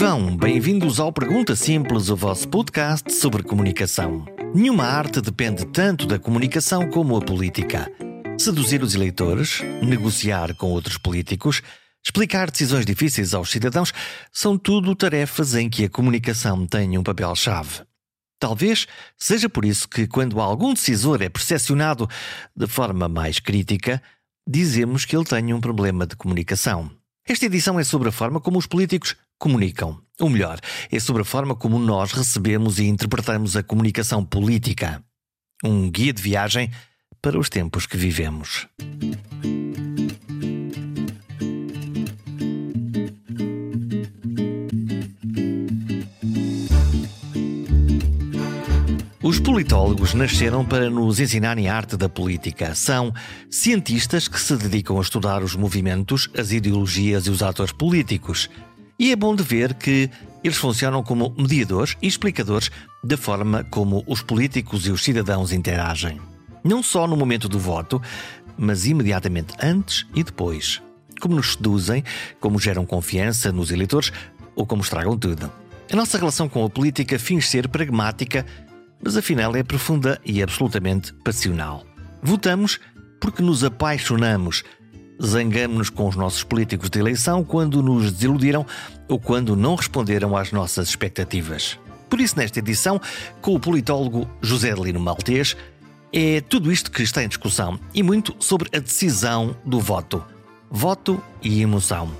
Vivão, 0.00 0.34
bem-vindos 0.34 0.98
ao 0.98 1.12
Pergunta 1.12 1.54
Simples, 1.54 2.08
o 2.08 2.16
vosso 2.16 2.48
podcast 2.48 3.12
sobre 3.12 3.42
comunicação. 3.42 4.24
Nenhuma 4.54 4.84
arte 4.84 5.20
depende 5.20 5.66
tanto 5.66 6.06
da 6.06 6.18
comunicação 6.18 6.88
como 6.88 7.18
a 7.18 7.20
política. 7.20 7.86
Seduzir 8.38 8.82
os 8.82 8.94
eleitores, 8.94 9.60
negociar 9.82 10.54
com 10.54 10.70
outros 10.70 10.96
políticos, 10.96 11.60
explicar 12.02 12.50
decisões 12.50 12.86
difíceis 12.86 13.34
aos 13.34 13.50
cidadãos 13.50 13.92
são 14.32 14.56
tudo 14.56 14.96
tarefas 14.96 15.54
em 15.54 15.68
que 15.68 15.84
a 15.84 15.90
comunicação 15.90 16.66
tem 16.66 16.96
um 16.96 17.02
papel-chave. 17.02 17.82
Talvez 18.38 18.86
seja 19.18 19.50
por 19.50 19.66
isso 19.66 19.86
que, 19.86 20.06
quando 20.06 20.40
algum 20.40 20.72
decisor 20.72 21.20
é 21.20 21.28
percepcionado 21.28 22.08
de 22.56 22.66
forma 22.66 23.06
mais 23.06 23.38
crítica, 23.38 24.02
dizemos 24.48 25.04
que 25.04 25.14
ele 25.14 25.26
tem 25.26 25.52
um 25.52 25.60
problema 25.60 26.06
de 26.06 26.16
comunicação. 26.16 26.90
Esta 27.28 27.44
edição 27.44 27.78
é 27.78 27.84
sobre 27.84 28.08
a 28.08 28.12
forma 28.12 28.40
como 28.40 28.58
os 28.58 28.66
políticos 28.66 29.14
comunicam. 29.40 29.98
Ou 30.20 30.28
melhor, 30.28 30.60
é 30.92 31.00
sobre 31.00 31.22
a 31.22 31.24
forma 31.24 31.56
como 31.56 31.78
nós 31.78 32.12
recebemos 32.12 32.78
e 32.78 32.84
interpretamos 32.84 33.56
a 33.56 33.62
comunicação 33.62 34.24
política. 34.24 35.02
Um 35.64 35.90
guia 35.90 36.12
de 36.12 36.22
viagem 36.22 36.70
para 37.20 37.38
os 37.38 37.48
tempos 37.48 37.86
que 37.86 37.96
vivemos. 37.96 38.68
Os 49.22 49.38
politólogos 49.38 50.12
nasceram 50.12 50.64
para 50.64 50.90
nos 50.90 51.20
ensinarem 51.20 51.68
a 51.68 51.76
arte 51.76 51.96
da 51.96 52.08
política. 52.08 52.74
São 52.74 53.12
cientistas 53.48 54.26
que 54.26 54.40
se 54.40 54.56
dedicam 54.56 54.98
a 54.98 55.02
estudar 55.02 55.42
os 55.42 55.54
movimentos, 55.54 56.28
as 56.36 56.50
ideologias 56.50 57.26
e 57.26 57.30
os 57.30 57.42
atores 57.42 57.72
políticos. 57.72 58.50
E 59.00 59.12
é 59.12 59.16
bom 59.16 59.34
de 59.34 59.42
ver 59.42 59.72
que 59.72 60.10
eles 60.44 60.58
funcionam 60.58 61.02
como 61.02 61.34
mediadores 61.38 61.96
e 62.02 62.06
explicadores 62.06 62.70
da 63.02 63.16
forma 63.16 63.64
como 63.64 64.04
os 64.06 64.20
políticos 64.20 64.86
e 64.86 64.90
os 64.90 65.02
cidadãos 65.02 65.52
interagem. 65.52 66.20
Não 66.62 66.82
só 66.82 67.06
no 67.06 67.16
momento 67.16 67.48
do 67.48 67.58
voto, 67.58 68.00
mas 68.58 68.84
imediatamente 68.84 69.54
antes 69.58 70.06
e 70.14 70.22
depois. 70.22 70.82
Como 71.18 71.34
nos 71.34 71.54
seduzem, 71.54 72.04
como 72.38 72.58
geram 72.58 72.84
confiança 72.84 73.50
nos 73.50 73.70
eleitores 73.70 74.12
ou 74.54 74.66
como 74.66 74.82
estragam 74.82 75.16
tudo. 75.16 75.50
A 75.90 75.96
nossa 75.96 76.18
relação 76.18 76.46
com 76.46 76.62
a 76.62 76.68
política 76.68 77.18
finge 77.18 77.46
ser 77.46 77.68
pragmática 77.68 78.44
mas 79.02 79.16
afinal 79.16 79.56
é 79.56 79.62
profunda 79.62 80.20
e 80.24 80.42
absolutamente 80.42 81.14
passional. 81.24 81.86
Votamos 82.22 82.78
porque 83.18 83.42
nos 83.42 83.64
apaixonamos. 83.64 84.62
Zangamos-nos 85.22 85.90
com 85.90 86.08
os 86.08 86.16
nossos 86.16 86.42
políticos 86.42 86.88
de 86.88 86.98
eleição 86.98 87.44
quando 87.44 87.82
nos 87.82 88.10
desiludiram 88.10 88.64
ou 89.08 89.18
quando 89.18 89.54
não 89.54 89.74
responderam 89.74 90.36
às 90.36 90.50
nossas 90.52 90.88
expectativas. 90.88 91.78
Por 92.08 92.20
isso, 92.20 92.36
nesta 92.36 92.58
edição, 92.58 93.00
com 93.40 93.54
o 93.54 93.60
politólogo 93.60 94.28
José 94.40 94.72
Lino 94.74 94.98
Maltês, 94.98 95.56
é 96.12 96.40
tudo 96.40 96.72
isto 96.72 96.90
que 96.90 97.02
está 97.02 97.22
em 97.22 97.28
discussão 97.28 97.78
e 97.94 98.02
muito 98.02 98.34
sobre 98.40 98.68
a 98.76 98.80
decisão 98.80 99.54
do 99.64 99.78
voto. 99.78 100.24
Voto 100.70 101.22
e 101.42 101.62
emoção. 101.62 102.10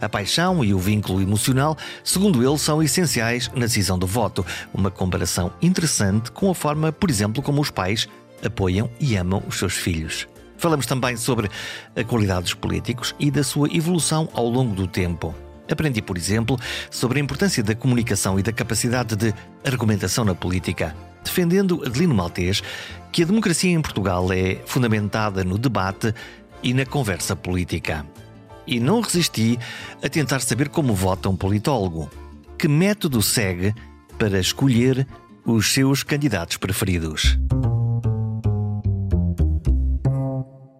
A 0.00 0.08
paixão 0.08 0.64
e 0.64 0.74
o 0.74 0.78
vínculo 0.78 1.20
emocional, 1.20 1.76
segundo 2.04 2.46
ele, 2.46 2.58
são 2.58 2.82
essenciais 2.82 3.50
na 3.54 3.62
decisão 3.62 3.98
do 3.98 4.06
voto. 4.06 4.44
Uma 4.72 4.90
comparação 4.90 5.52
interessante 5.60 6.30
com 6.30 6.50
a 6.50 6.54
forma, 6.54 6.92
por 6.92 7.10
exemplo, 7.10 7.42
como 7.42 7.60
os 7.60 7.70
pais 7.70 8.06
apoiam 8.44 8.90
e 9.00 9.16
amam 9.16 9.42
os 9.48 9.58
seus 9.58 9.74
filhos. 9.74 10.28
Falamos 10.60 10.84
também 10.84 11.16
sobre 11.16 11.48
a 11.96 12.04
qualidade 12.04 12.42
dos 12.42 12.54
políticos 12.54 13.14
e 13.18 13.30
da 13.30 13.42
sua 13.42 13.74
evolução 13.74 14.28
ao 14.34 14.46
longo 14.46 14.74
do 14.74 14.86
tempo. 14.86 15.34
Aprendi, 15.70 16.02
por 16.02 16.18
exemplo, 16.18 16.58
sobre 16.90 17.18
a 17.18 17.22
importância 17.22 17.62
da 17.62 17.74
comunicação 17.74 18.38
e 18.38 18.42
da 18.42 18.52
capacidade 18.52 19.16
de 19.16 19.32
argumentação 19.64 20.22
na 20.22 20.34
política, 20.34 20.94
defendendo 21.24 21.82
Adelino 21.86 22.14
Maltês 22.14 22.62
que 23.10 23.22
a 23.22 23.26
democracia 23.26 23.70
em 23.70 23.80
Portugal 23.80 24.30
é 24.30 24.58
fundamentada 24.66 25.42
no 25.44 25.56
debate 25.56 26.14
e 26.62 26.74
na 26.74 26.84
conversa 26.84 27.34
política 27.34 28.04
e 28.66 28.78
não 28.78 29.00
resisti 29.00 29.58
a 30.02 30.10
tentar 30.10 30.40
saber 30.40 30.68
como 30.68 30.94
vota 30.94 31.30
um 31.30 31.36
politólogo. 31.36 32.10
Que 32.58 32.68
método 32.68 33.22
segue 33.22 33.74
para 34.18 34.38
escolher 34.38 35.06
os 35.42 35.72
seus 35.72 36.02
candidatos 36.02 36.58
preferidos? 36.58 37.38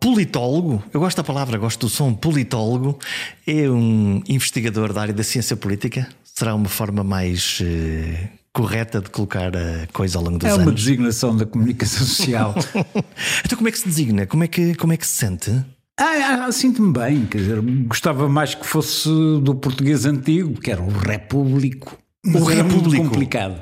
Politólogo, 0.01 0.83
eu 0.95 0.99
gosto 0.99 1.19
da 1.19 1.25
palavra, 1.25 1.59
gosto 1.59 1.81
do 1.81 1.91
som 1.91 2.15
politólogo, 2.15 2.99
é 3.47 3.69
um 3.69 4.23
investigador 4.27 4.95
da 4.95 5.03
área 5.03 5.13
da 5.13 5.23
ciência 5.23 5.55
política? 5.55 6.09
Será 6.25 6.55
uma 6.55 6.71
forma 6.71 7.05
mais 7.05 7.61
uh, 7.61 8.29
correta 8.51 9.03
de 9.03 9.11
colocar 9.11 9.55
a 9.55 9.87
coisa 9.93 10.17
ao 10.17 10.25
longo 10.25 10.39
dos 10.39 10.49
é 10.49 10.53
anos? 10.53 10.63
É 10.63 10.67
uma 10.69 10.75
designação 10.75 11.37
da 11.37 11.45
comunicação 11.45 12.07
social. 12.07 12.55
então, 13.45 13.59
como 13.59 13.69
é 13.69 13.73
que 13.73 13.79
se 13.79 13.89
designa? 13.89 14.27
Como 14.27 14.43
é 14.43 14.49
que, 14.49 14.75
como 14.75 14.95
é 14.95 14.97
que 14.97 15.07
se 15.07 15.17
sente? 15.17 15.51
Ah, 15.99 16.47
ah, 16.47 16.53
sinto-me 16.53 16.95
bem, 16.95 17.27
quer 17.27 17.39
dizer, 17.39 17.61
gostava 17.61 18.27
mais 18.27 18.55
que 18.55 18.65
fosse 18.65 19.07
do 19.43 19.55
português 19.55 20.07
antigo, 20.07 20.59
que 20.59 20.71
era 20.71 20.81
o 20.81 20.89
repúblico. 20.89 21.99
O 22.25 22.43
repúblico. 22.43 23.05
complicado. 23.05 23.61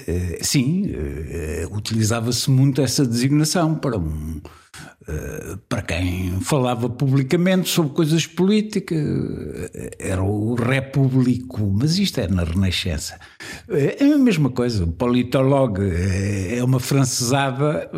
Uh, 0.00 0.38
sim, 0.40 0.86
uh, 0.86 1.76
utilizava-se 1.76 2.50
muito 2.50 2.80
essa 2.80 3.04
designação 3.04 3.74
para 3.74 3.98
um 3.98 4.40
eh, 4.44 4.48
para 5.68 5.82
quem 5.82 6.38
falava 6.40 6.88
publicamente 6.88 7.68
sobre 7.68 7.92
coisas 7.92 8.26
políticas, 8.26 8.98
eh, 8.98 9.90
era 9.98 10.22
o 10.22 10.54
repúblico, 10.54 11.72
mas 11.74 11.98
isto 11.98 12.20
é 12.20 12.28
na 12.28 12.44
Renascença. 12.44 13.18
Eh, 13.70 13.96
é 14.00 14.12
a 14.12 14.18
mesma 14.18 14.50
coisa, 14.50 14.84
o 14.84 14.92
politologue 14.92 15.82
é 16.50 16.62
uma 16.62 16.78
francesada, 16.78 17.90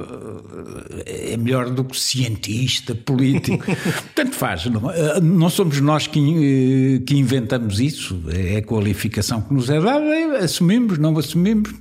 é 1.05 1.37
melhor 1.37 1.71
do 1.71 1.85
que 1.85 1.99
cientista, 1.99 2.95
político. 2.95 3.65
Tanto 4.15 4.37
faz, 4.37 4.67
não, 4.67 4.83
não 5.21 5.51
somos 5.51 5.81
nós 5.81 6.07
que, 6.07 7.03
que 7.05 7.17
inventamos 7.17 7.81
isso, 7.81 8.23
é 8.29 8.59
a 8.59 8.63
qualificação 8.63 9.41
que 9.43 9.53
nos 9.53 9.69
é 9.69 9.81
dada, 9.81 10.39
assumimos, 10.39 10.97
não 10.99 11.17
assumimos, 11.19 11.75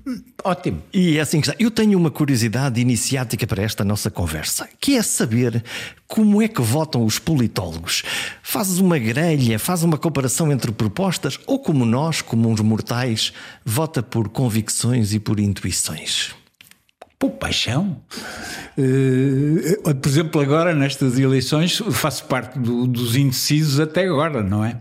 ótimo. 0.43 0.81
E 0.93 1.17
é 1.17 1.21
assim 1.21 1.41
que 1.41 1.49
está. 1.49 1.63
Eu 1.63 1.71
tenho 1.71 1.97
uma 1.97 2.11
curiosidade 2.11 2.79
iniciática 2.79 3.45
para 3.45 3.63
esta 3.63 3.83
nossa 3.83 4.09
conversa, 4.09 4.67
que 4.79 4.95
é 4.95 5.01
saber 5.01 5.63
como 6.07 6.41
é 6.41 6.47
que 6.47 6.61
votam 6.61 7.05
os 7.05 7.19
politólogos. 7.19 8.03
Fazes 8.41 8.79
uma 8.79 8.97
grelha, 8.97 9.59
faz 9.59 9.83
uma 9.83 9.97
comparação 9.97 10.51
entre 10.51 10.71
propostas 10.71 11.39
ou 11.45 11.59
como 11.59 11.85
nós, 11.85 12.21
como 12.21 12.49
uns 12.49 12.61
mortais, 12.61 13.33
vota 13.65 14.01
por 14.01 14.29
convicções 14.29 15.13
e 15.13 15.19
por 15.19 15.39
intuições? 15.39 16.31
Por 17.17 17.31
paixão. 17.31 18.01
Uh, 18.77 19.93
por 19.95 20.09
exemplo, 20.09 20.41
agora 20.41 20.73
nestas 20.73 21.19
eleições 21.19 21.81
faço 21.91 22.25
parte 22.25 22.57
do, 22.57 22.87
dos 22.87 23.15
indecisos 23.15 23.79
até 23.79 24.05
agora, 24.05 24.41
não 24.41 24.63
é? 24.63 24.77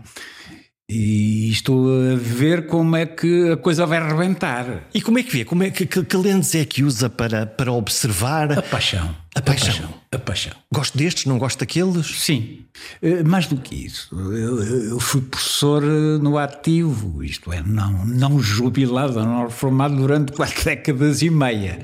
E 0.89 1.51
estou 1.51 1.87
a 2.11 2.15
ver 2.15 2.65
como 2.65 2.95
é 2.95 3.05
que 3.05 3.51
a 3.51 3.57
coisa 3.57 3.85
vai 3.85 4.05
rebentar. 4.05 4.87
E 4.91 4.99
como 4.99 5.19
é 5.19 5.23
que 5.23 5.31
vê? 5.31 5.45
Como 5.45 5.61
é 5.61 5.69
que, 5.69 5.85
que, 5.85 6.03
que 6.03 6.17
lentes 6.17 6.55
é 6.55 6.65
que 6.65 6.83
usa 6.83 7.07
para, 7.07 7.45
para 7.45 7.71
observar? 7.71 8.51
A 8.51 8.61
paixão. 8.63 9.15
A 9.39 9.41
paixão. 9.41 9.69
A 9.69 9.71
paixão. 9.71 9.93
A 10.11 10.19
paixão. 10.19 10.53
Gosto 10.73 10.97
destes, 10.97 11.25
não 11.25 11.37
gosto 11.37 11.59
daqueles? 11.59 12.05
Sim. 12.07 12.65
Eh, 13.01 13.23
mais 13.23 13.47
do 13.47 13.55
que 13.55 13.73
isso. 13.73 14.09
Eu, 14.13 14.99
fui 14.99 15.21
professor 15.21 15.81
eh, 15.81 16.17
no 16.21 16.37
ativo, 16.37 17.23
isto 17.23 17.53
é, 17.53 17.63
não, 17.63 18.05
não 18.05 18.39
jubilado, 18.41 19.13
não 19.23 19.43
reformado 19.43 19.95
durante 19.95 20.33
quatro 20.33 20.63
décadas 20.65 21.21
e 21.21 21.29
meia. 21.29 21.79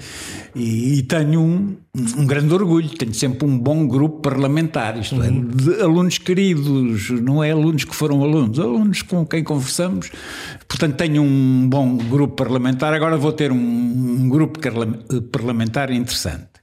E, 0.53 1.00
e 1.00 1.03
tenho 1.03 1.39
um, 1.39 1.77
um 2.18 2.25
grande 2.27 2.53
orgulho, 2.53 2.89
tenho 2.89 3.13
sempre 3.13 3.47
um 3.47 3.57
bom 3.57 3.88
grupo 3.88 4.19
parlamentar, 4.19 4.97
isto 4.97 5.21
é, 5.24 5.30
uhum. 5.30 5.47
de 5.47 5.81
alunos 5.81 6.18
queridos, 6.18 7.09
não 7.12 7.41
é 7.41 7.51
alunos 7.51 7.85
que 7.85 7.95
foram 7.95 8.21
alunos, 8.21 8.59
alunos 8.59 9.01
com 9.01 9.25
quem 9.25 9.45
conversamos. 9.45 10.12
Portanto, 10.68 10.95
tenho 10.97 11.21
um 11.21 11.69
bom 11.69 11.95
grupo 11.95 12.35
parlamentar. 12.35 12.94
Agora 12.94 13.15
vou 13.15 13.31
ter 13.31 13.51
um, 13.51 13.56
um 13.56 14.27
grupo 14.27 14.59
parlamentar 15.31 15.89
interessante. 15.89 16.55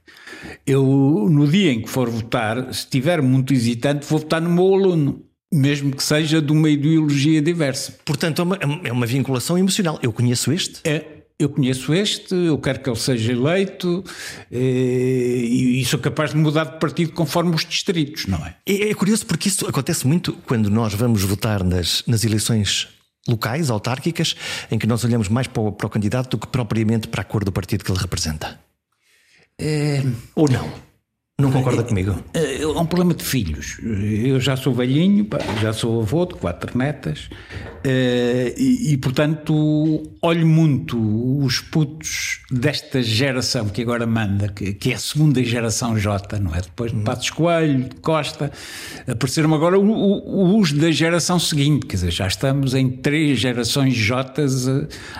Eu, 0.65 1.27
no 1.29 1.47
dia 1.47 1.71
em 1.71 1.81
que 1.81 1.89
for 1.89 2.09
votar, 2.09 2.63
se 2.73 2.79
estiver 2.81 3.21
muito 3.21 3.53
hesitante, 3.53 4.05
vou 4.05 4.19
votar 4.19 4.41
no 4.41 4.49
meu 4.49 4.73
aluno 4.73 5.23
mesmo 5.53 5.95
que 5.95 6.03
seja 6.03 6.41
de 6.41 6.51
uma 6.51 6.67
ideologia 6.67 7.39
diversa. 7.39 7.93
Portanto, 8.03 8.41
é 8.41 8.43
uma, 8.43 8.59
é 8.85 8.91
uma, 8.91 9.05
vinculação 9.05 9.55
emocional. 9.55 9.99
Eu 10.01 10.11
conheço 10.11 10.51
este? 10.51 10.79
É. 10.83 11.05
Eu 11.37 11.49
conheço 11.49 11.93
este, 11.93 12.33
eu 12.33 12.57
quero 12.59 12.79
que 12.79 12.89
ele 12.89 12.99
seja 12.99 13.31
eleito 13.31 14.03
é, 14.51 14.57
e 14.59 15.83
sou 15.83 15.99
capaz 15.99 16.29
de 16.29 16.37
mudar 16.37 16.63
de 16.63 16.79
partido 16.79 17.11
conforme 17.11 17.53
os 17.53 17.65
distritos, 17.65 18.27
não 18.27 18.37
é? 18.45 18.55
É, 18.65 18.91
é 18.91 18.93
curioso 18.93 19.25
porque 19.25 19.49
isso 19.49 19.67
acontece 19.67 20.07
muito 20.07 20.31
quando 20.45 20.69
nós 20.69 20.93
vamos 20.93 21.23
votar 21.23 21.63
nas, 21.63 22.03
nas 22.07 22.23
eleições 22.23 22.87
locais, 23.27 23.69
autárquicas, 23.69 24.35
em 24.71 24.77
que 24.77 24.85
nós 24.85 25.03
olhamos 25.03 25.27
mais 25.27 25.47
para 25.47 25.61
o, 25.61 25.71
para 25.71 25.87
o 25.87 25.89
candidato 25.89 26.29
do 26.29 26.37
que 26.37 26.47
propriamente 26.47 27.07
para 27.07 27.21
a 27.21 27.25
cor 27.25 27.43
do 27.43 27.51
partido 27.51 27.83
que 27.83 27.91
ele 27.91 27.99
representa. 27.99 28.59
É... 29.59 30.01
Ou 30.35 30.47
não? 31.41 31.51
Concorda 31.51 31.83
comigo? 31.83 32.15
É, 32.33 32.61
é 32.61 32.67
um 32.67 32.85
problema 32.85 33.13
de 33.13 33.23
filhos. 33.23 33.77
Eu 33.81 34.39
já 34.39 34.55
sou 34.55 34.73
velhinho, 34.73 35.27
já 35.61 35.73
sou 35.73 36.01
avô 36.01 36.25
de 36.25 36.35
quatro 36.35 36.77
netas 36.77 37.29
eh, 37.83 38.53
e, 38.57 38.93
e, 38.93 38.97
portanto, 38.97 40.03
olho 40.21 40.47
muito 40.47 40.97
os 41.43 41.59
putos 41.59 42.39
desta 42.49 43.01
geração 43.01 43.67
que 43.67 43.81
agora 43.81 44.05
manda, 44.05 44.47
que, 44.47 44.73
que 44.73 44.91
é 44.91 44.95
a 44.95 44.97
segunda 44.97 45.43
geração 45.43 45.97
J, 45.97 46.39
não 46.39 46.55
é? 46.55 46.61
Depois 46.61 46.93
de 46.93 47.01
Passos 47.01 47.29
Coelho, 47.31 47.89
de 47.89 47.95
Costa, 47.95 48.51
apareceram 49.05 49.53
agora 49.53 49.77
os 49.77 50.71
da 50.71 50.91
geração 50.91 51.37
seguinte, 51.39 51.85
quer 51.85 51.95
dizer, 51.95 52.11
já 52.11 52.27
estamos 52.27 52.73
em 52.73 52.89
três 52.89 53.39
gerações 53.39 53.93
J 53.95 54.45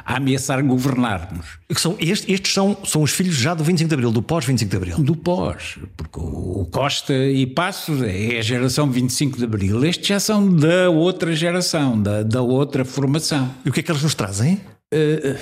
a 0.06 0.16
ameaçar 0.16 0.64
governar-nos. 0.64 1.64
Estes, 2.00 2.30
estes 2.30 2.54
são, 2.54 2.78
são 2.86 3.02
os 3.02 3.12
filhos 3.12 3.36
já 3.36 3.54
do 3.54 3.64
25 3.64 3.90
de 3.90 3.94
Abril, 3.96 4.12
do 4.12 4.22
pós-25 4.22 4.68
de 4.68 4.78
Abril? 4.78 5.00
Do 5.00 5.16
pós, 5.16 5.80
porque 6.04 6.20
o 6.20 6.68
Costa 6.72 7.14
e 7.14 7.48
Passos 7.48 8.02
é 8.02 8.38
a 8.38 8.42
geração 8.42 8.90
25 8.90 9.38
de 9.38 9.44
Abril. 9.46 9.84
Estes 9.86 10.08
já 10.08 10.20
são 10.20 10.54
da 10.54 10.90
outra 10.90 11.36
geração, 11.36 12.02
da, 12.02 12.24
da 12.24 12.42
outra 12.42 12.86
formação. 12.86 13.54
E 13.66 13.70
o 13.70 13.72
que 13.72 13.80
é 13.80 13.84
que 13.84 13.92
eles 13.92 14.04
nos 14.04 14.14
trazem? 14.14 14.56
Uh, 14.94 15.38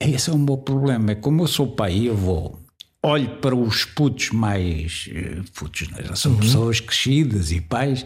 esse 0.00 0.30
é 0.30 0.32
um 0.32 0.44
bom 0.44 0.56
problema. 0.56 1.14
Como 1.14 1.42
eu 1.42 1.46
sou 1.46 1.68
pai 1.68 1.96
e 1.96 2.10
avô, 2.10 2.58
olho 3.02 3.30
para 3.38 3.54
os 3.54 3.84
putos 3.84 4.30
mais. 4.30 5.08
Uh, 5.08 5.44
putos, 5.52 5.88
né? 5.88 6.02
já 6.06 6.16
são 6.16 6.32
uhum. 6.32 6.40
pessoas 6.40 6.80
crescidas 6.80 7.50
e 7.52 7.60
pais, 7.60 8.04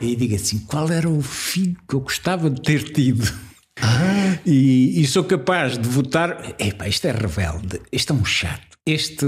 e 0.00 0.14
digo 0.14 0.34
assim: 0.34 0.58
qual 0.60 0.90
era 0.90 1.08
o 1.08 1.22
filho 1.22 1.76
que 1.88 1.94
eu 1.94 2.00
gostava 2.00 2.50
de 2.50 2.60
ter 2.62 2.82
tido? 2.92 3.32
Ah. 3.80 4.14
E, 4.44 5.00
e, 5.00 5.06
sou 5.06 5.24
capaz 5.24 5.76
de 5.76 5.88
votar. 5.88 6.54
Epá, 6.58 6.86
isto 6.86 7.06
é 7.06 7.10
rebelde, 7.10 7.80
isto 7.90 8.12
é 8.12 8.16
um 8.16 8.24
chato 8.24 8.75
este 8.86 9.26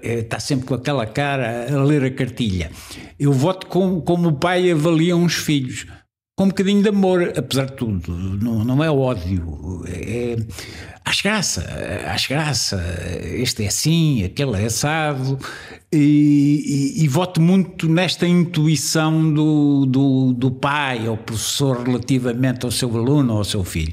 está 0.00 0.38
sempre 0.38 0.66
com 0.66 0.74
aquela 0.74 1.04
cara 1.04 1.66
a 1.68 1.82
ler 1.82 2.04
a 2.04 2.10
cartilha. 2.10 2.70
Eu 3.18 3.32
voto 3.32 3.66
como, 3.66 4.02
como 4.02 4.28
o 4.28 4.38
pai 4.38 4.70
avalia 4.70 5.16
uns 5.16 5.34
filhos, 5.34 5.84
com 6.36 6.44
um 6.44 6.48
bocadinho 6.48 6.82
de 6.82 6.88
amor, 6.88 7.32
apesar 7.36 7.66
de 7.66 7.72
tudo. 7.72 8.12
Não, 8.12 8.64
não 8.64 8.84
é 8.84 8.90
ódio, 8.90 9.84
é, 9.88 10.36
acho 11.04 11.22
graça, 11.24 11.66
acho 12.06 12.28
graça. 12.28 12.80
Este 13.24 13.64
é 13.64 13.66
assim, 13.66 14.24
aquele 14.24 14.62
é 14.62 14.66
assado. 14.66 15.38
E, 15.96 16.96
e, 16.98 17.04
e, 17.04 17.08
voto 17.08 17.40
muito 17.40 17.88
nesta 17.88 18.26
intuição 18.26 19.32
do, 19.32 19.86
do, 19.86 20.32
do 20.32 20.50
pai 20.50 21.08
ou 21.08 21.16
professor 21.16 21.86
relativamente 21.86 22.64
ao 22.64 22.72
seu 22.72 22.96
aluno 22.96 23.32
ou 23.32 23.38
ao 23.38 23.44
seu 23.44 23.62
filho. 23.62 23.92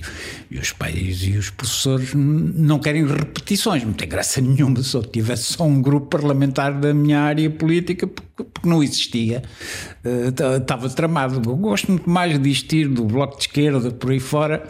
E 0.50 0.58
os 0.58 0.74
pais 0.74 1.22
e 1.24 1.38
os 1.38 1.52
professores 1.52 2.14
não 2.16 2.80
querem 2.80 3.06
repetições, 3.06 3.84
não 3.84 3.94
tem 3.94 4.10
graça 4.10 4.42
nenhuma 4.42 4.82
se 4.82 4.96
eu 4.96 5.04
tivesse 5.04 5.54
só 5.54 5.64
um 5.64 5.80
grupo 5.80 6.08
parlamentar 6.08 6.74
da 6.74 6.92
minha 6.92 7.22
área 7.22 7.50
política, 7.52 8.08
porque, 8.08 8.44
porque 8.44 8.68
não 8.68 8.82
existia, 8.82 9.44
uh, 10.04 10.58
estava 10.58 10.90
tramado. 10.90 11.48
Eu 11.48 11.56
gosto 11.56 11.92
muito 11.92 12.10
mais 12.10 12.38
de 12.40 12.50
existir 12.50 12.88
do 12.88 13.06
Bloco 13.06 13.38
de 13.38 13.44
Esquerda, 13.44 13.92
por 13.92 14.12
aí 14.12 14.20
fora. 14.20 14.68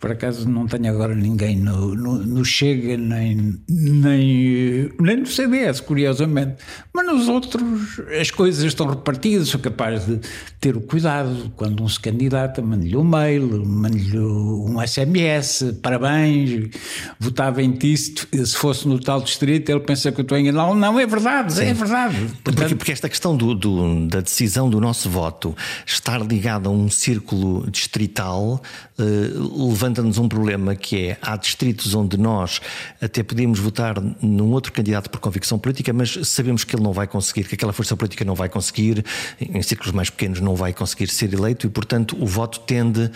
Por 0.00 0.12
acaso 0.12 0.46
não 0.46 0.66
tenho 0.66 0.92
agora 0.92 1.14
ninguém 1.14 1.56
no, 1.56 1.94
no, 1.94 2.18
no 2.18 2.44
Chega, 2.44 2.96
nem, 2.96 3.58
nem, 3.66 4.90
nem 5.00 5.16
no 5.16 5.26
CDS, 5.26 5.80
curiosamente. 5.80 6.56
Mas 6.92 7.06
nos 7.06 7.28
outros 7.28 8.00
as 8.20 8.30
coisas 8.30 8.64
estão 8.64 8.86
repartidas, 8.86 9.48
sou 9.48 9.60
capaz 9.60 10.06
de 10.06 10.20
ter 10.60 10.76
o 10.76 10.80
cuidado 10.80 11.52
quando 11.56 11.82
um 11.82 11.88
se 11.88 11.98
candidata, 12.00 12.62
mando-lhe 12.62 12.96
um 12.96 13.04
mail, 13.04 13.64
mando-lhe 13.66 14.18
um 14.18 14.76
SMS, 14.86 15.76
parabéns, 15.82 16.70
votava 17.18 17.62
em 17.62 17.72
ti, 17.72 17.96
se 17.96 18.56
fosse 18.56 18.86
no 18.86 18.98
tal 18.98 19.20
distrito, 19.20 19.70
ele 19.70 19.80
pensa 19.80 20.12
que 20.12 20.20
eu 20.20 20.22
estou 20.22 20.38
enganado. 20.38 20.74
Não, 20.74 20.98
é 20.98 21.06
verdade, 21.06 21.54
Sim. 21.54 21.64
é 21.64 21.74
verdade. 21.74 22.16
Portanto, 22.16 22.54
porque, 22.54 22.74
porque, 22.74 22.92
esta 22.92 23.08
questão 23.08 23.36
do, 23.36 23.54
do, 23.54 24.06
da 24.06 24.20
decisão 24.20 24.70
do 24.70 24.80
nosso 24.80 25.10
voto 25.10 25.56
estar 25.86 26.20
ligada 26.20 26.68
a 26.68 26.72
um 26.72 26.88
círculo 26.88 27.68
distrital 27.70 28.62
uh, 28.98 29.68
levanta-nos 29.68 30.18
um 30.18 30.28
problema 30.28 30.74
que 30.74 31.08
é, 31.08 31.18
há 31.20 31.36
distritos 31.36 31.94
onde 31.94 32.16
nós 32.16 32.60
até 33.00 33.22
podíamos 33.22 33.58
votar 33.58 34.00
num 34.22 34.50
outro 34.52 34.72
candidato 34.72 35.10
por 35.10 35.20
convicção 35.20 35.58
política, 35.58 35.92
mas 35.92 36.18
sabemos 36.24 36.53
que 36.62 36.76
ele 36.76 36.82
não 36.82 36.92
vai 36.92 37.06
conseguir, 37.06 37.44
que 37.44 37.54
aquela 37.54 37.72
força 37.72 37.96
política 37.96 38.24
não 38.24 38.34
vai 38.34 38.48
conseguir, 38.48 39.04
em 39.40 39.62
círculos 39.62 39.92
mais 39.92 40.10
pequenos 40.10 40.40
não 40.40 40.54
vai 40.54 40.72
conseguir 40.72 41.08
ser 41.08 41.32
eleito 41.32 41.66
e, 41.66 41.70
portanto, 41.70 42.16
o 42.20 42.26
voto 42.26 42.60
tende. 42.60 43.10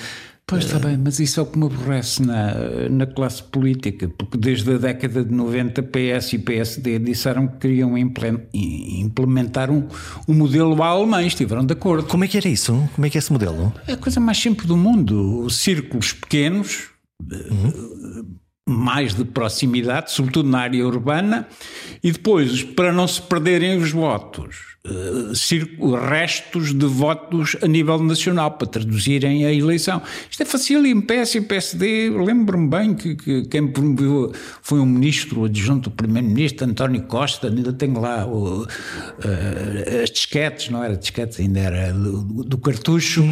Pois 0.46 0.64
está 0.64 0.78
bem, 0.78 0.96
mas 0.96 1.20
isso 1.20 1.38
é 1.38 1.42
o 1.42 1.46
que 1.46 1.58
me 1.58 1.66
aborrece 1.66 2.22
na, 2.22 2.88
na 2.88 3.06
classe 3.06 3.42
política, 3.42 4.08
porque 4.08 4.38
desde 4.38 4.72
a 4.72 4.78
década 4.78 5.22
de 5.22 5.30
90 5.30 5.82
PS 5.82 6.32
e 6.32 6.38
PSD 6.38 6.98
disseram 6.98 7.46
que 7.46 7.58
queriam 7.58 7.98
implementar 7.98 9.70
um, 9.70 9.86
um 10.26 10.32
modelo 10.32 10.82
alemão, 10.82 11.20
estiveram 11.20 11.66
de 11.66 11.74
acordo. 11.74 12.08
Como 12.08 12.24
é 12.24 12.28
que 12.28 12.38
era 12.38 12.48
isso? 12.48 12.72
Como 12.94 13.06
é 13.06 13.10
que 13.10 13.18
é 13.18 13.20
esse 13.20 13.30
modelo? 13.30 13.74
É 13.86 13.92
a 13.92 13.96
coisa 13.98 14.18
mais 14.20 14.38
simples 14.38 14.66
do 14.66 14.76
mundo. 14.76 15.50
Círculos 15.50 16.14
pequenos, 16.14 16.88
uhum 17.20 18.37
mais 18.68 19.14
de 19.14 19.24
proximidade, 19.24 20.12
sobretudo 20.12 20.48
na 20.48 20.60
área 20.60 20.86
urbana, 20.86 21.48
e 22.02 22.12
depois, 22.12 22.62
para 22.62 22.92
não 22.92 23.08
se 23.08 23.20
perderem 23.22 23.78
os 23.78 23.90
votos, 23.90 24.76
uh, 24.86 25.94
restos 25.94 26.74
de 26.74 26.84
votos 26.86 27.56
a 27.62 27.66
nível 27.66 27.98
nacional, 27.98 28.52
para 28.52 28.68
traduzirem 28.68 29.46
a 29.46 29.52
eleição. 29.52 30.02
Isto 30.30 30.42
é 30.42 30.46
facílimo, 30.46 31.02
PS 31.02 31.36
e 31.36 31.40
PSD, 31.40 32.10
lembro-me 32.10 32.68
bem 32.68 32.94
que, 32.94 33.16
que, 33.16 33.42
quem 33.46 33.66
promoveu 33.68 34.32
foi 34.60 34.80
um 34.80 34.86
ministro 34.86 35.44
adjunto 35.44 35.88
do 35.88 35.96
primeiro-ministro, 35.96 36.66
António 36.66 37.02
Costa, 37.04 37.48
ainda 37.48 37.72
tenho 37.72 37.98
lá 38.00 38.26
o, 38.26 38.64
uh, 38.64 38.66
as 40.02 40.10
disquetes, 40.10 40.68
não 40.68 40.84
era 40.84 40.96
disquetes, 40.96 41.40
ainda 41.40 41.60
era 41.60 41.92
do, 41.92 42.44
do 42.44 42.58
cartucho, 42.58 43.24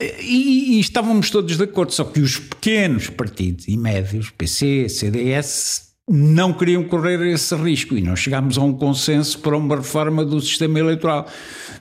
e, 0.00 0.76
e, 0.76 0.80
estávamos 0.80 1.30
todos 1.30 1.56
de 1.56 1.64
acordo, 1.64 1.92
só 1.92 2.04
que 2.04 2.20
os 2.20 2.38
pequenos 2.38 3.08
partidos 3.08 3.66
e 3.66 3.76
médios, 3.76 4.30
PC, 4.30 4.88
CDS, 4.88 5.86
não 6.08 6.52
queriam 6.52 6.84
correr 6.84 7.20
esse 7.32 7.54
risco 7.56 7.96
e 7.96 8.02
não 8.02 8.14
chegámos 8.14 8.58
a 8.58 8.60
um 8.60 8.72
consenso 8.72 9.38
para 9.40 9.56
uma 9.56 9.76
reforma 9.76 10.24
do 10.24 10.40
sistema 10.40 10.78
eleitoral. 10.78 11.26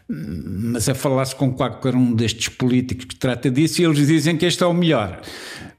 Mas 0.07 0.87
é 0.87 0.93
falar-se 0.93 1.35
com 1.35 1.53
qualquer 1.53 1.93
um 1.93 2.13
destes 2.13 2.49
políticos 2.49 3.05
que 3.05 3.15
trata 3.15 3.51
disso 3.51 3.81
e 3.81 3.85
eles 3.85 4.07
dizem 4.07 4.37
que 4.37 4.45
este 4.45 4.63
é 4.63 4.65
o 4.65 4.73
melhor. 4.73 5.21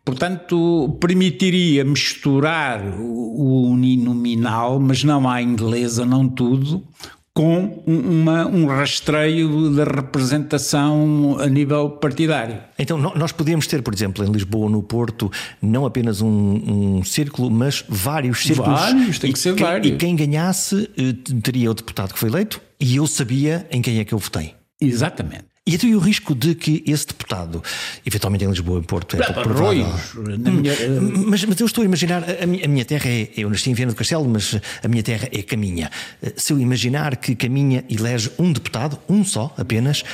Portanto, 0.05 0.97
permitiria 1.01 1.85
misturar 1.85 2.81
o 2.97 3.71
uninominal, 3.71 4.79
mas 4.79 5.03
não 5.03 5.29
à 5.29 5.43
inglesa, 5.43 6.07
não 6.07 6.29
tudo, 6.29 6.87
com 7.37 7.83
uma, 7.87 8.47
um 8.47 8.65
rastreio 8.65 9.69
da 9.75 9.85
representação 9.85 11.37
a 11.39 11.47
nível 11.47 11.91
partidário. 11.91 12.61
Então, 12.79 12.97
nós 12.97 13.31
podíamos 13.31 13.67
ter, 13.67 13.83
por 13.83 13.93
exemplo, 13.93 14.25
em 14.25 14.33
Lisboa, 14.33 14.71
no 14.71 14.83
Porto, 14.83 15.31
não 15.61 15.85
apenas 15.85 16.23
um, 16.23 16.29
um 16.29 17.05
círculo, 17.05 17.51
mas 17.51 17.85
vários 17.87 18.43
círculos. 18.43 18.81
Vários, 18.81 19.19
tem 19.19 19.33
que 19.33 19.39
ser 19.39 19.55
quem, 19.55 19.67
vários. 19.67 19.93
E 19.93 19.97
quem 19.99 20.17
ganhasse 20.17 20.89
eh, 20.97 21.13
teria 21.43 21.71
o 21.71 21.75
deputado 21.75 22.15
que 22.15 22.19
foi 22.19 22.31
eleito 22.31 22.59
e 22.81 22.97
eu 22.97 23.07
sabia 23.07 23.67
em 23.71 23.83
quem 23.83 23.99
é 23.99 24.05
que 24.07 24.15
eu 24.15 24.19
votei. 24.19 24.55
Exatamente. 24.81 25.56
E 25.69 25.75
então 25.75 25.91
e 25.91 25.97
o 25.97 25.99
risco 25.99 26.33
de 26.33 26.55
que 26.55 26.85
esse 26.87 27.09
deputado, 27.09 27.61
eventualmente 28.07 28.45
em 28.45 28.49
Lisboa, 28.49 28.79
em 28.79 28.85
Porto, 28.85 29.17
é 29.17 29.25
pouco 29.27 29.43
provável. 29.43 29.87
Minha... 30.15 30.73
Hum, 30.73 31.25
mas, 31.27 31.45
mas, 31.45 31.59
eu 31.59 31.67
estou 31.67 31.83
a 31.83 31.85
imaginar, 31.85 32.23
a 32.41 32.47
minha, 32.47 32.65
a 32.65 32.69
minha, 32.69 32.85
terra 32.85 33.11
é, 33.11 33.31
eu 33.37 33.51
nasci 33.51 33.69
em 33.69 33.75
Viana 33.75 33.91
do 33.91 33.97
Castelo, 33.97 34.29
mas 34.29 34.61
a 34.85 34.87
minha 34.87 35.03
terra 35.03 35.29
é 35.33 35.43
Caminha. 35.43 35.91
Se 36.37 36.53
eu 36.53 36.61
imaginar 36.61 37.17
que 37.17 37.35
Caminha 37.35 37.85
elege 37.91 38.31
um 38.39 38.53
deputado, 38.53 38.97
um 39.09 39.25
só 39.25 39.53
apenas, 39.59 40.05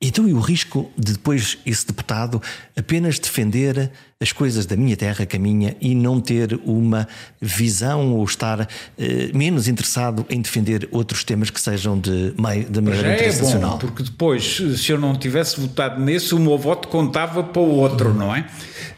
então, 0.00 0.28
e 0.28 0.34
o 0.34 0.40
risco 0.40 0.90
de 0.96 1.14
depois 1.14 1.56
esse 1.64 1.86
deputado 1.86 2.40
apenas 2.76 3.18
defender 3.18 3.90
as 4.20 4.30
coisas 4.30 4.66
da 4.66 4.76
minha 4.76 4.94
terra, 4.94 5.24
caminha, 5.24 5.74
e 5.80 5.94
não 5.94 6.20
ter 6.20 6.58
uma 6.64 7.08
visão 7.40 8.14
ou 8.14 8.24
estar 8.24 8.68
eh, 8.98 9.30
menos 9.32 9.68
interessado 9.68 10.26
em 10.28 10.42
defender 10.42 10.86
outros 10.90 11.24
temas 11.24 11.48
que 11.48 11.58
sejam 11.58 11.98
de, 11.98 12.34
meio, 12.38 12.68
de 12.68 12.80
maneira 12.82 13.14
internacional? 13.14 13.70
É 13.70 13.72
bom, 13.72 13.78
porque 13.78 14.02
depois, 14.02 14.62
se 14.76 14.92
eu 14.92 14.98
não 14.98 15.16
tivesse 15.16 15.58
votado 15.58 15.98
nesse, 15.98 16.34
o 16.34 16.38
meu 16.38 16.58
voto 16.58 16.88
contava 16.88 17.42
para 17.42 17.62
o 17.62 17.76
outro, 17.76 18.12
não 18.12 18.34
é? 18.34 18.46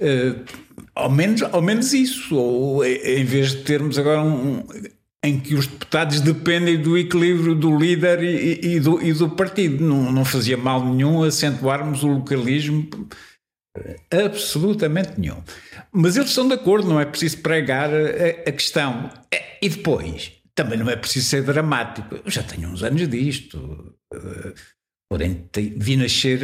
Uh, 0.00 0.44
ao 0.96 1.10
menos, 1.10 1.42
ao 1.42 1.62
menos 1.62 1.92
isso, 1.92 2.34
ou 2.34 2.84
em 2.84 3.24
vez 3.24 3.50
de 3.52 3.58
termos 3.58 3.98
agora 3.98 4.20
um, 4.20 4.64
em 5.24 5.40
que 5.40 5.54
os 5.54 5.66
deputados 5.66 6.20
dependem 6.20 6.80
do 6.80 6.96
equilíbrio 6.96 7.54
do 7.54 7.76
líder 7.76 8.22
e, 8.22 8.74
e, 8.74 8.80
do, 8.80 9.02
e 9.02 9.12
do, 9.12 9.28
partido. 9.30 9.84
Não, 9.84 10.12
não, 10.12 10.24
fazia 10.24 10.56
mal 10.56 10.84
nenhum 10.84 11.24
acentuarmos 11.24 12.04
o 12.04 12.08
localismo, 12.08 12.88
absolutamente 14.10 15.18
nenhum. 15.18 15.42
Mas 15.90 16.16
eles 16.16 16.28
estão 16.28 16.46
de 16.46 16.54
acordo, 16.54 16.88
não 16.88 17.00
é 17.00 17.04
preciso 17.04 17.38
pregar 17.38 17.90
a, 17.92 18.48
a 18.48 18.52
questão. 18.52 19.10
É, 19.32 19.58
e 19.60 19.68
depois, 19.68 20.32
também 20.54 20.78
não 20.78 20.88
é 20.88 20.96
preciso 20.96 21.26
ser 21.26 21.42
dramático. 21.42 22.14
Eu 22.24 22.30
já 22.30 22.42
tenho 22.42 22.68
uns 22.68 22.82
anos 22.82 23.08
disto. 23.08 23.94
Porém, 25.10 25.48
vi 25.76 25.96
nascer 25.96 26.40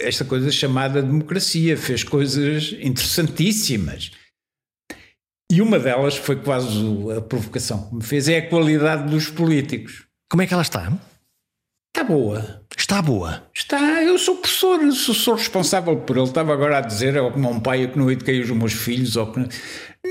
esta 0.00 0.24
coisa 0.24 0.50
chamada 0.50 1.02
democracia, 1.02 1.76
fez 1.76 2.02
coisas 2.02 2.74
interessantíssimas 2.80 4.10
E 5.52 5.60
uma 5.60 5.78
delas 5.78 6.16
foi 6.16 6.36
quase 6.36 6.66
a 7.14 7.20
provocação 7.20 7.86
que 7.86 7.96
me 7.96 8.02
fez, 8.02 8.26
é 8.26 8.38
a 8.38 8.48
qualidade 8.48 9.10
dos 9.10 9.28
políticos. 9.28 10.06
Como 10.30 10.40
é 10.40 10.46
que 10.46 10.54
ela 10.54 10.62
está? 10.62 10.90
Está 11.94 12.04
boa. 12.04 12.62
Está 12.74 13.02
boa. 13.02 13.42
Está, 13.54 14.02
eu 14.02 14.18
sou 14.18 14.36
professor, 14.36 14.80
sou, 14.92 15.14
sou 15.14 15.34
responsável 15.34 15.94
por 15.98 16.16
ele. 16.16 16.24
Estava 16.24 16.54
agora 16.54 16.78
a 16.78 16.80
dizer, 16.80 17.18
ou 17.18 17.30
como 17.30 17.50
um 17.50 17.60
pai, 17.60 17.86
que 17.86 17.98
não 17.98 18.10
eduquei 18.10 18.40
os 18.40 18.48
meus 18.48 18.72
filhos, 18.72 19.14
ou 19.14 19.30
que. 19.30 19.46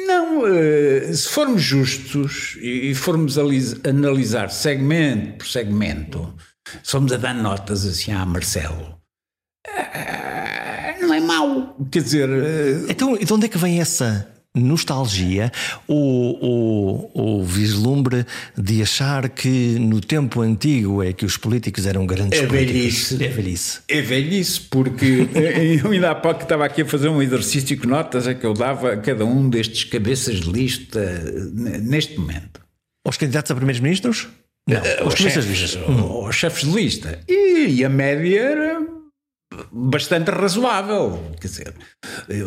Não, 0.06 0.44
uh, 0.44 1.12
se 1.12 1.28
formos 1.28 1.64
justos 1.64 2.56
e, 2.62 2.94
formos 2.94 3.36
analisar 3.84 4.52
segmento 4.52 5.40
por 5.40 5.48
segmento, 5.48 6.36
somos 6.84 7.12
a 7.14 7.18
dar 7.18 7.34
notas 7.34 7.84
assim 7.84 8.12
a 8.12 8.24
Marcelo. 8.28 8.96
Uh, 9.68 11.02
não 11.02 11.16
é 11.16 11.20
mau. 11.20 11.76
Quer 11.92 12.04
dizer. 12.04 12.30
Uh, 12.30 12.92
então, 12.92 13.18
de 13.18 13.34
onde 13.34 13.48
é 13.48 13.50
que 13.50 13.58
vem 13.58 13.82
essa 13.82 14.32
nostalgia 14.54 15.52
ou, 15.88 17.10
o 17.14 17.44
vislumbre 17.44 18.26
de 18.58 18.82
achar 18.82 19.30
que 19.30 19.80
no 19.80 20.02
tempo 20.02 20.42
antigo 20.42 21.02
é 21.02 21.14
que 21.14 21.26
os 21.26 21.38
políticos 21.38 21.86
eram 21.86 22.06
grandes 22.06 22.40
é 22.40 22.46
políticos. 22.46 23.12
Velhice. 23.12 23.24
É 23.24 23.28
velhice. 23.30 23.80
É 23.88 24.02
velhice, 24.02 24.62
porque 24.62 25.28
eu 25.84 25.92
ainda 25.92 26.12
há 26.12 26.16
pouco 26.16 26.44
estava 26.44 26.66
aqui 26.66 26.82
a 26.82 26.86
fazer 26.86 27.08
um 27.08 27.22
exercício 27.22 27.78
que 27.78 27.88
notas 27.88 28.28
é 28.28 28.34
que 28.34 28.46
eu 28.46 28.54
dava 28.54 28.94
a 28.94 28.98
cada 28.98 29.26
um 29.26 29.50
destes 29.50 29.86
cabeças 29.86 30.42
de 30.42 30.52
lista 30.52 31.02
neste 31.54 32.20
momento. 32.20 32.60
Aos 33.06 33.18
candidatos 33.18 33.52
a 33.52 33.56
primeiros 33.56 33.80
ministros? 33.80 34.28
Não, 34.68 34.78
uh, 34.78 35.06
aos, 35.06 35.16
chefes, 35.16 35.76
hum. 35.76 36.00
aos 36.00 36.36
chefes 36.36 36.70
de 36.70 36.76
lista. 36.76 37.20
E, 37.28 37.78
e 37.78 37.86
a 37.86 37.90
média 37.90 38.40
era 38.40 39.01
bastante 39.72 40.32
razoável. 40.32 41.32
Quer 41.40 41.48
dizer, 41.48 41.74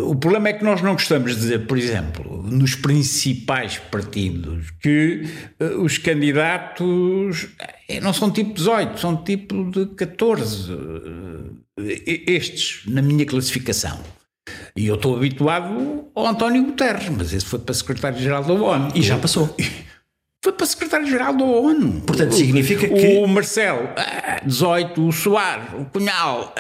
o 0.01 0.15
problema 0.15 0.49
é 0.49 0.53
que 0.55 0.65
nós 0.65 0.81
não 0.83 0.93
gostamos 0.93 1.35
de 1.35 1.41
dizer, 1.41 1.67
por 1.67 1.77
exemplo, 1.77 2.43
nos 2.43 2.75
principais 2.75 3.79
partidos, 3.79 4.71
que 4.81 5.25
uh, 5.61 5.83
os 5.83 5.99
candidatos 5.99 7.45
uh, 7.45 8.01
não 8.03 8.13
são 8.13 8.31
tipo 8.31 8.55
18, 8.55 8.99
são 8.99 9.23
tipo 9.23 9.71
de 9.71 9.87
14. 9.95 10.73
Uh, 10.73 11.65
estes, 11.77 12.83
na 12.87 13.03
minha 13.03 13.27
classificação. 13.27 14.01
E 14.77 14.87
eu 14.87 14.95
estou 14.95 15.17
habituado 15.17 16.09
ao 16.15 16.27
António 16.27 16.65
Guterres, 16.65 17.09
mas 17.09 17.33
esse 17.33 17.47
foi 17.47 17.59
para 17.59 17.75
secretário-geral 17.75 18.45
da 18.45 18.53
ONU. 18.53 18.93
E 18.95 19.03
já 19.03 19.19
passou. 19.19 19.55
Foi 20.45 20.53
para 20.53 20.67
secretário-geral 20.67 21.35
da 21.35 21.45
ONU. 21.45 22.03
Portanto, 22.03 22.35
significa 22.35 22.87
que. 22.87 23.17
O 23.17 23.27
Marcelo, 23.27 23.89
18, 24.45 25.07
o 25.07 25.11
Soares, 25.11 25.69
o 25.73 25.87
Cunhal. 25.87 26.55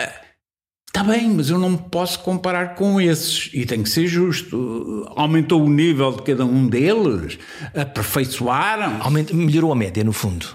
Está 0.94 1.02
bem, 1.02 1.28
mas 1.28 1.50
eu 1.50 1.58
não 1.58 1.70
me 1.70 1.78
posso 1.90 2.20
comparar 2.20 2.76
com 2.76 3.00
esses 3.00 3.50
e 3.52 3.66
tem 3.66 3.82
que 3.82 3.90
ser 3.90 4.06
justo. 4.06 5.04
Aumentou 5.16 5.60
o 5.60 5.68
nível 5.68 6.12
de 6.12 6.22
cada 6.22 6.46
um 6.46 6.68
deles, 6.68 7.36
aperfeiçoaram. 7.74 9.02
Aumenta, 9.02 9.34
melhorou 9.34 9.72
a 9.72 9.74
média, 9.74 10.04
no 10.04 10.12
fundo. 10.12 10.46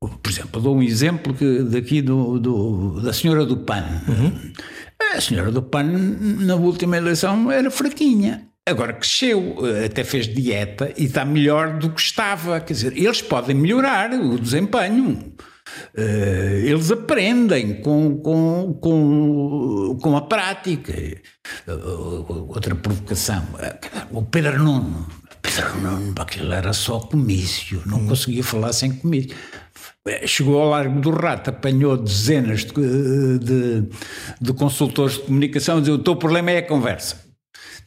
Por 0.00 0.30
exemplo, 0.30 0.58
dou 0.62 0.74
um 0.74 0.82
exemplo 0.82 1.34
que 1.34 1.64
daqui 1.64 2.00
do, 2.00 2.38
do 2.38 3.00
da 3.02 3.12
senhora 3.12 3.44
do 3.44 3.58
PAN. 3.58 3.84
Uhum. 4.08 4.52
A 5.14 5.20
senhora 5.20 5.52
do 5.52 5.60
PAN, 5.60 5.84
na 5.84 6.54
última 6.54 6.96
eleição, 6.96 7.52
era 7.52 7.70
fraquinha. 7.70 8.48
Agora 8.66 8.94
cresceu, 8.94 9.58
até 9.84 10.02
fez 10.02 10.26
dieta 10.26 10.94
e 10.96 11.04
está 11.04 11.26
melhor 11.26 11.78
do 11.78 11.90
que 11.90 12.00
estava. 12.00 12.58
Quer 12.58 12.72
dizer, 12.72 12.96
eles 12.96 13.20
podem 13.20 13.54
melhorar 13.54 14.14
o 14.14 14.38
desempenho. 14.38 15.34
Uh, 15.96 16.64
eles 16.64 16.90
aprendem 16.90 17.80
com, 17.82 18.16
com, 18.18 18.78
com, 18.80 19.98
com 20.00 20.16
a 20.16 20.22
prática. 20.22 20.92
Uh, 21.66 22.48
outra 22.48 22.74
provocação. 22.74 23.42
Uh, 23.54 24.18
o 24.18 24.22
Pedro 24.22 24.62
Nuno. 24.62 25.06
Pedro 25.42 25.80
Nuno, 25.80 26.14
aquilo 26.18 26.52
era 26.52 26.72
só 26.72 27.00
comício, 27.00 27.82
não 27.86 28.06
conseguia 28.06 28.44
falar 28.44 28.72
sem 28.72 28.92
comício. 28.92 29.34
Chegou 30.26 30.60
ao 30.60 30.70
Largo 30.70 31.00
do 31.00 31.10
Rato, 31.10 31.50
apanhou 31.50 31.96
dezenas 31.96 32.64
de, 32.64 33.38
de, 33.38 33.88
de 34.40 34.52
consultores 34.54 35.14
de 35.14 35.20
comunicação 35.20 35.78
e 35.78 35.80
dizia: 35.80 35.94
o 35.94 35.98
teu 35.98 36.16
problema 36.16 36.50
é 36.50 36.58
a 36.58 36.66
conversa. 36.66 37.27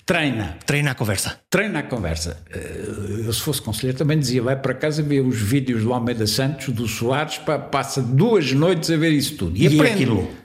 Treina. 0.06 0.58
Treina 0.66 0.92
a 0.92 0.96
conversa. 0.96 1.40
Treina 1.50 1.80
a 1.80 1.84
conversa. 1.84 2.42
Eh, 2.52 3.26
eu, 3.26 3.34
se 3.34 3.42
fosse 3.42 3.62
conselheiro, 3.62 3.98
também 3.98 4.20
dizia: 4.20 4.42
vai 4.42 4.56
para 4.56 4.74
casa 4.74 5.02
ver 5.02 5.22
os 5.22 5.40
vídeos 5.40 5.84
do 5.84 5.94
Almeida 5.94 6.28
Santos, 6.28 6.70
do 6.70 6.88
Soares, 6.88 7.40
passa 7.72 8.02
duas 8.02 8.52
noites 8.52 8.90
a 8.90 8.98
ver 8.98 9.12
isso 9.12 9.36
tudo. 9.36 9.58
E, 9.58 9.64
e 9.64 9.68
aprende. 9.68 10.04
Aquilo. 10.04 10.42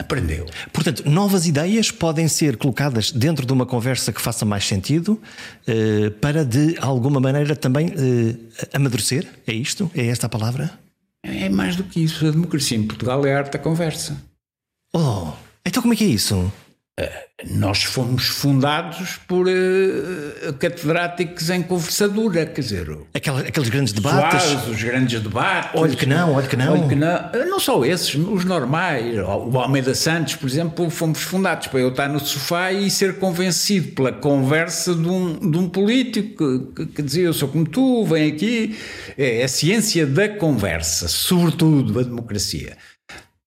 Aprendeu. 0.00 0.46
Portanto, 0.72 1.08
novas 1.08 1.46
ideias 1.46 1.92
podem 1.92 2.26
ser 2.26 2.56
colocadas 2.56 3.12
dentro 3.12 3.46
de 3.46 3.52
uma 3.52 3.64
conversa 3.64 4.12
que 4.12 4.20
faça 4.20 4.44
mais 4.44 4.66
sentido 4.66 5.20
eh, 5.66 6.10
para, 6.20 6.44
de 6.44 6.76
alguma 6.78 7.20
maneira, 7.20 7.54
também 7.54 7.94
eh, 7.96 8.34
amadurecer? 8.74 9.28
É 9.46 9.52
isto? 9.52 9.88
É 9.94 10.06
esta 10.06 10.26
a 10.26 10.28
palavra? 10.28 10.72
É 11.22 11.48
mais 11.48 11.76
do 11.76 11.84
que 11.84 12.02
isso. 12.02 12.26
A 12.26 12.32
democracia 12.32 12.76
em 12.76 12.84
Portugal 12.84 13.24
é 13.24 13.32
a 13.32 13.38
arte 13.38 13.52
da 13.52 13.58
conversa. 13.60 14.20
Oh, 14.92 15.32
então 15.64 15.80
como 15.80 15.94
é 15.94 15.96
que 15.96 16.04
é 16.04 16.08
isso? 16.08 16.52
Nós 17.50 17.82
fomos 17.82 18.26
fundados 18.26 19.18
por 19.26 19.46
uh, 19.46 20.52
catedráticos 20.58 21.48
em 21.48 21.62
conversadura, 21.62 22.44
quer 22.44 22.60
dizer, 22.60 22.98
Aquelas, 23.14 23.46
aqueles 23.46 23.68
grandes 23.70 23.92
debates. 23.94 24.42
Soares, 24.42 24.68
os 24.68 24.82
grandes 24.82 25.20
debates. 25.20 25.70
Olha 25.74 25.96
que 25.96 26.04
não, 26.04 26.34
olha 26.34 26.46
que 26.46 26.56
não. 26.56 26.72
Olha 26.72 26.88
que 26.88 26.94
não. 26.94 27.30
Eh, 27.32 27.44
não 27.46 27.58
só 27.58 27.82
esses, 27.84 28.14
os 28.14 28.44
normais. 28.44 29.16
O 29.16 29.58
Almeida 29.58 29.94
Santos, 29.94 30.36
por 30.36 30.46
exemplo, 30.48 30.90
fomos 30.90 31.22
fundados 31.22 31.66
para 31.66 31.80
eu 31.80 31.88
estar 31.88 32.08
no 32.08 32.20
sofá 32.20 32.72
e 32.72 32.90
ser 32.90 33.18
convencido 33.18 33.92
pela 33.92 34.12
conversa 34.12 34.94
de 34.94 35.08
um, 35.08 35.50
de 35.50 35.58
um 35.58 35.68
político 35.68 36.72
que, 36.74 36.86
que 36.86 37.02
dizia: 37.02 37.24
Eu 37.24 37.32
sou 37.32 37.48
como 37.48 37.66
tu, 37.66 38.04
vem 38.04 38.30
aqui. 38.30 38.76
É, 39.16 39.40
é 39.40 39.44
a 39.44 39.48
ciência 39.48 40.06
da 40.06 40.28
conversa, 40.28 41.08
sobretudo 41.08 41.98
a 41.98 42.02
democracia. 42.02 42.76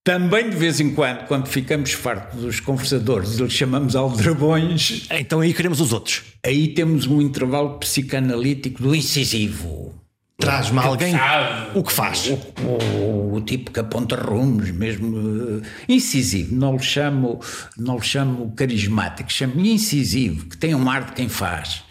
Também 0.06 0.52
de 0.52 0.56
vez 0.56 0.80
em 0.80 0.94
quando, 0.94 1.26
quando 1.26 1.48
ficamos 1.48 1.92
fartos 1.94 2.40
dos 2.40 2.60
conversadores, 2.60 3.40
lhes 3.40 3.52
chamamos 3.52 3.96
aldrabões. 3.96 5.08
Então 5.10 5.40
aí 5.40 5.52
queremos 5.52 5.82
os 5.82 5.92
outros. 5.92 6.22
Aí 6.46 6.68
temos 6.68 7.08
um 7.08 7.20
intervalo 7.20 7.80
psicanalítico 7.80 8.84
do 8.84 8.94
incisivo. 8.94 9.96
Traz-me 10.38 10.78
alguém 10.78 11.14
sabe, 11.14 11.80
o 11.80 11.82
que 11.82 11.92
faz. 11.92 12.28
O, 12.28 12.36
o, 12.68 13.36
o, 13.38 13.42
tipo 13.42 13.72
que 13.72 13.80
aponta 13.80 14.16
rumos, 14.16 14.70
mesmo 14.70 15.18
uh, 15.18 15.62
incisivo. 15.90 16.54
Não 16.54 16.74
lhe 16.74 16.84
chamo, 16.84 17.40
não 17.76 17.96
lhe 17.96 18.04
chamo 18.04 18.54
carismático, 18.56 19.34
chamo 19.34 19.60
incisivo, 19.60 20.46
que 20.46 20.56
tem 20.56 20.76
um 20.76 20.88
ar 20.88 21.06
de 21.06 21.14
quem 21.14 21.28
faz. 21.28 21.84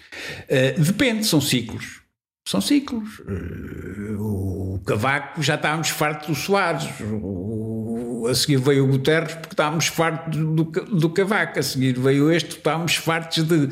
Uh, 0.43 0.81
depende, 0.81 1.27
são 1.27 1.41
ciclos. 1.41 2.04
São 2.47 2.61
ciclos. 2.61 3.21
Uh, 3.21 4.75
o 4.75 4.81
Cavaco 4.85 5.43
já 5.43 5.55
estávamos 5.55 5.89
fartos 5.89 6.29
do 6.29 6.35
Soares. 6.35 6.87
O, 7.01 8.27
a 8.29 8.35
seguir 8.35 8.59
veio 8.59 8.85
o 8.85 8.89
Guterres 8.89 9.35
porque 9.35 9.55
estávamos 9.55 9.87
fartos 9.87 10.37
do, 10.39 10.65
do 10.65 11.11
Cavaco, 11.11 11.59
a 11.59 11.63
seguir 11.63 11.99
veio 11.99 12.31
este, 12.31 12.57
estávamos 12.57 12.97
fartos 12.97 13.45
de. 13.45 13.71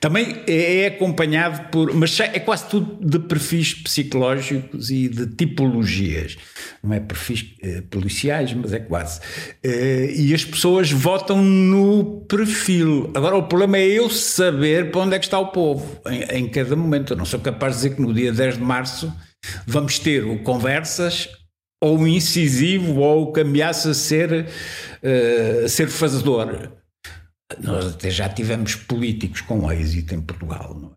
Também 0.00 0.42
é, 0.46 0.82
é 0.82 0.86
acompanhado 0.86 1.68
por. 1.68 1.92
Mas 1.92 2.18
é 2.18 2.38
quase 2.38 2.66
tudo 2.68 2.98
de 3.06 3.18
perfis 3.18 3.74
psicológicos 3.74 4.90
e 4.90 5.08
de 5.08 5.26
tipologias. 5.26 6.38
Não 6.82 6.94
é 6.94 7.00
perfis 7.00 7.54
eh, 7.62 7.82
policiais, 7.90 8.54
mas 8.54 8.72
é 8.72 8.78
quase. 8.78 9.20
Eh, 9.62 10.14
e 10.16 10.34
as 10.34 10.44
pessoas 10.44 10.90
votam 10.90 11.42
no 11.42 12.24
perfil. 12.28 13.10
Agora, 13.14 13.36
o 13.36 13.42
problema 13.42 13.76
é 13.76 13.86
eu 13.86 14.08
saber 14.08 14.90
para 14.90 15.00
onde 15.02 15.14
é 15.14 15.18
que 15.18 15.26
está 15.26 15.38
o 15.38 15.48
povo 15.48 16.00
em, 16.06 16.38
em 16.38 16.48
cada 16.48 16.74
momento. 16.74 17.12
Eu 17.12 17.16
não 17.16 17.24
sou 17.24 17.40
capaz 17.40 17.74
de 17.74 17.82
dizer 17.82 17.96
que 17.96 18.02
no 18.02 18.13
dia 18.14 18.32
10 18.32 18.58
de 18.58 18.62
março 18.62 19.12
vamos 19.66 19.98
ter 19.98 20.24
o 20.24 20.42
Conversas 20.42 21.28
ou 21.82 22.06
incisivo 22.06 23.00
ou 23.00 23.32
que 23.32 23.40
ameaça 23.40 23.92
ser, 23.92 24.46
uh, 25.02 25.68
ser 25.68 25.88
fazedor. 25.88 26.72
Nós 27.60 27.86
até 27.88 28.10
já 28.10 28.28
tivemos 28.28 28.74
políticos 28.74 29.42
com 29.42 29.70
êxito 29.70 30.14
em 30.14 30.20
Portugal, 30.20 30.74
não 30.80 30.88
é? 30.90 30.94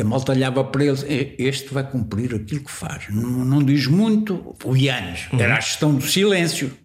A 0.00 0.04
malta 0.04 0.32
olhava 0.32 0.64
para 0.64 0.84
eles, 0.84 1.04
este 1.06 1.72
vai 1.72 1.88
cumprir 1.88 2.34
aquilo 2.34 2.64
que 2.64 2.70
faz. 2.70 3.08
Não, 3.10 3.44
não 3.44 3.62
diz 3.62 3.86
muito. 3.86 4.56
O 4.64 4.74
Ianes 4.74 5.28
era 5.38 5.56
a 5.56 5.60
gestão 5.60 5.94
do 5.94 6.02
silêncio. 6.02 6.76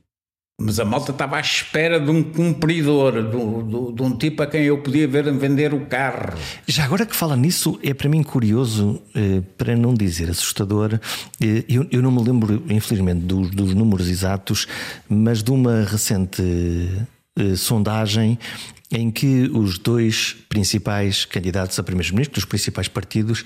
Mas 0.60 0.80
a 0.80 0.86
malta 0.86 1.12
estava 1.12 1.38
à 1.38 1.40
espera 1.40 2.00
de 2.00 2.10
um 2.10 2.24
cumpridor, 2.24 3.14
de, 3.14 3.30
de, 3.30 3.94
de, 3.94 4.02
um 4.02 4.18
tipo 4.18 4.42
a 4.42 4.48
quem 4.48 4.64
eu 4.64 4.80
podia 4.82 5.08
ver 5.08 5.32
vender 5.32 5.72
o 5.72 5.86
carro. 5.86 6.34
Já 6.66 6.84
agora 6.84 7.06
que 7.06 7.16
fala 7.16 7.36
nisso, 7.38 7.80
é 7.84 7.94
para 7.94 8.10
mim 8.10 8.24
curioso, 8.24 9.00
eh, 9.14 9.44
para 9.56 9.76
não 9.76 9.94
dizer 9.94 10.32
assustador. 10.32 11.00
Eh, 11.40 11.64
eu, 11.70 11.86
eu, 11.92 12.02
não 12.02 12.12
me 12.12 12.24
lembro, 12.24 12.64
infelizmente, 12.72 13.20
dos, 13.20 13.52
dos 13.52 13.76
números 13.76 14.08
exatos, 14.08 14.68
mas 15.08 15.44
de 15.44 15.52
uma 15.52 15.84
recente 15.84 16.42
eh, 17.38 17.56
sondagem 17.56 18.40
em 18.90 19.12
que 19.12 19.52
os 19.54 19.78
dois 19.78 20.36
principais 20.50 21.24
candidatos 21.24 21.78
a 21.78 21.84
primeiros-ministros, 21.84 22.44
dos 22.44 22.46
principais 22.46 22.88
partidos, 22.88 23.46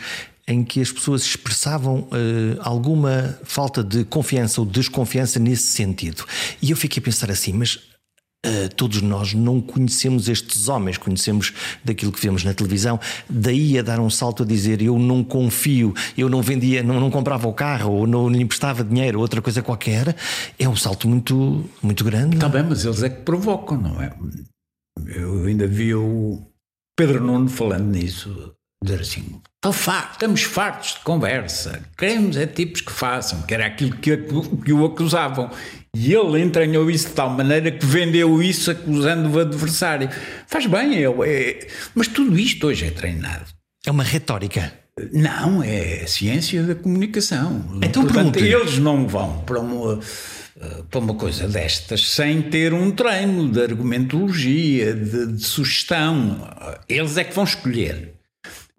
em 0.51 0.63
que 0.63 0.81
as 0.81 0.91
pessoas 0.91 1.23
expressavam 1.23 1.99
uh, 1.99 2.59
alguma 2.59 3.39
falta 3.43 3.83
de 3.83 4.03
confiança 4.05 4.61
ou 4.61 4.67
desconfiança 4.67 5.39
nesse 5.39 5.63
sentido. 5.63 6.25
E 6.61 6.71
eu 6.71 6.77
fiquei 6.77 7.01
a 7.01 7.03
pensar 7.03 7.31
assim, 7.31 7.53
mas 7.53 7.79
Uh, 8.43 8.73
todos 8.75 9.03
nós 9.03 9.35
não 9.35 9.61
conhecemos 9.61 10.27
estes 10.27 10.67
homens, 10.67 10.97
conhecemos 10.97 11.53
daquilo 11.85 12.11
que 12.11 12.19
vemos 12.19 12.43
na 12.43 12.55
televisão. 12.55 12.99
Daí 13.29 13.77
a 13.77 13.83
dar 13.83 13.99
um 13.99 14.09
salto 14.09 14.41
a 14.41 14.45
dizer 14.47 14.81
eu 14.81 14.97
não 14.97 15.23
confio, 15.23 15.93
eu 16.17 16.27
não 16.27 16.41
vendia, 16.41 16.81
não, 16.81 16.99
não 16.99 17.11
comprava 17.11 17.47
o 17.47 17.53
carro, 17.53 17.91
ou 17.91 18.07
não 18.07 18.27
lhe 18.27 18.41
emprestava 18.41 18.83
dinheiro, 18.83 19.19
ou 19.19 19.21
outra 19.21 19.43
coisa 19.43 19.61
qualquer, 19.61 20.15
é 20.57 20.67
um 20.67 20.75
salto 20.75 21.07
muito, 21.07 21.69
muito 21.83 22.03
grande. 22.03 22.33
Está 22.33 22.49
bem, 22.49 22.63
mas 22.63 22.83
eles 22.83 23.03
é 23.03 23.09
que 23.09 23.21
provocam, 23.21 23.79
não 23.79 24.01
é? 24.01 24.11
Eu 25.05 25.45
ainda 25.45 25.67
vi 25.67 25.93
o 25.93 26.41
Pedro 26.97 27.23
Nuno 27.23 27.47
falando 27.47 27.91
nisso, 27.91 28.55
dizer 28.83 29.01
assim: 29.01 29.41
farto, 29.71 30.13
estamos 30.13 30.43
fartos 30.43 30.93
de 30.95 30.99
conversa, 31.01 31.81
queremos 31.97 32.35
é 32.35 32.47
tipos 32.47 32.81
que 32.81 32.91
façam, 32.91 33.43
que 33.43 33.53
era 33.53 33.65
aquilo 33.65 33.95
que, 33.97 34.17
que 34.17 34.73
o 34.73 34.85
acusavam. 34.85 35.49
E 35.93 36.13
ele 36.13 36.41
entranhou 36.41 36.89
isso 36.89 37.09
de 37.09 37.13
tal 37.13 37.29
maneira 37.29 37.69
que 37.69 37.85
vendeu 37.85 38.41
isso 38.41 38.71
acusando 38.71 39.29
o 39.29 39.39
adversário. 39.39 40.09
Faz 40.47 40.65
bem, 40.65 40.95
eu, 40.95 41.21
é, 41.23 41.67
mas 41.93 42.07
tudo 42.07 42.39
isto 42.39 42.67
hoje 42.67 42.85
é 42.85 42.91
treinado. 42.91 43.45
É 43.85 43.91
uma 43.91 44.03
retórica. 44.03 44.73
Não, 45.11 45.61
é 45.61 46.05
ciência 46.07 46.63
da 46.63 46.75
comunicação. 46.75 47.79
Então, 47.81 48.03
Portanto, 48.03 48.39
eles 48.39 48.77
não 48.77 49.05
vão 49.05 49.39
para 49.39 49.59
uma, 49.59 49.99
para 50.89 50.99
uma 50.99 51.15
coisa 51.15 51.47
destas 51.47 52.09
sem 52.09 52.41
ter 52.41 52.73
um 52.73 52.91
treino 52.91 53.49
de 53.49 53.61
argumentologia, 53.61 54.93
de, 54.93 55.33
de 55.33 55.43
sugestão. 55.43 56.47
Eles 56.87 57.17
é 57.17 57.23
que 57.23 57.33
vão 57.33 57.43
escolher. 57.43 58.13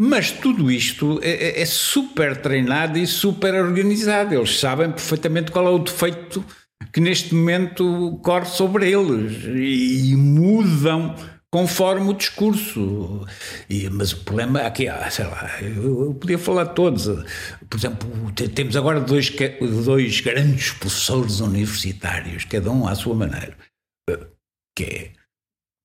Mas 0.05 0.33
tudo 0.33 0.69
isto 0.69 1.21
é, 1.23 1.31
é, 1.31 1.63
é 1.63 1.65
super 1.65 2.37
treinado 2.37 2.99
e 2.99 3.07
super 3.07 3.55
organizado. 3.55 4.35
Eles 4.35 4.59
sabem 4.59 4.91
perfeitamente 4.91 5.53
qual 5.53 5.65
é 5.65 5.71
o 5.71 5.79
defeito 5.79 6.45
que 6.93 7.01
neste 7.01 7.33
momento 7.33 8.19
corre 8.21 8.47
sobre 8.47 8.91
eles 8.91 9.45
e, 9.45 10.11
e 10.11 10.17
mudam 10.17 11.15
conforme 11.53 12.11
o 12.11 12.15
discurso. 12.15 13.25
E, 13.71 13.89
mas 13.91 14.13
o 14.13 14.25
problema 14.25 14.63
aqui, 14.63 14.89
ah, 14.89 15.09
sei 15.09 15.25
lá, 15.25 15.49
eu, 15.63 16.07
eu, 16.07 16.15
podia 16.15 16.37
falar 16.37 16.67
todos. 16.67 17.07
Por 17.71 17.79
exemplo, 17.79 18.11
temos 18.57 18.75
agora 18.75 18.99
dois, 18.99 19.33
dois 19.85 20.21
grandes 20.21 20.73
professores 20.73 21.39
universitários, 21.39 22.45
cada 22.45 22.73
um 22.73 22.89
à 22.89 22.97
sua 22.97 23.15
maneira, 23.15 23.57
que 24.77 24.83
é 24.83 25.22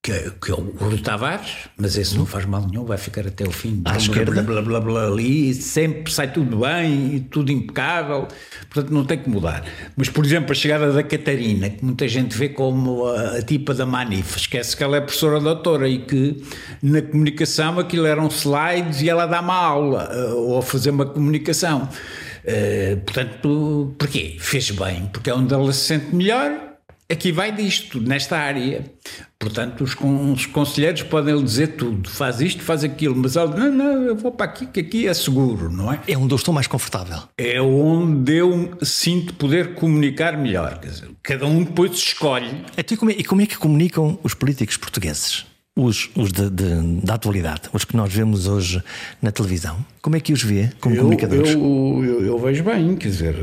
que, 0.08 0.14
é, 0.14 0.32
que 0.42 0.52
é 0.52 0.54
o 0.54 0.74
Rui 0.78 1.00
Tavares, 1.00 1.68
mas 1.76 1.98
esse 1.98 2.18
não 2.18 2.26
faz 2.26 2.46
mal 2.46 2.66
nenhum, 2.66 2.86
vai 2.86 2.98
ficar 2.98 3.28
até 3.28 3.46
o 3.46 3.52
fim. 3.52 3.82
À 3.84 3.90
blá, 3.90 3.98
esquerda. 3.98 4.42
Blá, 4.42 4.62
blá, 4.62 4.62
blá, 4.62 4.80
blá, 4.80 5.06
ali, 5.08 5.54
sempre 5.54 6.14
sai 6.14 6.32
tudo 6.32 6.60
bem, 6.60 7.16
e 7.16 7.20
tudo 7.20 7.52
impecável, 7.52 8.26
portanto 8.72 8.94
não 8.94 9.04
tem 9.04 9.18
que 9.18 9.30
mudar. 9.30 9.66
Mas, 9.98 10.08
por 10.08 10.24
exemplo, 10.24 10.54
a 10.54 10.56
chegada 10.56 10.94
da 10.94 11.04
Catarina, 11.04 11.70
que 11.70 11.84
muita 11.84 12.08
gente 12.08 12.38
vê 12.38 12.48
como 12.48 13.06
a, 13.06 13.32
a 13.32 13.42
tipa 13.42 13.74
da 13.74 13.86
Manif, 13.86 14.38
esquece 14.38 14.78
que 14.78 14.82
ela 14.82 14.96
é 14.96 15.02
professora 15.02 15.42
doutora 15.42 15.90
e 15.90 15.98
que 16.00 16.42
na 16.82 17.02
comunicação 17.02 17.78
aquilo 17.78 18.06
eram 18.06 18.28
slides 18.28 19.02
e 19.02 19.10
ela 19.10 19.26
dá 19.26 19.42
uma 19.42 19.56
aula, 19.56 20.10
eh, 20.10 20.32
ou 20.32 20.58
a 20.58 20.62
fazer 20.62 20.92
uma 20.92 21.06
comunicação. 21.06 21.90
Uh, 22.46 22.96
portanto, 23.02 23.94
porquê? 24.00 24.38
Fez 24.40 24.72
bem, 24.72 25.10
porque 25.12 25.30
é 25.30 25.34
onde 25.34 25.54
ela 25.54 25.74
se 25.74 25.82
sente 25.82 26.16
melhor 26.16 26.67
aqui 27.10 27.32
vai 27.32 27.52
disto, 27.52 28.00
nesta 28.00 28.38
área. 28.38 28.86
Portanto, 29.40 29.84
os, 29.84 29.96
os 29.96 30.46
conselheiros 30.48 31.04
podem 31.04 31.36
lhe 31.36 31.44
dizer 31.44 31.76
tudo, 31.76 32.10
faz 32.10 32.42
isto, 32.42 32.64
faz 32.64 32.84
aquilo, 32.84 33.16
mas 33.16 33.36
ele, 33.36 33.56
não, 33.56 33.72
não, 33.72 34.02
eu 34.04 34.16
vou 34.16 34.32
para 34.32 34.48
aqui, 34.48 34.66
que 34.66 34.80
aqui 34.80 35.08
é 35.08 35.14
seguro, 35.14 35.72
não 35.72 35.94
é? 35.94 36.00
É 36.08 36.18
onde 36.18 36.34
eu 36.34 36.36
estou 36.36 36.54
mais 36.54 36.68
confortável. 36.68 37.20
É 37.38 37.62
onde 37.62 38.36
eu 38.36 38.78
sinto 38.82 39.34
poder 39.36 39.76
comunicar 39.76 40.38
melhor. 40.38 40.80
Dizer, 40.80 41.10
cada 41.22 41.46
um 41.46 41.64
depois 41.64 41.92
escolhe. 41.92 42.66
Então, 42.76 42.96
e, 42.96 42.98
como 42.98 43.12
é, 43.12 43.14
e 43.16 43.24
como 43.24 43.42
é 43.42 43.46
que 43.46 43.58
comunicam 43.58 44.20
os 44.24 44.34
políticos 44.34 44.76
portugueses? 44.76 45.46
Os, 45.78 46.10
os 46.16 46.32
de, 46.32 46.50
de, 46.50 47.02
da 47.04 47.14
atualidade, 47.14 47.70
os 47.72 47.86
que 47.86 47.96
nós 47.96 48.12
vemos 48.12 48.48
hoje 48.48 48.82
na 49.22 49.32
televisão? 49.32 49.78
Como 50.02 50.16
é 50.16 50.20
que 50.20 50.34
os 50.34 50.42
vê 50.42 50.72
como 50.80 50.96
eu, 50.96 51.02
comunicadores? 51.02 51.52
Eu, 51.52 52.04
eu, 52.04 52.26
eu, 52.26 52.40
vejo 52.40 52.64
bem, 52.64 52.96
quer 52.96 53.10
dizer, 53.10 53.36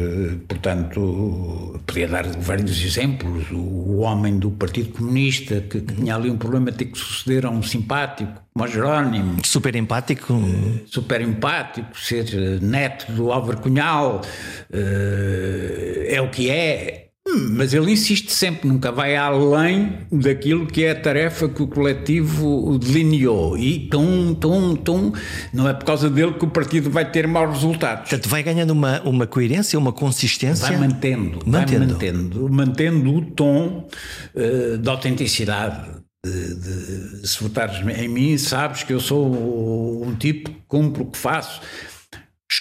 portanto, 0.48 1.80
podia 1.86 2.08
dar 2.08 2.26
vários 2.26 2.82
exemplos. 2.82 3.44
O 3.52 3.98
homem 3.98 4.38
do 4.38 4.50
Partido 4.50 4.90
Comunista 4.90 5.60
que, 5.60 5.80
que 5.80 5.94
tinha 5.94 6.16
ali 6.16 6.28
um 6.28 6.36
problema 6.36 6.72
de 6.72 6.78
ter 6.78 6.86
que 6.86 6.98
suceder 6.98 7.46
a 7.46 7.50
um 7.50 7.62
simpático, 7.62 8.32
como 8.52 8.66
Jerónimo. 8.66 9.36
Super 9.44 9.76
empático. 9.76 10.34
Super 10.86 11.20
empático, 11.20 11.96
ser 11.98 12.60
neto 12.60 13.12
do 13.12 13.30
Álvaro 13.30 13.58
Cunhal, 13.58 14.22
eh, 14.72 16.08
é 16.10 16.20
o 16.20 16.30
que 16.30 16.50
é 16.50 17.03
mas 17.26 17.72
ele 17.72 17.90
insiste 17.90 18.30
sempre, 18.30 18.68
nunca 18.68 18.92
vai 18.92 19.16
além 19.16 20.00
daquilo 20.12 20.66
que 20.66 20.84
é 20.84 20.90
a 20.90 21.00
tarefa 21.00 21.48
que 21.48 21.62
o 21.62 21.66
coletivo 21.66 22.78
delineou. 22.78 23.56
E 23.56 23.88
tum, 23.88 24.34
tum, 24.34 24.76
tum, 24.76 25.12
não 25.50 25.66
é 25.66 25.72
por 25.72 25.86
causa 25.86 26.10
dele 26.10 26.34
que 26.34 26.44
o 26.44 26.50
partido 26.50 26.90
vai 26.90 27.10
ter 27.10 27.26
maus 27.26 27.54
resultados. 27.54 28.10
Portanto, 28.10 28.28
vai 28.28 28.42
ganhando 28.42 28.72
uma, 28.72 29.00
uma 29.02 29.26
coerência, 29.26 29.78
uma 29.78 29.92
consistência. 29.92 30.68
Vai 30.68 30.76
mantendo, 30.76 31.38
mantendo, 31.46 31.78
vai 31.78 31.86
mantendo, 31.86 32.50
mantendo 32.50 33.14
o 33.14 33.22
tom 33.22 33.88
uh, 34.34 34.78
da 34.78 34.92
autenticidade. 34.92 36.04
De, 36.22 36.54
de, 37.20 37.28
se 37.28 37.42
votares 37.42 37.86
em 37.98 38.08
mim, 38.08 38.38
sabes 38.38 38.82
que 38.82 38.94
eu 38.94 39.00
sou 39.00 40.06
um 40.06 40.14
tipo 40.14 40.50
que 40.50 40.56
cumpro 40.66 41.02
o 41.02 41.06
que 41.10 41.18
faço 41.18 41.60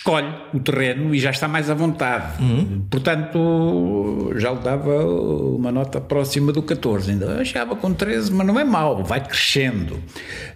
escolhe 0.03 0.27
o 0.53 0.59
terreno 0.59 1.15
e 1.15 1.19
já 1.19 1.31
está 1.31 1.47
mais 1.47 1.69
à 1.69 1.73
vontade. 1.73 2.43
Uhum. 2.43 2.85
Portanto, 2.91 4.33
já 4.35 4.51
lhe 4.51 4.59
dava 4.59 5.05
uma 5.05 5.71
nota 5.71 6.01
próxima 6.01 6.51
do 6.51 6.61
14. 6.61 7.11
Ainda 7.11 7.39
achava 7.39 7.73
com 7.77 7.93
13, 7.93 8.33
mas 8.33 8.45
não 8.45 8.59
é 8.59 8.65
mau, 8.65 9.01
vai 9.05 9.25
crescendo. 9.25 9.95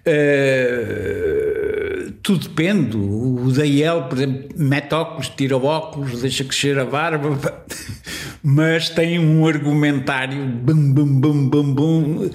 Uh, 0.05 2.11
tudo 2.21 2.49
depende. 2.49 2.97
O 2.97 3.49
Daiel, 3.55 4.03
por 4.03 4.17
exemplo, 4.17 4.49
mete 4.57 4.93
óculos, 4.93 5.29
tira 5.29 5.55
óculos, 5.55 6.21
deixa 6.21 6.43
crescer 6.43 6.77
a 6.77 6.83
barba, 6.83 7.63
mas 8.43 8.89
tem 8.89 9.17
um 9.17 9.47
argumentário 9.47 10.45
bum, 10.45 10.93
bum, 10.93 11.21
bum, 11.21 11.49
bum, 11.49 11.73
bum 11.73 12.29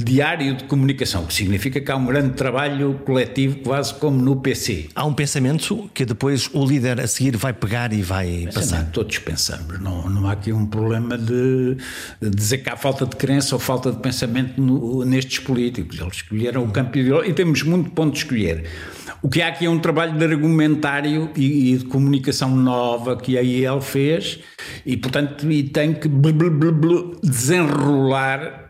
diário 0.00 0.54
de 0.54 0.62
comunicação, 0.64 1.26
que 1.26 1.34
significa 1.34 1.80
que 1.80 1.90
há 1.90 1.96
um 1.96 2.06
grande 2.06 2.34
trabalho 2.34 3.00
coletivo, 3.04 3.58
quase 3.58 3.92
como 3.94 4.22
no 4.22 4.36
PC. 4.36 4.90
Há 4.94 5.04
um 5.04 5.12
pensamento 5.12 5.90
que 5.92 6.04
depois 6.04 6.48
o 6.52 6.64
líder 6.64 7.00
a 7.00 7.06
seguir 7.08 7.36
vai 7.36 7.52
pegar 7.52 7.92
e 7.92 8.00
vai 8.00 8.48
passar. 8.54 8.88
Todos 8.92 9.18
pensamos, 9.18 9.80
não, 9.80 10.08
não 10.08 10.28
há 10.28 10.32
aqui 10.32 10.52
um 10.52 10.64
problema 10.64 11.18
de, 11.18 11.76
de 12.22 12.30
dizer 12.30 12.58
que 12.58 12.70
há 12.70 12.76
falta 12.76 13.06
de 13.06 13.16
crença 13.16 13.56
ou 13.56 13.58
falta 13.58 13.90
de 13.90 13.98
pensamento 13.98 14.60
no, 14.60 15.04
nestes 15.04 15.40
políticos. 15.40 15.98
Eles 15.98 16.14
escolheram 16.14 16.62
o 16.62 16.70
campo 16.70 16.96
ideológico 16.96 17.32
e 17.32 17.34
temos 17.34 17.62
muito 17.64 17.90
ponto 17.90 18.12
de 18.12 18.18
escolher. 18.18 18.66
O 19.20 19.28
que 19.28 19.42
há 19.42 19.48
aqui 19.48 19.66
é 19.66 19.70
um 19.70 19.80
trabalho 19.80 20.16
de 20.16 20.24
argumentário 20.24 21.28
e, 21.34 21.74
e 21.74 21.78
de 21.78 21.84
comunicação 21.86 22.54
nova 22.54 23.16
que 23.16 23.36
a 23.36 23.42
IEL 23.42 23.80
fez 23.80 24.38
e, 24.86 24.96
portanto, 24.96 25.50
e 25.50 25.64
tem 25.64 25.92
que 25.92 26.08
desenrolar 27.20 28.67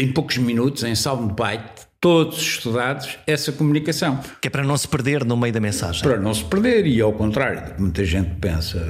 em 0.00 0.12
poucos 0.12 0.38
minutos, 0.38 0.82
em 0.82 0.94
soundbite, 0.94 1.86
todos 2.00 2.40
estudados, 2.40 3.18
essa 3.26 3.52
comunicação. 3.52 4.20
Que 4.40 4.48
é 4.48 4.50
para 4.50 4.64
não 4.64 4.76
se 4.76 4.88
perder 4.88 5.24
no 5.24 5.36
meio 5.36 5.52
da 5.52 5.60
mensagem. 5.60 6.02
Para 6.02 6.18
não 6.18 6.32
se 6.32 6.44
perder, 6.44 6.86
e 6.86 7.00
ao 7.00 7.12
contrário 7.12 7.64
do 7.64 7.74
que 7.74 7.80
muita 7.80 8.04
gente 8.04 8.30
pensa, 8.40 8.82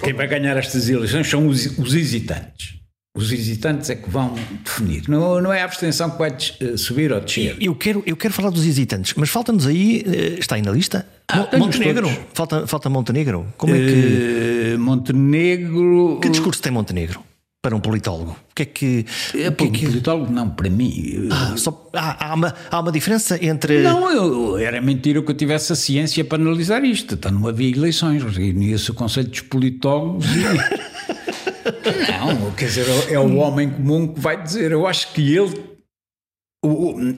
quem 0.00 0.12
vai 0.12 0.26
ganhar 0.26 0.56
estas 0.56 0.88
eleições 0.88 1.28
são 1.28 1.46
os, 1.46 1.66
os 1.78 1.94
hesitantes. 1.94 2.76
Os 3.16 3.32
hesitantes 3.32 3.88
é 3.88 3.94
que 3.94 4.10
vão 4.10 4.34
definir. 4.62 5.08
Não, 5.08 5.40
não 5.40 5.50
é 5.50 5.62
a 5.62 5.64
abstenção 5.64 6.10
que 6.10 6.18
vai 6.18 6.36
eh, 6.60 6.76
subir 6.76 7.10
ou 7.10 7.18
descer. 7.18 7.56
Eu 7.58 7.74
quero, 7.74 8.02
eu 8.04 8.14
quero 8.14 8.34
falar 8.34 8.50
dos 8.50 8.66
hesitantes, 8.66 9.14
mas 9.16 9.30
falta-nos 9.30 9.66
aí, 9.66 10.04
eh, 10.06 10.38
está 10.38 10.56
aí 10.56 10.62
na 10.62 10.70
lista, 10.70 11.06
ah, 11.28 11.48
Montenegro. 11.56 12.08
Falta, 12.34 12.66
falta 12.66 12.90
Montenegro. 12.90 13.46
Como 13.56 13.74
é 13.74 13.78
que. 13.78 14.74
Uh, 14.74 14.78
Montenegro. 14.78 16.20
Que 16.20 16.28
discurso 16.28 16.60
tem 16.60 16.70
Montenegro? 16.70 17.20
Para 17.66 17.74
um 17.74 17.80
politólogo? 17.80 18.30
O 18.30 18.54
que 18.54 18.62
é 18.62 18.64
que. 18.64 19.06
É, 19.34 19.50
para 19.50 19.66
um 19.66 19.72
que... 19.72 19.86
politólogo, 19.86 20.32
não, 20.32 20.48
para 20.48 20.70
mim. 20.70 21.28
Ah, 21.32 21.56
só, 21.56 21.90
há, 21.92 22.28
há, 22.28 22.34
uma, 22.34 22.54
há 22.70 22.78
uma 22.78 22.92
diferença 22.92 23.44
entre. 23.44 23.82
Não, 23.82 24.08
eu, 24.08 24.56
era 24.56 24.80
mentira 24.80 25.20
que 25.20 25.28
eu 25.28 25.34
tivesse 25.34 25.72
a 25.72 25.76
ciência 25.76 26.24
para 26.24 26.40
analisar 26.40 26.84
isto. 26.84 27.14
Então 27.14 27.32
não 27.32 27.48
havia 27.48 27.68
eleições. 27.68 28.22
Reunia-se 28.22 28.88
o 28.92 28.94
Conselho 28.94 29.28
dos 29.28 29.40
Politólogos 29.40 30.26
e. 30.26 30.44
não, 32.12 32.52
quer 32.52 32.66
dizer, 32.66 32.86
é 33.10 33.18
o 33.18 33.34
homem 33.34 33.68
comum 33.68 34.06
que 34.14 34.20
vai 34.20 34.40
dizer. 34.40 34.70
Eu 34.70 34.86
acho 34.86 35.12
que 35.12 35.34
ele. 35.34 35.76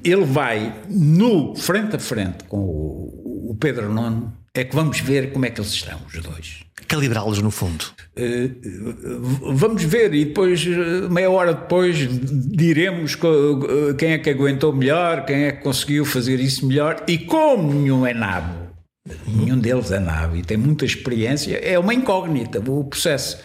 Ele 0.03 0.25
vai 0.25 0.75
no 0.89 1.55
frente 1.57 1.97
a 1.97 1.99
frente 1.99 2.45
com 2.45 2.59
o 2.59 3.57
Pedro 3.61 3.93
Nono, 3.93 4.33
é 4.55 4.65
que 4.65 4.75
vamos 4.75 4.99
ver 5.01 5.31
como 5.31 5.45
é 5.45 5.51
que 5.51 5.61
eles 5.61 5.73
estão, 5.73 5.99
os 6.07 6.23
dois 6.23 6.68
calibrá-los 6.89 7.41
no 7.41 7.51
fundo? 7.51 7.85
Uh, 8.17 9.55
vamos 9.55 9.85
ver 9.85 10.13
e 10.15 10.25
depois, 10.25 10.67
eh, 10.67 11.09
meia 11.09 11.31
hora 11.31 11.55
depois, 11.55 11.97
diremos 12.51 13.17
quem 13.99 14.13
é 14.13 14.19
que 14.19 14.31
aguentou 14.31 14.73
melhor, 14.73 15.25
quem 15.25 15.45
é 15.45 15.53
que 15.53 15.63
conseguiu 15.63 16.05
fazer 16.05 16.41
isso 16.41 16.67
melhor 16.67 17.05
e 17.07 17.19
como 17.19 17.73
nenhum 17.73 18.05
é 18.05 18.13
nabo. 18.15 18.69
Nenhum 19.27 19.59
deles 19.59 19.91
é 19.91 19.99
nave 19.99 20.39
e 20.39 20.43
tem 20.43 20.57
muita 20.57 20.85
experiência. 20.85 21.57
É 21.57 21.79
uma 21.79 21.95
incógnita 21.95 22.61
o 22.61 22.85
processo. 22.85 23.39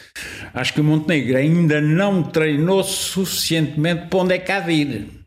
Acho 0.54 0.74
que 0.74 0.82
o 0.82 0.84
Montenegro 0.84 1.38
ainda 1.38 1.80
não 1.80 2.24
treinou 2.24 2.84
suficientemente 2.84 4.08
para 4.08 4.20
onde 4.20 4.34
é 4.34 4.40
que 4.40 4.52
há 4.52 4.60
de 4.60 4.72
ir. 4.72 5.23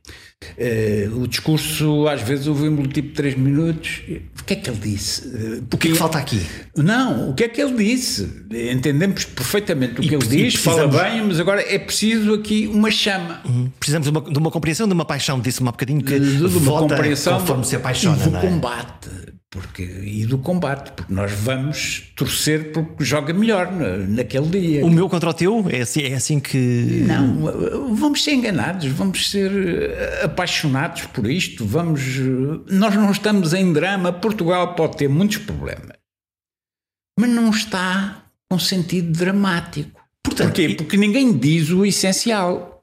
Uh, 0.57 1.23
o 1.23 1.27
discurso, 1.27 2.07
às 2.09 2.23
vezes, 2.23 2.47
ouvimos-lo 2.47 2.87
tipo 2.89 3.15
3 3.15 3.37
minutos. 3.37 4.03
O 4.41 4.45
que 4.45 4.55
é 4.55 4.57
que 4.57 4.71
ele 4.71 4.79
disse? 4.79 5.27
Uh, 5.29 5.65
o 5.73 5.77
que 5.77 5.89
é 5.89 5.91
que 5.93 5.97
falta 5.97 6.19
aqui? 6.19 6.41
Não, 6.77 7.31
o 7.31 7.35
que 7.35 7.45
é 7.45 7.49
que 7.49 7.61
ele 7.61 7.77
disse? 7.77 8.45
Entendemos 8.73 9.25
perfeitamente 9.25 10.01
o 10.01 10.03
que 10.03 10.11
e, 10.11 10.15
ele 10.15 10.27
diz, 10.27 10.55
fala 10.57 10.87
bem, 10.87 11.23
mas 11.25 11.41
agora 11.41 11.63
é 11.63 11.79
preciso 11.79 12.35
aqui 12.35 12.67
uma 12.73 12.91
chama. 12.91 13.41
Uhum. 13.45 13.71
Precisamos 13.79 14.07
de 14.07 14.11
uma, 14.11 14.21
de 14.21 14.39
uma, 14.39 14.51
compreensão, 14.51 14.87
de 14.87 14.95
uma 14.95 15.05
paixão, 15.05 15.41
disse-me 15.41 15.69
há 15.69 15.73
bocadinho 15.73 16.03
que 16.03 16.19
de, 16.19 16.37
de 16.37 16.59
uma 16.59 16.81
compreensão 16.81 17.41
conforme 17.41 17.65
se 17.65 17.77
apaixona. 17.77 18.17
E 18.25 18.29
do 18.31 18.37
é? 18.37 18.41
combate. 18.41 19.36
Porque, 19.57 19.83
e 19.83 20.27
do 20.27 20.37
combate, 20.37 20.93
porque 20.93 21.13
nós 21.13 21.33
vamos 21.33 22.13
torcer 22.15 22.73
porque 22.73 23.03
joga 23.03 23.33
melhor 23.33 23.73
naquele 24.07 24.49
dia. 24.49 24.85
O 24.85 24.91
meu 24.91 25.09
contra 25.09 25.31
o 25.31 25.35
teu? 25.35 25.65
É 25.71 25.81
assim, 25.81 26.03
é 26.03 26.15
assim 26.15 26.39
que. 26.39 27.05
Não, 27.07 27.95
vamos 27.95 28.23
ser 28.23 28.33
enganados, 28.35 28.87
vamos 28.93 29.31
ser 29.31 29.51
eh, 29.51 30.25
apaixonados 30.25 31.05
por 31.07 31.31
isto, 31.31 31.65
vamos. 31.65 32.03
Nós 32.71 32.95
não 32.95 33.11
estamos 33.11 33.55
em 33.55 33.73
drama. 33.73 34.13
Portugal 34.13 34.75
pode 34.75 34.99
ter 34.99 35.09
muitos 35.09 35.39
problemas, 35.39 35.97
mas 37.19 37.31
não 37.31 37.49
está 37.49 38.25
com 38.51 38.59
sentido 38.59 39.11
dramático. 39.19 40.03
Portanto, 40.23 40.49
Porquê? 40.49 40.75
Porque 40.75 40.99
ninguém 40.99 41.37
diz 41.37 41.71
o 41.71 41.87
essencial 41.87 42.76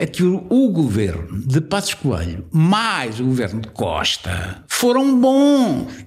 é 0.00 0.06
que 0.06 0.22
o, 0.22 0.46
o, 0.48 0.70
governo 0.70 1.46
de 1.46 1.60
Passos 1.60 1.92
Coelho 1.92 2.48
mais 2.50 3.20
o 3.20 3.24
governo 3.24 3.60
de 3.60 3.68
Costa 3.68 4.64
foram 4.66 5.20
bons. 5.20 6.06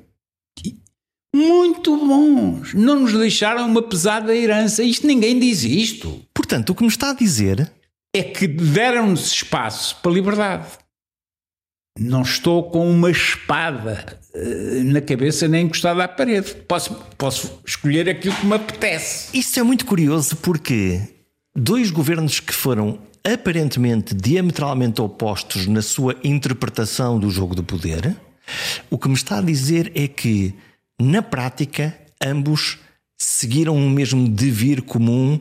Muito 1.34 1.96
bons. 1.96 2.74
Não 2.74 3.02
nos 3.02 3.14
deixaram 3.14 3.68
uma 3.68 3.84
pesada 3.84 4.36
herança. 4.36 4.82
Isto 4.82 5.06
ninguém 5.06 5.40
diz 5.40 5.64
isto. 5.64 6.24
Portanto, 6.34 6.72
o 6.72 6.76
que 6.76 6.82
me 6.82 6.90
está 6.90 7.12
a 7.12 7.14
dizer 7.14 7.72
é 8.16 8.24
que 8.24 8.48
deram-nos 8.48 9.32
espaço 9.32 9.96
para 10.02 10.12
liberdade. 10.12 10.68
Não 12.00 12.24
estou 12.24 12.72
com 12.72 12.90
uma 12.90 13.12
espada 13.12 14.20
uh, 14.34 14.84
na 14.86 15.02
cabeça 15.02 15.48
nem 15.48 15.68
encostada 15.68 16.04
à 16.04 16.08
parede. 16.08 16.56
Posso, 16.68 16.96
posso 17.16 17.62
escolher 17.64 18.10
aquilo 18.10 18.36
que 18.36 18.46
me 18.48 18.56
apetece. 18.56 19.38
Isso 19.38 19.60
é 19.60 19.62
muito 19.62 19.86
curioso 19.86 20.36
porque 20.38 21.00
dois 21.56 21.92
governos 21.92 22.40
que 22.40 22.54
foram 22.54 23.13
aparentemente 23.26 24.14
diametralmente 24.14 25.02
opostos 25.02 25.66
na 25.68 25.82
sua 25.82 26.16
interpretação 26.24 27.20
do 27.20 27.30
jogo 27.30 27.56
do 27.56 27.64
poder, 27.64 28.16
o 28.90 28.98
que 28.98 29.08
me 29.08 29.14
está 29.14 29.40
a 29.40 29.42
dizer 29.42 29.92
é 29.96 30.08
que, 30.08 30.54
na 31.00 31.22
prática, 31.22 31.98
ambos 32.22 32.80
seguiram 33.18 33.76
o 33.76 33.90
mesmo 33.90 34.28
devir 34.28 34.82
comum 34.82 35.40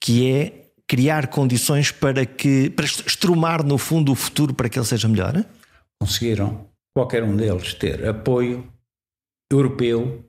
que 0.00 0.30
é 0.30 0.70
criar 0.86 1.26
condições 1.26 1.90
para 1.90 2.24
que 2.24 2.70
para 2.70 2.86
estrumar 2.86 3.62
no 3.62 3.76
fundo 3.76 4.12
o 4.12 4.14
futuro 4.14 4.54
para 4.54 4.68
que 4.68 4.78
ele 4.78 4.86
seja 4.86 5.06
melhor? 5.06 5.44
Conseguiram 6.00 6.66
qualquer 6.96 7.22
um 7.22 7.36
deles 7.36 7.74
ter 7.74 8.08
apoio 8.08 8.66
europeu 9.52 10.24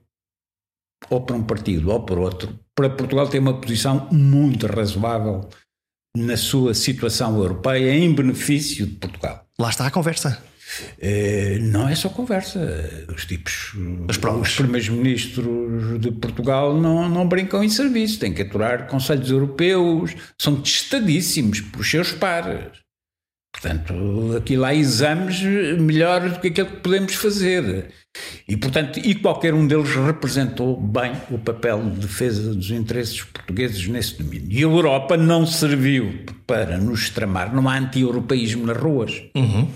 ou 1.09 1.21
para 1.21 1.35
um 1.35 1.43
partido 1.43 1.89
ou 1.89 2.03
para 2.03 2.19
outro, 2.19 2.59
para 2.75 2.89
Portugal 2.89 3.27
ter 3.29 3.39
uma 3.39 3.59
posição 3.59 4.09
muito 4.11 4.67
razoável 4.67 5.47
na 6.15 6.37
sua 6.37 6.73
situação 6.73 7.37
europeia 7.37 7.93
em 7.93 8.13
benefício 8.13 8.85
de 8.85 8.95
Portugal. 8.95 9.45
Lá 9.59 9.69
está 9.69 9.87
a 9.87 9.91
conversa. 9.91 10.41
É, 10.99 11.57
não 11.59 11.89
é 11.89 11.95
só 11.95 12.09
conversa. 12.09 13.05
Os 13.13 13.25
tipos, 13.25 13.73
os 14.07 14.55
primeiros 14.55 14.89
ministros 14.89 15.99
de 15.99 16.11
Portugal 16.11 16.79
não, 16.79 17.09
não 17.09 17.27
brincam 17.27 17.63
em 17.63 17.69
serviço, 17.69 18.19
têm 18.19 18.33
que 18.33 18.43
aturar 18.43 18.87
conselhos 18.87 19.31
europeus, 19.31 20.15
são 20.37 20.61
testadíssimos 20.61 21.61
por 21.61 21.85
seus 21.85 22.11
pares. 22.11 22.79
Portanto, 23.51 23.93
aqui 24.37 24.55
lá 24.55 24.73
exames 24.73 25.41
melhor 25.41 26.29
do 26.29 26.39
que 26.39 26.49
aquilo 26.49 26.67
que 26.67 26.77
podemos 26.77 27.15
fazer. 27.15 27.91
E, 28.47 28.57
portanto, 28.57 28.99
e 28.99 29.13
qualquer 29.13 29.53
um 29.53 29.67
deles 29.67 29.95
representou 29.95 30.75
bem 30.79 31.13
o 31.29 31.37
papel 31.37 31.83
de 31.91 31.99
defesa 31.99 32.53
dos 32.53 32.71
interesses 32.71 33.21
portugueses 33.21 33.87
nesse 33.87 34.21
domínio. 34.21 34.47
E 34.51 34.57
a 34.57 34.61
Europa 34.61 35.15
não 35.15 35.45
serviu 35.45 36.25
para 36.47 36.77
nos 36.77 37.09
tramar, 37.11 37.53
não 37.53 37.69
há 37.69 37.77
anti-europeísmo 37.77 38.65
nas 38.65 38.77
ruas. 38.77 39.21
Uhum. 39.35 39.67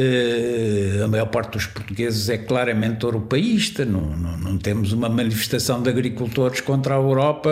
Uh, 0.00 1.04
a 1.04 1.08
maior 1.08 1.26
parte 1.26 1.54
dos 1.54 1.66
portugueses 1.66 2.28
é 2.28 2.38
claramente 2.38 3.02
europeísta, 3.02 3.84
não, 3.84 4.16
não, 4.16 4.36
não, 4.36 4.56
temos 4.56 4.92
uma 4.92 5.08
manifestação 5.08 5.82
de 5.82 5.90
agricultores 5.90 6.60
contra 6.60 6.94
a 6.94 6.98
Europa 6.98 7.50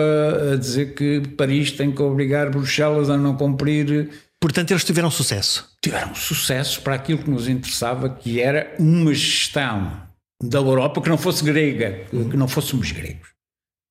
a 0.53 0.55
dizer 0.55 0.93
que 0.93 1.21
Paris 1.35 1.71
tem 1.71 1.91
que 1.91 2.01
obrigar 2.01 2.49
Bruxelas 2.49 3.09
a 3.09 3.17
não 3.17 3.35
cumprir 3.35 4.09
Portanto, 4.39 4.69
eles 4.69 4.83
tiveram 4.83 5.09
sucesso. 5.09 5.67
Tiveram 5.81 6.13
sucesso 6.13 6.81
para 6.81 6.93
aquilo 6.93 7.17
que 7.19 7.29
nos 7.29 7.47
interessava, 7.47 8.07
que 8.07 8.39
era 8.39 8.75
uma 8.77 9.11
gestão 9.13 10.06
da 10.43 10.59
Europa 10.59 11.01
que 11.01 11.09
não 11.09 11.17
fosse 11.17 11.43
grega, 11.43 12.05
que 12.09 12.37
não 12.37 12.47
fôssemos 12.47 12.91
gregos. 12.91 13.29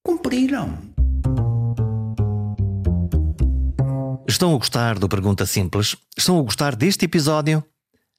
Cumpriram. 0.04 0.78
Estão 4.28 4.54
a 4.54 4.58
gostar 4.58 4.98
do 4.98 5.08
Pergunta 5.08 5.46
Simples? 5.46 5.96
Estão 6.16 6.38
a 6.38 6.42
gostar 6.42 6.76
deste 6.76 7.04
episódio? 7.04 7.64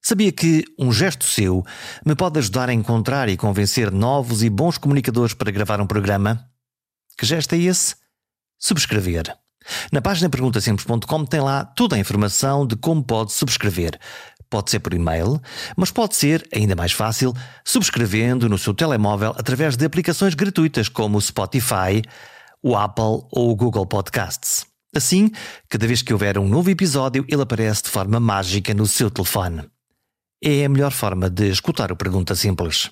Sabia 0.03 0.31
que 0.31 0.63
um 0.79 0.91
gesto 0.91 1.25
seu 1.25 1.63
me 2.05 2.15
pode 2.15 2.39
ajudar 2.39 2.69
a 2.69 2.73
encontrar 2.73 3.29
e 3.29 3.37
convencer 3.37 3.91
novos 3.91 4.43
e 4.43 4.49
bons 4.49 4.77
comunicadores 4.77 5.33
para 5.33 5.51
gravar 5.51 5.81
um 5.81 5.87
programa? 5.87 6.49
Que 7.17 7.25
gesto 7.25 7.53
é 7.55 7.57
esse? 7.57 7.95
Subscrever. 8.59 9.35
Na 9.91 10.01
página 10.01 10.29
perguntasimples.com 10.29 11.25
tem 11.25 11.41
lá 11.41 11.65
toda 11.65 11.95
a 11.95 11.99
informação 11.99 12.65
de 12.65 12.75
como 12.75 13.03
pode 13.03 13.33
subscrever. 13.33 13.99
Pode 14.49 14.71
ser 14.71 14.79
por 14.79 14.93
e-mail, 14.93 15.41
mas 15.75 15.91
pode 15.91 16.15
ser, 16.15 16.47
ainda 16.53 16.75
mais 16.75 16.93
fácil, 16.93 17.33
subscrevendo 17.65 18.47
no 18.47 18.57
seu 18.57 18.73
telemóvel 18.73 19.33
através 19.37 19.75
de 19.75 19.85
aplicações 19.85 20.33
gratuitas 20.33 20.87
como 20.87 21.17
o 21.17 21.21
Spotify, 21.21 22.01
o 22.63 22.75
Apple 22.75 23.25
ou 23.31 23.51
o 23.51 23.55
Google 23.55 23.85
Podcasts. 23.85 24.65
Assim, 24.95 25.29
cada 25.69 25.85
vez 25.85 26.01
que 26.01 26.13
houver 26.13 26.37
um 26.37 26.47
novo 26.47 26.69
episódio, 26.69 27.25
ele 27.27 27.41
aparece 27.41 27.83
de 27.83 27.89
forma 27.89 28.19
mágica 28.19 28.73
no 28.73 28.87
seu 28.87 29.11
telefone. 29.11 29.63
É 30.41 30.65
a 30.65 30.69
melhor 30.69 30.91
forma 30.91 31.29
de 31.29 31.49
escutar 31.49 31.91
o 31.91 31.95
Pergunta 31.95 32.35
Simples. 32.35 32.89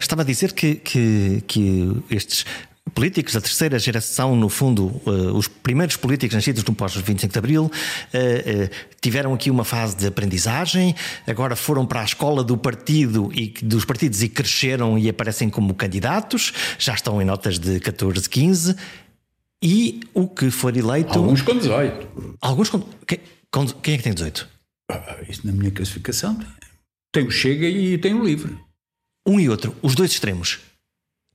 Estava 0.00 0.22
a 0.22 0.24
dizer 0.24 0.52
que, 0.52 0.76
que, 0.76 1.42
que 1.46 2.02
estes 2.10 2.44
políticos 2.94 3.34
da 3.34 3.40
terceira 3.40 3.78
geração, 3.78 4.34
no 4.34 4.48
fundo, 4.48 4.86
uh, 5.06 5.36
os 5.36 5.48
primeiros 5.48 5.96
políticos 5.96 6.34
nascidos 6.34 6.64
no 6.64 6.74
pós-25 6.74 7.32
de 7.32 7.38
Abril, 7.38 7.64
uh, 7.64 7.68
uh, 7.68 8.70
tiveram 9.00 9.34
aqui 9.34 9.50
uma 9.50 9.64
fase 9.64 9.96
de 9.96 10.06
aprendizagem, 10.06 10.94
agora 11.26 11.56
foram 11.56 11.86
para 11.86 12.00
a 12.00 12.04
escola 12.04 12.42
do 12.42 12.56
partido 12.56 13.30
e 13.34 13.48
dos 13.62 13.84
partidos 13.84 14.22
e 14.22 14.28
cresceram 14.28 14.98
e 14.98 15.08
aparecem 15.08 15.48
como 15.48 15.74
candidatos, 15.74 16.52
já 16.78 16.94
estão 16.94 17.20
em 17.20 17.24
notas 17.24 17.58
de 17.58 17.80
14, 17.80 18.28
15. 18.28 18.76
E 19.60 20.00
o 20.14 20.28
que 20.28 20.52
for 20.52 20.76
eleito. 20.76 21.18
Alguns 21.18 21.42
com 21.42 21.56
18. 21.56 22.36
Alguns 22.40 22.70
com. 22.70 22.80
Quem, 23.04 23.18
com, 23.50 23.66
quem 23.66 23.94
é 23.94 23.96
que 23.96 24.04
tem 24.04 24.14
18? 24.14 24.48
Ah, 24.88 25.16
isso 25.28 25.44
na 25.44 25.52
minha 25.52 25.72
classificação 25.72 26.38
tem 27.12 27.26
o 27.26 27.30
Chega 27.30 27.66
e 27.66 27.98
tem 27.98 28.14
o 28.14 28.24
Livre. 28.24 28.56
Um 29.26 29.38
e 29.40 29.48
outro, 29.48 29.74
os 29.82 29.94
dois 29.94 30.10
extremos. 30.12 30.60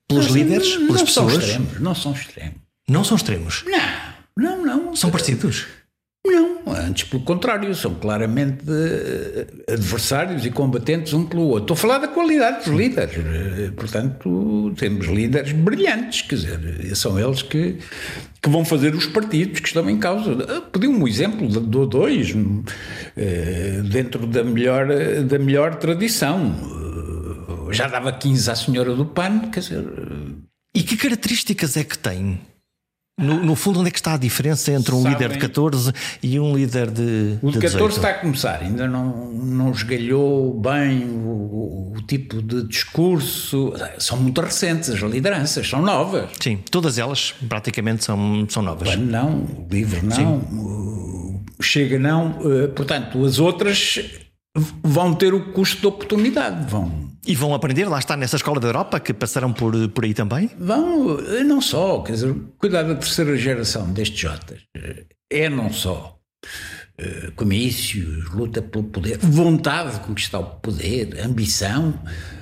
Pelos 0.08 0.28
não, 0.28 0.36
líderes, 0.36 0.76
pelas 0.76 0.98
não 1.00 1.06
pessoas? 1.06 1.34
São 1.34 1.42
extremos, 1.42 1.80
não 1.80 1.96
são 1.96 2.12
extremos. 2.14 2.56
Não 2.88 3.04
são 3.04 3.18
extremos? 3.18 3.66
Não, 4.36 4.66
não, 4.66 4.66
não. 4.66 4.96
São 4.96 5.10
parecidos? 5.10 5.66
Não, 6.26 6.60
antes 6.74 7.04
pelo 7.04 7.22
contrário, 7.24 7.76
são 7.76 7.96
claramente 7.96 8.64
eh, 8.70 9.74
adversários 9.74 10.46
e 10.46 10.52
combatentes 10.52 11.12
um 11.12 11.26
pelo 11.26 11.44
outro. 11.44 11.64
Estou 11.64 11.74
a 11.74 11.78
falar 11.78 11.98
da 11.98 12.08
qualidade 12.08 12.64
dos 12.64 12.74
líderes. 12.74 13.18
Eh, 13.18 13.72
portanto, 13.76 14.74
temos 14.78 15.08
líderes 15.08 15.52
brilhantes, 15.52 16.22
quer 16.22 16.36
dizer, 16.36 16.96
são 16.96 17.20
eles 17.20 17.42
que, 17.42 17.78
que 18.42 18.50
vão 18.50 18.64
fazer 18.64 18.96
os 18.96 19.06
partidos 19.06 19.60
que 19.60 19.68
estão 19.68 19.90
em 19.90 20.00
causa. 20.00 20.32
Eh, 20.32 20.62
pedi 20.72 20.88
um 20.88 21.06
exemplo, 21.06 21.46
dou 21.48 21.86
dois, 21.86 22.34
dentro 23.92 24.26
da 24.26 24.46
melhor, 24.46 24.88
da 25.26 25.38
melhor 25.38 25.76
tradição 25.76 26.83
já 27.72 27.88
dava 27.88 28.12
15 28.12 28.52
à 28.52 28.56
senhora 28.56 28.96
do 28.96 29.06
PAN, 29.06 29.50
quer 29.52 29.60
dizer. 29.60 29.86
E 30.76 30.84
que 30.84 30.98
características 30.98 31.78
é 31.78 31.84
que 31.84 31.98
tem? 31.98 32.40
No, 33.20 33.44
no, 33.44 33.56
fundo, 33.56 33.80
onde 33.80 33.90
é 33.90 33.92
que 33.92 34.00
está 34.00 34.16
a 34.16 34.18
diferença 34.18 34.72
entre 34.72 34.96
um 34.96 35.04
Sabem, 35.04 35.14
líder 35.14 35.34
de 35.34 35.38
14 35.38 35.94
e 36.24 36.40
um 36.40 36.56
líder 36.56 36.90
de. 36.90 37.38
O 37.44 37.52
de 37.52 37.60
14 37.60 37.76
18? 37.76 37.92
está 37.92 38.10
a 38.10 38.14
começar, 38.16 38.60
ainda 38.60 38.88
não, 38.88 39.32
não 39.32 39.72
esgalhou 39.72 40.60
bem 40.60 41.04
o, 41.04 41.94
o, 41.96 42.02
tipo 42.08 42.42
de 42.42 42.64
discurso. 42.64 43.72
São 44.00 44.18
muito 44.18 44.42
recentes 44.42 44.90
as 44.90 45.00
lideranças, 45.00 45.70
são 45.70 45.80
novas. 45.80 46.32
Sim, 46.40 46.58
todas 46.72 46.98
elas 46.98 47.36
praticamente 47.48 48.04
são, 48.04 48.48
são 48.50 48.64
novas. 48.64 48.96
não, 48.98 49.44
o 49.44 49.68
livro 49.70 50.04
não, 50.04 50.38
o 50.38 51.44
Chega 51.62 51.98
não. 52.00 52.40
Eh, 52.44 52.68
portanto, 52.68 53.24
as 53.24 53.40
outras 53.40 54.00
vão 54.84 55.14
ter 55.14 55.34
o 55.34 55.52
custo 55.52 55.82
de 55.82 55.88
oportunidade. 55.88 56.70
Vão. 56.70 57.13
E 57.26 57.36
vão 57.36 57.54
aprender, 57.54 57.88
lá 57.88 58.00
está, 58.00 58.18
nessa 58.18 58.36
escola 58.36 58.60
da 58.60 58.68
Europa, 58.68 59.00
que 59.00 59.14
passaram 59.14 59.54
por, 59.54 59.74
por 59.90 60.04
aí 60.04 60.14
também? 60.14 60.50
Vão, 60.58 61.18
não 61.46 61.62
só, 61.62 62.02
quer 62.02 62.14
dizer, 62.14 62.36
cuidar 62.58 62.84
da 62.84 62.96
terceira 62.96 63.38
geração 63.38 63.92
destes 63.92 64.20
Jotas 64.20 64.60
é 65.34 65.50
não 65.50 65.72
só 65.74 66.16
uh, 67.02 67.32
comícios, 67.36 68.30
luta 68.32 68.62
pelo 68.62 68.84
poder, 68.86 69.18
vontade 69.18 69.94
de 69.94 70.00
conquistar 70.02 70.40
o 70.40 70.46
poder, 70.46 71.20
ambição, 71.24 72.00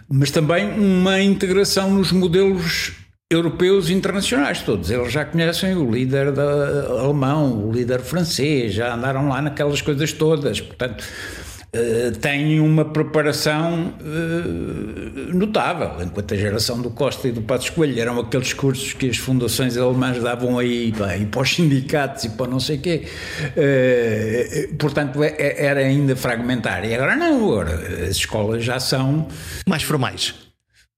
mas 0.10 0.30
também 0.30 0.70
uma 0.78 1.22
integração 1.22 1.90
nos 1.90 2.12
modelos 2.12 2.94
europeus 3.32 3.90
e 3.90 3.94
internacionais 3.94 4.62
todos. 4.62 4.92
Eles 4.92 5.14
já 5.14 5.24
conhecem 5.24 5.74
o 5.76 5.90
líder 5.90 6.34
da, 6.34 7.02
alemão, 7.02 7.66
o 7.66 7.72
líder 7.72 8.02
francês, 8.02 8.74
já 8.74 8.94
andaram 8.94 9.30
lá 9.30 9.42
naquelas 9.42 9.82
coisas 9.82 10.12
todas. 10.12 10.60
Portanto, 10.60 11.02
uh, 11.76 12.12
têm 12.20 12.60
uma 12.60 12.86
preparação 12.86 13.94
uh, 14.02 15.36
notável, 15.36 16.04
enquanto 16.04 16.34
a 16.34 16.38
geração 16.38 16.82
do 16.82 16.90
Costa 16.92 17.28
e 17.28 17.32
do 17.32 17.42
Passos 17.42 17.70
Coelho 17.70 18.00
eram 18.00 18.20
aqueles 18.20 18.54
cursos 18.54 18.94
que 18.94 19.10
as 19.10 19.18
fundações 19.18 19.78
alemãs 19.78 20.22
davam 20.22 20.60
aí 20.60 20.94
e 21.20 21.26
para 21.26 21.42
os 21.42 21.56
sindicatos 21.56 22.26
e 22.26 22.30
para 22.30 22.48
não 22.48 22.60
sei 22.60 22.78
o 22.78 22.82
quê. 22.82 23.08
Uh, 23.58 24.76
portanto, 24.76 25.24
é, 25.24 25.36
é, 25.38 25.66
era 25.66 25.80
ainda 25.80 26.16
fragmentário. 26.16 26.90
E 26.90 26.94
agora 26.94 27.16
não, 27.16 27.52
agora 27.52 27.74
as 28.04 28.18
escolas 28.18 28.64
já 28.64 28.80
são... 28.80 29.28
Mais 29.68 29.84
formais 29.84 30.52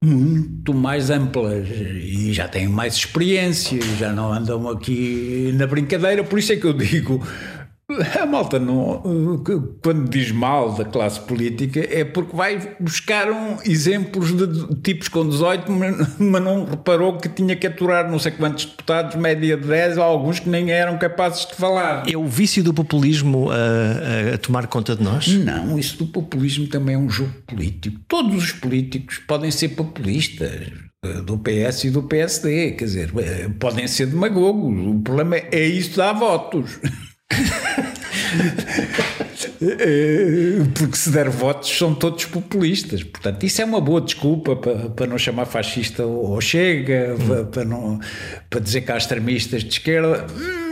muito 0.05 0.73
mais 0.73 1.09
amplas 1.09 1.65
e 1.69 2.33
já 2.33 2.45
têm 2.45 2.67
mais 2.67 2.93
experiência, 2.93 3.79
já 3.97 4.11
não 4.11 4.33
andam 4.33 4.67
aqui 4.67 5.53
na 5.55 5.65
brincadeira, 5.65 6.25
por 6.25 6.37
isso 6.37 6.51
é 6.51 6.57
que 6.57 6.65
eu 6.65 6.73
digo 6.73 7.25
a 8.21 8.25
malta 8.25 8.57
não, 8.59 9.43
quando 9.83 10.09
diz 10.09 10.31
mal 10.31 10.73
da 10.73 10.85
classe 10.85 11.19
política 11.19 11.85
é 11.91 12.05
porque 12.05 12.35
vai 12.35 12.75
buscar 12.79 13.29
um, 13.29 13.57
exemplos 13.65 14.31
de 14.35 14.75
tipos 14.81 15.09
com 15.09 15.27
18, 15.27 15.69
mas 15.69 16.41
não 16.41 16.65
reparou 16.65 17.17
que 17.17 17.27
tinha 17.27 17.55
que 17.55 17.67
aturar 17.67 18.09
não 18.09 18.17
sei 18.17 18.31
quantos 18.31 18.65
deputados, 18.65 19.15
média 19.15 19.57
de 19.57 19.67
10, 19.67 19.97
ou 19.97 20.03
alguns 20.03 20.39
que 20.39 20.49
nem 20.49 20.71
eram 20.71 20.97
capazes 20.97 21.45
de 21.45 21.55
falar. 21.55 22.09
É 22.09 22.17
o 22.17 22.25
vício 22.25 22.63
do 22.63 22.73
populismo 22.73 23.49
a, 23.51 24.35
a 24.35 24.37
tomar 24.37 24.67
conta 24.67 24.95
de 24.95 25.03
nós? 25.03 25.27
Não, 25.27 25.77
isso 25.77 25.97
do 25.97 26.07
populismo 26.07 26.67
também 26.67 26.95
é 26.95 26.97
um 26.97 27.09
jogo 27.09 27.33
político. 27.45 27.99
Todos 28.07 28.35
os 28.35 28.51
políticos 28.53 29.19
podem 29.27 29.51
ser 29.51 29.69
populistas 29.69 30.71
do 31.25 31.37
PS 31.37 31.83
e 31.83 31.89
do 31.89 32.03
PSD, 32.03 32.71
quer 32.71 32.85
dizer, 32.85 33.11
podem 33.59 33.87
ser 33.87 34.07
demagogos. 34.07 34.87
O 34.87 35.01
problema 35.01 35.35
é 35.35 35.65
isso 35.65 35.97
dar 35.97 36.13
votos. 36.13 36.79
Porque 40.73 40.97
se 40.97 41.09
der 41.09 41.29
votos 41.29 41.77
são 41.77 41.95
todos 41.95 42.25
populistas. 42.25 43.03
Portanto, 43.03 43.43
isso 43.43 43.61
é 43.61 43.65
uma 43.65 43.79
boa 43.79 44.01
desculpa 44.01 44.55
para, 44.55 44.89
para 44.89 45.07
não 45.07 45.17
chamar 45.17 45.45
fascista 45.45 46.05
ou 46.05 46.39
chega, 46.41 47.15
hum. 47.17 47.27
para, 47.27 47.43
para, 47.45 47.65
não, 47.65 47.99
para 48.49 48.59
dizer 48.59 48.81
que 48.81 48.91
há 48.91 48.97
extremistas 48.97 49.63
de 49.63 49.69
esquerda. 49.69 50.25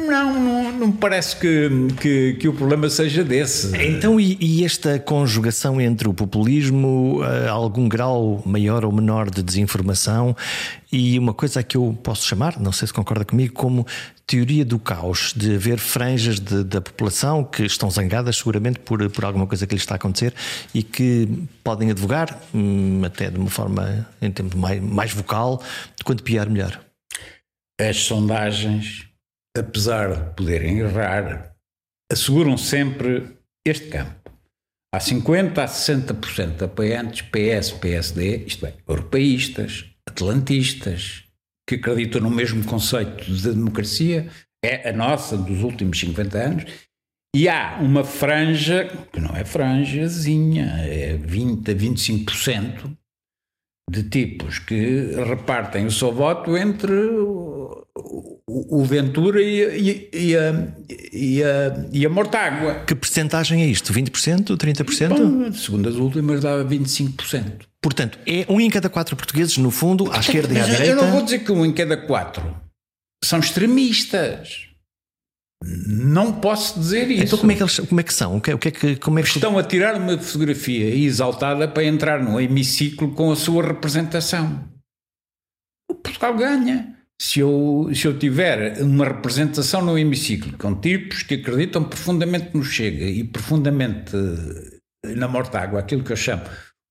Não, 0.08 0.39
não, 0.39 0.61
não 0.82 0.88
me 0.88 0.98
parece 0.98 1.36
que, 1.36 1.70
que, 2.02 2.34
que, 2.34 2.48
o 2.48 2.54
problema 2.54 2.89
seja 2.89 3.24
desse. 3.24 3.72
Então, 3.78 4.20
e, 4.20 4.36
e, 4.41 4.65
esta 4.65 5.00
conjugação 5.00 5.80
entre 5.80 6.08
o 6.08 6.13
populismo, 6.13 7.22
eh, 7.24 7.48
algum 7.48 7.88
grau 7.88 8.41
maior 8.44 8.84
ou 8.84 8.91
menor 8.91 9.30
de 9.30 9.44
desinformação 9.44 10.36
e 10.91 11.20
uma 11.20 11.36
coisa 11.36 11.62
que 11.62 11.78
eu 11.78 11.96
posso 12.04 12.26
chamar, 12.26 12.60
não 12.60 12.72
sei 12.72 12.88
se 12.88 12.94
concorda 12.94 13.24
comigo, 13.24 13.54
como 13.54 13.86
teoria 14.26 14.65
do 14.65 14.80
caos, 14.80 15.34
de 15.36 15.54
haver 15.54 15.78
franjas 15.78 16.39
de, 16.39 16.63
da 16.63 16.82
população 16.82 17.44
que 17.44 17.63
estão 17.63 17.91
zangadas 17.91 18.38
seguramente 18.38 18.80
por, 18.80 19.08
por 19.12 19.24
alguma 19.24 19.46
coisa 19.46 19.67
que 19.67 19.76
lhes 19.76 19.84
está 19.84 19.96
a 19.96 19.98
acontecer 19.98 20.34
e 20.74 20.82
que 20.82 21.30
podem 21.63 21.91
advogar, 21.91 22.41
hum, 22.56 23.02
até 23.06 23.30
de 23.30 23.38
uma 23.38 23.52
forma 23.52 24.08
em 24.20 24.32
tempo 24.32 24.58
mais, 24.58 24.82
mais 24.82 25.13
vocal, 25.13 25.62
de 25.96 26.04
quanto 26.04 26.24
pior, 26.24 26.50
melhor. 26.50 26.82
As 27.80 27.98
sondagens, 27.98 29.11
apesar 29.57 30.13
de 30.13 30.35
poderem 30.35 30.79
errar, 30.79 31.55
asseguram 32.11 32.57
sempre 32.57 33.37
este 33.65 33.87
campo. 33.87 34.31
Há 34.93 34.99
50% 34.99 35.57
a 35.57 35.65
60% 35.65 36.57
de 36.57 36.65
apoiantes 36.65 37.21
PS, 37.21 37.71
PSD, 37.71 38.45
isto 38.45 38.65
é, 38.65 38.73
europeístas, 38.87 39.85
atlantistas, 40.07 41.23
que 41.67 41.75
acreditam 41.75 42.21
no 42.21 42.29
mesmo 42.29 42.65
conceito 42.65 43.23
de 43.23 43.53
democracia, 43.53 44.29
é 44.63 44.89
a 44.89 44.93
nossa 44.93 45.37
dos 45.37 45.63
últimos 45.63 45.97
50 45.99 46.37
anos, 46.37 46.65
e 47.33 47.47
há 47.47 47.77
uma 47.79 48.03
franja, 48.03 48.91
que 49.13 49.21
não 49.21 49.33
é 49.33 49.45
franjazinha, 49.45 50.65
é 50.81 51.15
20 51.15 51.71
a 51.71 51.75
25%, 51.75 52.97
de 53.89 54.03
tipos 54.03 54.59
que 54.59 55.13
repartem 55.27 55.85
o 55.85 55.91
seu 55.91 56.11
voto 56.13 56.57
entre 56.57 56.91
o, 57.97 58.82
o 58.82 58.86
Ventura 58.86 59.41
e, 59.41 60.10
e, 60.13 60.36
a, 60.36 60.73
e, 61.12 61.43
a, 61.43 61.88
e 61.91 62.06
a 62.06 62.10
Mortágua. 62.10 62.84
Que 62.86 62.95
percentagem 62.95 63.63
é 63.63 63.67
isto? 63.67 63.93
20%? 63.93 64.58
30%? 64.58 65.10
Bom, 65.10 65.54
segundo 65.54 65.89
as 65.89 65.95
últimas 65.95 66.41
dava 66.41 66.63
25%. 66.65 67.65
Portanto, 67.82 68.19
é 68.25 68.45
um 68.47 68.62
em 68.62 68.69
cada 68.69 68.89
quatro 68.89 69.15
portugueses, 69.15 69.58
no 69.58 69.71
fundo, 69.71 70.12
à 70.12 70.19
esquerda 70.19 70.54
e 70.54 70.60
à 70.60 70.63
direita. 70.63 70.86
Eu 70.86 70.95
não 70.95 71.12
vou 71.12 71.23
dizer 71.23 71.39
que 71.39 71.51
um 71.51 71.65
em 71.65 71.73
cada 71.73 71.97
quatro 71.97 72.56
são 73.23 73.39
extremistas. 73.39 74.67
Não 75.63 76.34
posso 76.39 76.80
dizer 76.80 77.10
isso. 77.12 77.23
Então 77.23 77.39
como 77.39 77.51
é 77.51 77.56
que, 77.56 77.62
eles, 77.62 77.80
como 77.80 78.01
é 78.01 78.04
que 78.04 78.13
são? 78.13 78.38
O 78.38 78.41
que, 78.41 78.54
o 78.54 78.58
que 78.58 78.67
é 78.67 78.71
que, 78.71 78.95
como 78.95 79.19
é 79.19 79.23
que... 79.23 79.30
Estão 79.30 79.58
a 79.60 79.63
tirar 79.63 79.95
uma 79.95 80.17
fotografia 80.17 80.95
exaltada 80.95 81.67
para 81.67 81.84
entrar 81.84 82.21
no 82.21 82.39
hemiciclo 82.39 83.13
com 83.13 83.32
a 83.32 83.36
sua 83.36 83.63
representação. 83.63 84.67
O 85.88 85.93
Portugal 85.93 86.36
ganha. 86.36 87.00
Se 87.23 87.39
eu, 87.39 87.88
se 87.93 88.07
eu 88.07 88.17
tiver 88.17 88.81
uma 88.81 89.05
representação 89.05 89.86
no 89.86 89.95
hemiciclo 89.95 90.57
com 90.57 90.73
tipos 90.73 91.21
que 91.21 91.36
acreditam 91.36 91.84
profundamente 91.84 92.49
no 92.51 92.63
Chega 92.63 93.05
e 93.05 93.23
profundamente 93.23 94.12
na 95.05 95.27
Mortágua, 95.27 95.81
aquilo 95.81 96.03
que 96.03 96.12
eu 96.12 96.17
chamo 96.17 96.41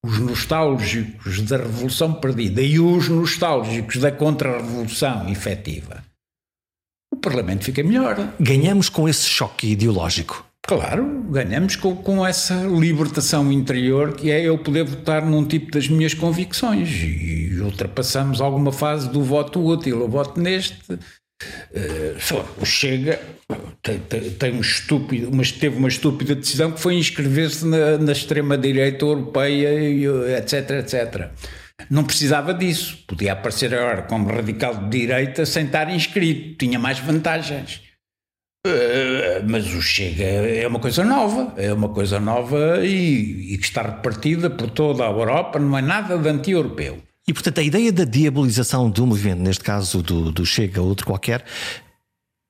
os 0.06 0.20
nostálgicos 0.20 1.42
da 1.42 1.56
Revolução 1.56 2.14
Perdida 2.14 2.62
e 2.62 2.78
os 2.78 3.08
nostálgicos 3.08 3.96
da 3.96 4.12
Contra-Revolução 4.12 5.28
efetiva, 5.28 6.04
o 7.12 7.16
Parlamento 7.16 7.64
fica 7.64 7.82
melhor. 7.82 8.32
Ganhamos 8.38 8.88
com 8.88 9.08
esse 9.08 9.26
choque 9.26 9.72
ideológico. 9.72 10.46
Claro, 10.70 11.24
ganhamos 11.28 11.74
com, 11.74 11.96
com 11.96 12.24
essa 12.24 12.54
libertação 12.54 13.50
interior 13.50 14.14
que 14.14 14.30
é 14.30 14.40
eu 14.40 14.56
poder 14.56 14.84
votar 14.84 15.26
num 15.26 15.44
tipo 15.44 15.68
das 15.72 15.88
minhas 15.88 16.14
convicções 16.14 16.88
e 16.88 17.60
ultrapassamos 17.60 18.40
alguma 18.40 18.70
fase 18.70 19.08
do 19.08 19.20
voto 19.20 19.60
útil. 19.66 19.98
Eu 19.98 20.08
voto 20.08 20.40
neste, 20.40 20.78
Uh, 21.72 22.44
o 22.60 22.66
Chega 22.66 23.18
tem, 23.82 23.98
tem, 23.98 24.30
tem, 24.30 24.52
um 24.52 24.60
estúpido, 24.60 25.30
mas 25.32 25.50
teve 25.50 25.78
uma 25.78 25.88
estúpida 25.88 26.34
decisão 26.34 26.70
que 26.70 26.78
foi 26.78 26.96
inscrever-se 26.96 27.66
na, 27.66 27.96
na 27.96 28.12
extrema-direita 28.12 29.06
europeia, 29.06 29.70
etc, 30.38 30.70
etc. 30.72 31.30
Não 31.88 32.04
precisava 32.04 32.52
disso. 32.52 33.02
Podia 33.08 33.32
aparecer 33.32 33.74
agora 33.74 34.02
como 34.02 34.28
radical 34.28 34.74
de 34.74 34.98
direita 35.00 35.46
sem 35.46 35.64
estar 35.64 35.92
inscrito. 35.92 36.58
Tinha 36.58 36.78
mais 36.78 36.98
vantagens. 36.98 37.89
Uh, 38.66 39.40
mas 39.48 39.72
o 39.72 39.80
Chega 39.80 40.22
é 40.22 40.66
uma 40.66 40.78
coisa 40.78 41.02
nova, 41.02 41.54
é 41.56 41.72
uma 41.72 41.88
coisa 41.88 42.20
nova 42.20 42.84
e, 42.84 43.54
e 43.54 43.58
que 43.58 43.64
está 43.64 43.80
repartida 43.80 44.50
por 44.50 44.68
toda 44.68 45.02
a 45.02 45.10
Europa, 45.10 45.58
não 45.58 45.78
é 45.78 45.80
nada 45.80 46.18
de 46.18 46.28
anti-europeu. 46.28 47.02
E, 47.26 47.32
portanto, 47.32 47.58
a 47.58 47.62
ideia 47.62 47.90
da 47.90 48.04
diabolização 48.04 48.90
do 48.90 49.06
movimento, 49.06 49.40
neste 49.40 49.64
caso 49.64 50.02
do, 50.02 50.30
do 50.30 50.44
Chega 50.44 50.82
ou 50.82 50.88
outro 50.88 51.06
qualquer, 51.06 51.42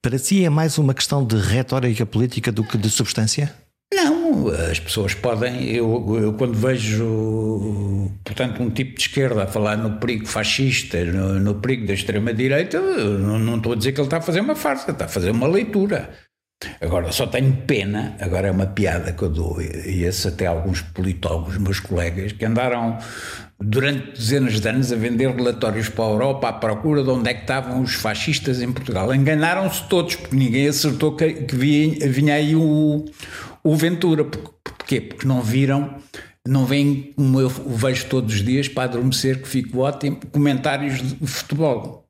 para 0.02 0.18
si 0.18 0.44
é 0.44 0.50
mais 0.50 0.78
uma 0.78 0.94
questão 0.94 1.24
de 1.24 1.36
retórica 1.36 2.04
política 2.04 2.50
do 2.50 2.64
que 2.64 2.76
de 2.76 2.90
substância? 2.90 3.54
Não, 3.92 4.48
as 4.48 4.78
pessoas 4.78 5.14
podem. 5.14 5.68
Eu, 5.74 6.16
eu, 6.22 6.32
quando 6.34 6.54
vejo, 6.54 8.08
portanto, 8.24 8.62
um 8.62 8.70
tipo 8.70 8.94
de 8.94 9.00
esquerda 9.00 9.42
a 9.42 9.46
falar 9.48 9.76
no 9.76 9.98
perigo 9.98 10.26
fascista, 10.26 11.04
no, 11.04 11.40
no 11.40 11.56
perigo 11.56 11.86
da 11.86 11.94
extrema-direita, 11.94 12.80
não, 12.80 13.38
não 13.38 13.56
estou 13.56 13.72
a 13.72 13.76
dizer 13.76 13.92
que 13.92 14.00
ele 14.00 14.06
está 14.06 14.18
a 14.18 14.22
fazer 14.22 14.40
uma 14.40 14.54
farsa, 14.54 14.92
está 14.92 15.06
a 15.06 15.08
fazer 15.08 15.30
uma 15.30 15.48
leitura. 15.48 16.10
Agora, 16.80 17.10
só 17.10 17.26
tenho 17.26 17.56
pena, 17.66 18.16
agora 18.20 18.48
é 18.48 18.50
uma 18.50 18.66
piada 18.66 19.12
que 19.12 19.22
eu 19.22 19.30
dou, 19.30 19.60
e 19.60 20.04
esse 20.04 20.28
até 20.28 20.46
alguns 20.46 20.82
politólogos, 20.82 21.56
meus 21.56 21.80
colegas, 21.80 22.32
que 22.32 22.44
andaram 22.44 22.98
durante 23.58 24.12
dezenas 24.12 24.60
de 24.60 24.68
anos 24.68 24.92
a 24.92 24.96
vender 24.96 25.34
relatórios 25.34 25.88
para 25.88 26.04
a 26.04 26.08
Europa 26.08 26.48
à 26.48 26.52
procura 26.52 27.02
de 27.02 27.10
onde 27.10 27.30
é 27.30 27.34
que 27.34 27.42
estavam 27.42 27.80
os 27.80 27.94
fascistas 27.94 28.60
em 28.60 28.70
Portugal. 28.70 29.12
Enganaram-se 29.14 29.84
todos, 29.88 30.16
porque 30.16 30.36
ninguém 30.36 30.68
acertou 30.68 31.16
que, 31.16 31.32
que 31.32 31.56
vinha, 31.56 32.08
vinha 32.08 32.34
aí 32.34 32.54
o, 32.54 33.06
o 33.62 33.76
Ventura. 33.76 34.24
Porquê? 34.24 35.00
Porque 35.00 35.26
não 35.26 35.42
viram, 35.42 35.94
não 36.46 36.64
vêm, 36.66 37.12
como 37.16 37.40
eu 37.40 37.48
vejo 37.48 38.06
todos 38.06 38.34
os 38.34 38.44
dias, 38.44 38.68
para 38.68 38.84
adormecer, 38.84 39.42
que 39.42 39.48
fico 39.48 39.78
ótimo, 39.78 40.18
comentários 40.32 41.00
de 41.02 41.26
futebol. 41.26 42.06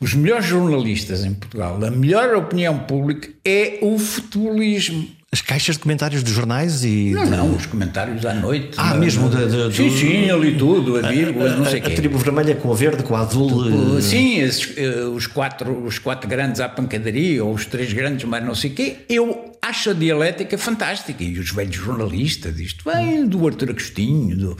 Os 0.00 0.14
melhores 0.14 0.44
jornalistas 0.44 1.24
em 1.24 1.32
Portugal, 1.32 1.82
a 1.82 1.90
melhor 1.90 2.34
opinião 2.34 2.78
pública 2.80 3.30
é 3.44 3.78
o 3.82 3.98
futebolismo. 3.98 5.08
As 5.36 5.42
caixas 5.42 5.76
de 5.76 5.82
comentários 5.82 6.22
dos 6.22 6.32
jornais 6.32 6.82
e. 6.82 7.10
Não, 7.10 7.24
de... 7.24 7.30
não, 7.30 7.54
os 7.54 7.66
comentários 7.66 8.24
à 8.24 8.32
noite. 8.32 8.70
Ah, 8.78 8.94
na, 8.94 8.96
mesmo 8.96 9.28
de, 9.28 9.68
de, 9.68 9.76
Sim, 9.76 9.88
do... 9.90 9.98
sim, 9.98 10.30
ali 10.30 10.56
tudo, 10.56 10.96
a 10.96 11.10
vírgula, 11.10 11.50
a, 11.50 11.56
não 11.58 11.66
sei 11.66 11.78
o 11.78 11.82
quê. 11.82 11.92
A 11.92 11.94
tribo 11.94 12.16
vermelha 12.16 12.54
com 12.54 12.72
a 12.72 12.74
verde, 12.74 13.02
com 13.02 13.14
a 13.14 13.20
azul. 13.20 13.64
Tipo, 13.64 14.00
sim, 14.00 14.38
esses, 14.38 14.72
eh, 14.78 15.04
os, 15.14 15.26
quatro, 15.26 15.84
os 15.84 15.98
quatro 15.98 16.26
grandes 16.26 16.58
à 16.58 16.70
pancadaria, 16.70 17.44
ou 17.44 17.52
os 17.52 17.66
três 17.66 17.92
grandes, 17.92 18.24
mas 18.24 18.42
não 18.42 18.54
sei 18.54 18.70
o 18.70 18.74
quê. 18.74 18.96
Eu 19.10 19.52
acho 19.60 19.90
a 19.90 19.92
dialética 19.92 20.56
fantástica. 20.56 21.22
E 21.22 21.38
os 21.38 21.50
velhos 21.50 21.76
jornalistas, 21.76 22.58
isto 22.58 22.90
vem 22.90 23.26
do 23.26 23.46
Artur 23.46 23.68
Agostinho 23.68 24.34
do, 24.38 24.56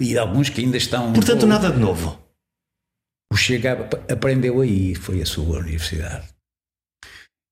e 0.00 0.18
alguns 0.18 0.48
que 0.48 0.60
ainda 0.60 0.76
estão. 0.76 1.12
Portanto, 1.12 1.46
nada 1.46 1.70
de 1.70 1.78
novo. 1.78 2.18
O 3.32 3.36
Chega 3.36 3.88
aprendeu 4.10 4.60
aí, 4.60 4.96
foi 4.96 5.22
a 5.22 5.26
sua 5.26 5.60
universidade. 5.60 6.35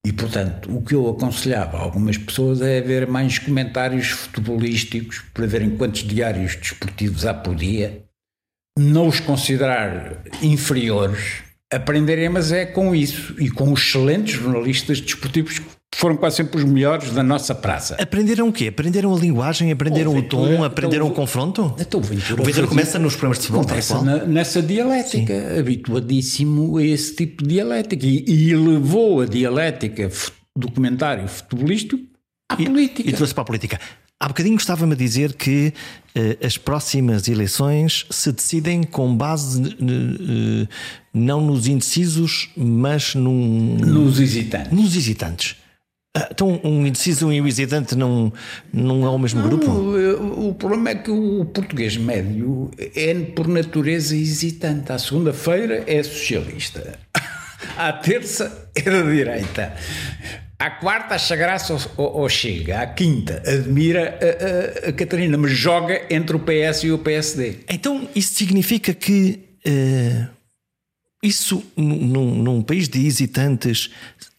E, 0.04 0.12
portanto, 0.12 0.76
o 0.76 0.82
que 0.82 0.94
eu 0.94 1.08
aconselhava 1.08 1.78
a 1.78 1.80
algumas 1.80 2.18
pessoas 2.18 2.60
é 2.60 2.80
ver 2.80 3.06
mais 3.06 3.38
comentários 3.38 4.08
futebolísticos 4.08 5.22
para 5.32 5.46
verem 5.46 5.76
quantos 5.76 6.02
diários 6.02 6.56
desportivos 6.56 7.24
há 7.24 7.32
por 7.32 7.54
dia, 7.54 8.04
não 8.78 9.08
os 9.08 9.18
considerar 9.18 10.22
inferiores, 10.42 11.42
aprenderem, 11.72 12.28
mas 12.28 12.52
é 12.52 12.66
com 12.66 12.94
isso 12.94 13.34
e 13.40 13.50
com 13.50 13.72
os 13.72 13.80
excelentes 13.80 14.34
jornalistas 14.34 15.00
desportivos 15.00 15.58
que 15.58 15.73
foram 15.94 16.16
quase 16.16 16.36
sempre 16.36 16.58
os 16.58 16.64
melhores 16.64 17.10
da 17.10 17.22
nossa 17.22 17.54
praça. 17.54 17.96
Aprenderam 18.00 18.48
o 18.48 18.52
quê? 18.52 18.68
Aprenderam 18.68 19.14
a 19.14 19.18
linguagem, 19.18 19.70
aprenderam 19.70 20.14
oh, 20.14 20.18
o 20.18 20.22
tom, 20.22 20.46
então, 20.46 20.64
aprenderam 20.64 21.06
então, 21.06 21.14
o 21.14 21.20
confronto? 21.20 21.74
Então, 21.78 22.00
o 22.00 22.02
Ventura, 22.02 22.42
o 22.42 22.44
Ventura 22.44 22.66
começa 22.66 22.98
nos 22.98 23.14
programas 23.14 23.38
de 23.38 23.46
futebol, 23.46 23.66
começa 23.66 24.02
na, 24.02 24.24
nessa 24.24 24.60
dialética, 24.60 25.34
Sim. 25.34 25.58
habituadíssimo 25.58 26.76
a 26.78 26.84
esse 26.84 27.14
tipo 27.14 27.42
de 27.42 27.50
dialética. 27.50 28.06
E, 28.06 28.24
e 28.26 28.54
levou 28.56 29.20
a 29.20 29.26
dialética 29.26 30.10
documentário 30.56 31.28
futebolístico 31.28 32.02
à 32.50 32.60
e, 32.60 32.64
política. 32.66 33.08
E 33.08 33.12
trouxe 33.12 33.32
para 33.32 33.42
a 33.42 33.46
política. 33.46 33.80
Há 34.18 34.28
bocadinho 34.28 34.54
gostava-me 34.54 34.94
a 34.94 34.96
dizer 34.96 35.34
que 35.34 35.72
uh, 36.16 36.46
as 36.46 36.56
próximas 36.56 37.28
eleições 37.28 38.06
se 38.10 38.32
decidem 38.32 38.82
com 38.82 39.14
base 39.14 39.60
uh, 39.60 40.68
não 41.12 41.40
nos 41.40 41.66
indecisos, 41.66 42.50
mas 42.56 43.14
num, 43.14 43.76
nos 43.76 44.20
hesitantes. 44.20 44.72
Nos 44.72 44.96
hesitantes. 44.96 45.56
Ah, 46.16 46.28
então, 46.30 46.60
um 46.62 46.86
indeciso 46.86 47.32
e 47.32 47.40
um 47.40 47.46
hesitante 47.46 47.96
não, 47.96 48.32
não 48.72 49.04
é 49.04 49.10
o 49.10 49.18
mesmo 49.18 49.40
não, 49.40 49.48
grupo? 49.48 49.68
O, 50.48 50.54
problema 50.54 50.90
é 50.90 50.94
que 50.94 51.10
o 51.10 51.44
português 51.46 51.96
médio 51.96 52.70
é, 52.94 53.14
por 53.34 53.48
natureza, 53.48 54.14
hesitante. 54.14 54.92
À 54.92 54.98
segunda-feira 54.98 55.82
é 55.86 56.02
socialista. 56.02 56.98
À 57.76 57.92
terça 57.92 58.68
é 58.74 58.82
da 58.82 59.02
direita. 59.02 59.74
À 60.58 60.70
quarta 60.70 61.16
acha 61.16 61.34
graça 61.34 61.76
ou, 61.96 62.20
ou 62.20 62.28
chega. 62.28 62.80
À 62.80 62.86
quinta 62.86 63.42
admira 63.44 64.16
a, 64.20 64.86
a, 64.86 64.90
a, 64.90 64.92
Catarina, 64.92 65.36
mas 65.36 65.50
joga 65.50 66.02
entre 66.08 66.36
o 66.36 66.38
PS 66.38 66.84
e 66.84 66.92
o 66.92 66.98
PSD. 66.98 67.56
Então 67.68 68.08
isso 68.14 68.34
significa 68.34 68.94
que 68.94 69.40
uh, 69.66 70.28
isso 71.24 71.62
num, 71.76 72.42
num 72.42 72.62
país 72.62 72.88
de 72.88 73.04
hesitantes 73.06 73.90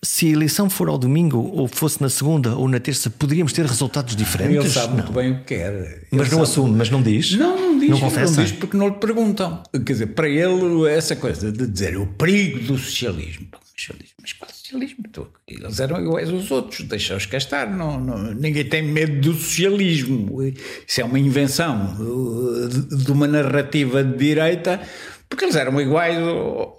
se 0.05 0.27
a 0.27 0.29
eleição 0.29 0.69
for 0.69 0.87
ao 0.87 0.97
domingo 0.97 1.39
ou 1.39 1.67
fosse 1.67 1.99
na 1.99 2.09
segunda 2.09 2.55
ou 2.55 2.69
na 2.69 2.79
terça, 2.79 3.09
poderíamos 3.09 3.51
ter 3.51 3.65
resultados 3.65 4.15
diferentes? 4.15 4.55
Ele 4.55 4.69
sabe 4.69 4.89
não. 4.89 4.93
muito 4.95 5.11
bem 5.11 5.31
o 5.31 5.39
que 5.39 5.55
quer. 5.55 5.73
Ele 5.73 6.07
mas 6.11 6.29
não 6.29 6.43
assume, 6.43 6.77
mas 6.77 6.89
não 6.91 7.01
diz? 7.01 7.33
Não, 7.33 7.59
não 7.59 7.79
diz. 7.79 7.89
Não 7.89 7.99
confessa? 7.99 8.35
Não 8.35 8.43
diz 8.43 8.51
porque 8.51 8.77
não 8.77 8.87
lhe 8.89 8.95
perguntam. 8.95 9.63
Quer 9.73 9.93
dizer, 9.93 10.07
para 10.07 10.29
ele, 10.29 10.87
essa 10.87 11.15
coisa 11.15 11.51
de 11.51 11.65
dizer 11.65 11.97
o 11.97 12.05
perigo 12.05 12.59
do 12.59 12.77
socialismo. 12.77 13.47
socialismo 13.75 14.15
mas 14.21 14.33
qual 14.33 14.49
socialismo? 14.49 15.03
Eles 15.47 15.79
eram 15.79 16.01
iguais 16.01 16.29
aos 16.31 16.49
outros, 16.49 16.81
deixa-os 16.81 17.27
cá 17.27 17.37
estar. 17.37 17.67
Não, 17.67 17.99
não, 17.99 18.33
ninguém 18.33 18.65
tem 18.65 18.81
medo 18.81 19.21
do 19.21 19.33
socialismo. 19.37 20.41
Isso 20.87 21.01
é 21.01 21.03
uma 21.03 21.19
invenção 21.19 21.95
de 22.89 23.11
uma 23.11 23.27
narrativa 23.27 24.03
de 24.03 24.17
direita 24.17 24.81
porque 25.29 25.45
eles 25.45 25.55
eram 25.55 25.79
iguais 25.81 26.17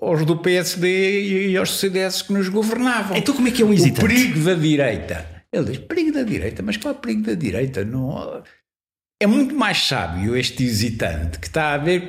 aos 0.01 0.25
do 0.25 0.37
PSD 0.37 1.49
e 1.51 1.57
aos 1.57 1.79
CDS 1.79 2.23
que 2.23 2.33
nos 2.33 2.49
governavam. 2.49 3.17
Então 3.17 3.35
como 3.35 3.49
é 3.49 3.51
que 3.51 3.63
é 3.63 3.65
um 3.65 3.73
hesitante? 3.73 4.05
O 4.05 4.09
perigo 4.09 4.41
da 4.41 4.55
direita. 4.55 5.37
Ele 5.53 5.65
diz, 5.65 5.79
perigo 5.79 6.13
da 6.13 6.23
direita, 6.23 6.63
mas 6.63 6.77
qual 6.77 6.95
é 6.95 6.97
o 6.97 7.01
perigo 7.01 7.23
da 7.23 7.35
direita? 7.35 7.85
Não... 7.85 8.43
É 9.21 9.27
muito 9.27 9.55
mais 9.55 9.79
sábio 9.79 10.37
este 10.37 10.63
hesitante 10.63 11.39
que 11.39 11.47
está 11.47 11.73
a 11.73 11.79
ver 11.79 12.09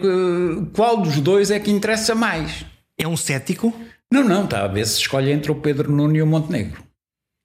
qual 0.74 1.02
dos 1.02 1.20
dois 1.22 1.50
é 1.52 1.60
que 1.60 1.72
interessa 1.72 2.14
mais. 2.14 2.66
É 2.98 3.08
um 3.08 3.16
cético? 3.16 3.74
Não, 4.12 4.24
não, 4.24 4.44
está 4.44 4.64
a 4.64 4.68
ver 4.68 4.86
se 4.86 5.00
escolhe 5.00 5.32
entre 5.32 5.52
o 5.52 5.56
Pedro 5.56 5.92
Nuno 5.92 6.16
e 6.16 6.22
o 6.22 6.28
Montenegro. 6.28 6.84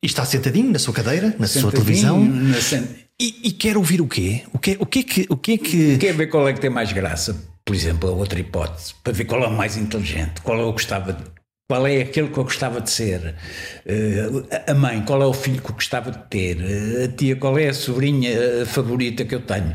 E 0.02 0.06
está 0.06 0.24
sentadinho 0.24 0.72
na 0.72 0.80
sua 0.80 0.92
cadeira, 0.92 1.34
na 1.38 1.46
sua 1.46 1.70
televisão? 1.70 2.24
Na 2.24 2.58
e, 3.20 3.48
e, 3.48 3.52
quer 3.52 3.76
ouvir 3.76 4.00
o 4.00 4.08
quê? 4.08 4.42
O 4.52 4.58
que, 4.58 4.76
o 4.80 4.86
que 4.86 4.98
é 4.98 5.02
que. 5.04 5.26
O 5.28 5.36
que 5.36 5.52
é 5.52 5.58
que... 5.58 5.98
Quer 5.98 6.12
ver 6.14 6.26
qual 6.26 6.48
é 6.48 6.52
que 6.52 6.60
tem 6.60 6.70
mais 6.70 6.92
graça? 6.92 7.51
Por 7.64 7.74
exemplo, 7.74 8.08
a 8.08 8.12
outra 8.12 8.40
hipótese, 8.40 8.94
para 9.02 9.12
ver 9.12 9.24
qual 9.24 9.42
é 9.44 9.46
o 9.46 9.52
mais 9.52 9.76
inteligente, 9.76 10.40
qual 10.42 10.58
é 10.58 10.62
eu 10.62 10.72
gostava 10.72 11.12
de, 11.12 11.22
qual 11.68 11.86
é 11.86 12.02
aquele 12.02 12.28
que 12.28 12.38
eu 12.38 12.44
gostava 12.44 12.80
de 12.80 12.90
ser, 12.90 13.34
uh, 13.86 14.70
a 14.70 14.74
mãe, 14.74 15.02
qual 15.04 15.22
é 15.22 15.26
o 15.26 15.32
filho 15.32 15.62
que 15.62 15.70
eu 15.70 15.74
gostava 15.74 16.10
de 16.10 16.18
ter, 16.28 16.58
uh, 16.58 17.04
a 17.04 17.08
tia, 17.08 17.36
qual 17.36 17.58
é 17.58 17.68
a 17.68 17.74
sobrinha 17.74 18.66
favorita 18.66 19.24
que 19.24 19.34
eu 19.34 19.40
tenho. 19.40 19.74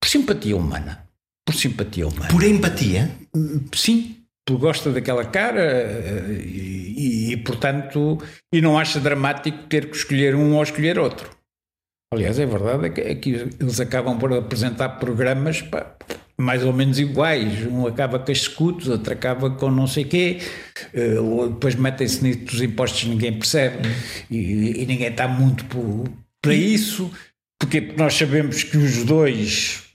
Por 0.00 0.08
simpatia 0.08 0.56
humana. 0.56 1.06
Por 1.46 1.54
simpatia 1.54 2.06
humana. 2.06 2.28
Por 2.28 2.42
empatia? 2.42 3.10
Sim. 3.74 4.16
Gosta 4.50 4.90
daquela 4.90 5.24
cara 5.24 6.26
e, 6.28 7.32
e, 7.32 7.36
portanto, 7.36 8.18
e 8.52 8.60
não 8.60 8.76
acha 8.76 8.98
dramático 8.98 9.68
ter 9.68 9.88
que 9.88 9.96
escolher 9.96 10.34
um 10.34 10.56
ou 10.56 10.62
escolher 10.62 10.98
outro. 10.98 11.30
Aliás, 12.12 12.36
é 12.40 12.46
verdade 12.46 12.86
é 12.86 12.90
que, 12.90 13.00
é 13.00 13.14
que 13.14 13.30
eles 13.60 13.78
acabam 13.78 14.18
por 14.18 14.32
apresentar 14.32 14.98
programas 14.98 15.62
pá, 15.62 15.94
mais 16.40 16.64
ou 16.64 16.72
menos 16.72 16.98
iguais. 16.98 17.66
Um 17.66 17.86
acaba 17.86 18.18
com 18.18 18.32
as 18.32 18.38
escudos, 18.38 18.88
outro 18.88 19.12
acaba 19.12 19.50
com 19.50 19.70
não 19.70 19.86
sei 19.86 20.04
quê, 20.04 20.38
uh, 20.94 21.48
depois 21.48 21.74
metem-se 21.74 22.22
nisso 22.22 22.40
dos 22.40 22.62
impostos 22.62 23.04
ninguém 23.04 23.32
percebe 23.32 23.88
e, 24.30 24.82
e, 24.82 24.86
ninguém 24.86 25.08
está 25.08 25.28
muito 25.28 25.64
por, 25.66 26.04
para 26.40 26.54
isso, 26.54 27.10
porque 27.58 27.92
nós 27.96 28.14
sabemos 28.14 28.64
que 28.64 28.76
os 28.76 29.04
dois 29.04 29.89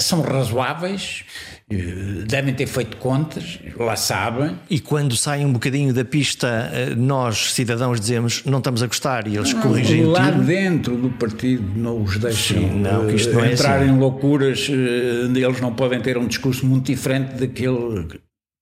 são 0.00 0.20
razoáveis 0.20 1.24
eh, 1.70 2.24
devem 2.26 2.52
ter 2.52 2.66
feito 2.66 2.96
contas, 2.96 3.60
lá 3.78 3.94
sabem. 3.94 4.58
E 4.68 4.80
quando 4.80 5.16
saem 5.16 5.46
um 5.46 5.52
bocadinho 5.52 5.94
da 5.94 6.04
pista, 6.04 6.70
eh, 6.72 6.94
nós, 6.96 7.52
cidadãos, 7.52 8.00
dizemos 8.00 8.44
não 8.44 8.58
estamos 8.58 8.82
a 8.82 8.88
gostar 8.88 9.28
e 9.28 9.36
eles 9.36 9.54
não, 9.54 9.62
corrigem 9.62 10.04
Lá 10.04 10.30
o 10.30 10.42
dentro 10.42 10.96
do 10.96 11.10
partido 11.10 11.62
não 11.76 12.02
os 12.02 12.18
deixam 12.18 12.58
Sim, 12.58 12.80
não, 12.80 13.04
não 13.04 13.44
é 13.44 13.52
entrar 13.52 13.80
assim. 13.80 13.90
em 13.90 13.98
loucuras, 13.98 14.68
eles 14.68 15.60
não 15.60 15.72
podem 15.72 16.00
ter 16.00 16.18
um 16.18 16.26
discurso 16.26 16.66
muito 16.66 16.86
diferente 16.86 17.34
daquele 17.34 18.20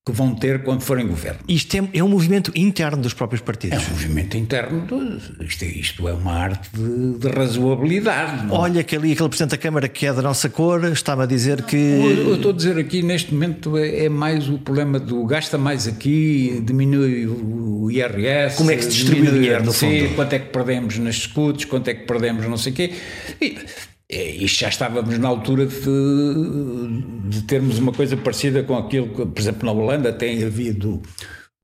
que 0.09 0.13
vão 0.13 0.35
ter 0.35 0.63
quando 0.63 0.81
forem 0.81 1.07
governo. 1.07 1.41
Isto 1.47 1.77
é, 1.77 1.89
é, 1.93 2.03
um 2.03 2.09
movimento 2.09 2.51
interno 2.57 3.03
dos 3.03 3.13
próprios 3.13 3.43
partidos. 3.43 3.79
É 3.79 3.87
um 3.87 3.91
movimento 3.91 4.37
interno, 4.39 4.87
de, 4.87 5.45
isto, 5.45 5.65
é, 5.65 5.69
isto, 5.69 6.09
é 6.09 6.15
uma 6.15 6.33
arte 6.33 6.71
de, 6.73 7.19
de 7.19 7.29
razoabilidade. 7.29 8.47
Não? 8.47 8.55
Olha 8.55 8.83
que 8.83 8.97
ali 8.97 9.13
aquele 9.13 9.29
Presidente 9.29 9.51
da 9.51 9.59
Câmara 9.59 9.87
que 9.87 10.07
é 10.07 10.13
da 10.13 10.23
nossa 10.23 10.49
cor 10.49 10.83
estava 10.87 11.25
a 11.25 11.27
dizer 11.27 11.63
que... 11.63 11.77
Eu, 11.77 12.29
eu 12.29 12.35
estou 12.37 12.53
a 12.53 12.55
dizer 12.55 12.79
aqui, 12.79 13.03
neste 13.03 13.35
momento, 13.35 13.77
é, 13.77 14.07
é, 14.07 14.09
mais 14.09 14.49
o 14.49 14.59
problema 14.59 14.99
do 14.99 15.25
gasta 15.27 15.59
mais 15.59 15.87
aqui, 15.87 16.63
diminui 16.65 17.27
o 17.27 17.91
IRS... 17.91 18.57
Como 18.57 18.71
é 18.71 18.77
que 18.77 18.85
se 18.85 18.91
distribui 18.91 19.29
o 19.29 19.33
dinheiro, 19.33 19.65
no 19.65 19.73
fundo? 19.73 20.15
Quanto 20.15 20.33
é 20.33 20.39
que 20.39 20.49
perdemos 20.51 20.99
nas 20.99 21.17
escudos, 21.17 21.67
quanto 21.67 21.89
é 21.89 21.95
que 21.95 22.07
perdemos 22.07 22.47
não 22.47 22.57
sei 22.57 22.73
o 22.73 22.75
quê... 22.75 22.93
E, 23.41 23.47
é, 23.47 23.88
isto 24.11 24.61
já 24.61 24.69
estávamos 24.69 25.19
na 25.19 25.29
altura 25.29 25.67
de, 25.67 27.29
de, 27.29 27.43
termos 27.43 27.79
uma 27.79 27.93
coisa 27.93 28.17
parecida 28.17 28.63
com 28.63 28.77
aquilo 28.77 29.09
que, 29.09 29.27
por 29.27 29.39
exemplo, 29.39 29.67
na 29.67 29.73
Holanda 29.73 30.13
tem 30.13 30.43
havido 30.45 31.03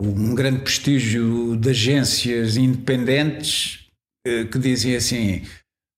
um 0.01 0.35
grande 0.35 0.61
prestígio 0.61 1.57
de 1.57 1.71
agências 1.71 2.57
independentes 2.57 3.87
eh, 4.27 4.45
que 4.45 4.59
dizem 4.59 4.95
assim: 4.95 5.43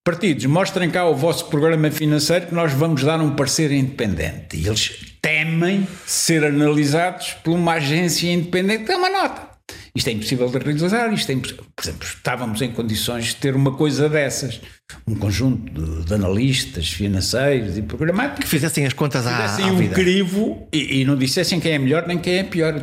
partidos, 0.05 0.45
mostrem 0.47 0.89
cá 0.89 1.05
o 1.09 1.17
vosso 1.17 1.47
programa 1.47 1.91
financeiro 1.91 2.47
que 2.47 2.55
nós 2.55 2.73
vamos 2.73 3.03
dar 3.03 3.21
um 3.21 3.35
parecer 3.35 3.73
independente. 3.73 4.57
E 4.57 4.67
eles 4.67 5.17
temem 5.21 5.87
ser 6.07 6.45
analisados 6.45 7.33
por 7.43 7.55
uma 7.55 7.73
agência 7.73 8.33
independente 8.33 8.85
que 8.85 8.89
dá 8.89 8.99
uma 8.99 9.11
nota. 9.11 9.56
Isto 9.97 10.09
é 10.09 10.13
impossível 10.13 10.49
de 10.51 10.59
realizar, 10.59 11.13
isto 11.15 11.31
é 11.31 11.35
impossível. 11.35 11.65
Por 11.75 11.83
exemplo, 11.83 12.07
estávamos 12.07 12.61
em 12.61 12.71
condições 12.71 13.25
de 13.29 13.37
ter 13.37 13.57
uma 13.57 13.73
coisa 13.73 14.11
dessas, 14.11 14.61
um 15.09 15.15
conjunto 15.15 15.73
de, 15.73 16.05
de 16.05 16.15
analistas 16.15 16.93
financeiros 16.93 17.79
e 17.79 17.83
programáticos 17.83 18.45
que 18.45 18.51
fizessem 18.51 18.85
as 18.85 18.93
contas 18.93 19.27
à, 19.27 19.35
fizessem 19.35 19.65
à 19.65 19.73
um 19.73 19.79
vida. 19.79 19.95
crivo 19.95 20.69
e, 20.71 21.01
e, 21.01 21.05
não 21.07 21.17
dissessem 21.17 21.59
quem 21.59 21.73
é 21.73 21.79
melhor 21.79 22.07
nem 22.07 22.19
quem 22.19 22.37
é 22.37 22.45
pior. 22.45 22.75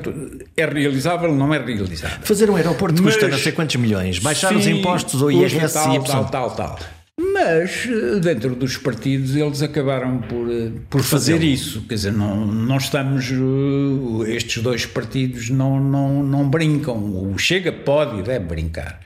É 0.58 0.66
realizável, 0.66 1.32
não 1.32 1.54
é 1.54 1.64
realizável. 1.64 2.18
Fazer 2.24 2.50
um 2.50 2.56
aeroporto 2.56 3.04
Mas, 3.04 3.14
custa 3.14 3.30
não 3.30 3.38
sei 3.38 3.52
quantos 3.52 3.76
milhões, 3.76 4.18
baixar 4.18 4.50
sim, 4.50 4.56
os 4.56 4.66
impostos 4.66 5.22
ou 5.22 5.32
IRS 5.32 5.72
tal, 5.72 6.04
tal, 6.04 6.26
tal, 6.26 6.56
tal. 6.56 6.80
Mas 7.20 7.88
eh, 7.88 8.20
dentro 8.20 8.56
dos 8.56 8.78
partidos 8.78 9.36
eles 9.36 9.62
acabaram 9.62 10.20
por, 10.22 10.50
eh, 10.50 10.72
por 10.90 11.04
fazer 11.04 11.44
isso. 11.44 11.82
Quer 11.88 11.96
dizer, 11.96 12.14
não, 12.14 12.46
não 12.46 12.78
estamos. 12.78 13.30
Eh, 13.32 14.32
estes 14.36 14.64
dois 14.64 14.86
partidos 14.86 15.50
não, 15.50 15.80
não, 15.80 16.24
não 16.24 16.50
brincam. 16.50 16.98
O 17.32 17.38
Chega 17.38 17.72
pode 17.72 18.20
e 18.20 18.24
deve 18.24 18.46
brincar. 18.46 19.00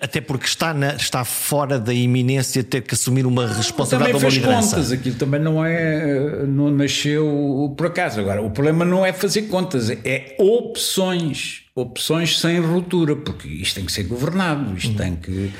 Até 0.00 0.20
porque 0.20 0.46
está, 0.46 0.72
na, 0.72 0.94
está 0.94 1.24
fora 1.24 1.78
da 1.78 1.92
iminência 1.92 2.62
de 2.62 2.68
ter 2.68 2.82
que 2.82 2.94
assumir 2.94 3.26
uma 3.26 3.46
responsabilidade 3.46 4.12
também 4.12 4.30
fez 4.30 4.34
liderança. 4.34 4.76
contas, 4.76 4.92
aquilo 4.92 5.16
também 5.16 5.40
não 5.40 5.64
é 5.64 6.46
não 6.46 6.70
nasceu 6.70 7.74
por 7.76 7.86
acaso. 7.88 8.20
Agora, 8.20 8.42
o 8.42 8.50
problema 8.50 8.84
não 8.84 9.04
é 9.04 9.12
fazer 9.12 9.42
contas, 9.42 9.90
é 9.90 10.36
opções, 10.38 11.61
opções 11.74 12.38
sem 12.38 12.60
ruptura, 12.60 13.16
porque 13.16 13.48
isto 13.48 13.76
tem 13.76 13.86
que 13.86 13.92
ser 13.92 14.04
governado, 14.04 14.76
isto 14.76 14.92
hum. 14.92 14.96
tem 14.96 15.16
que 15.16 15.50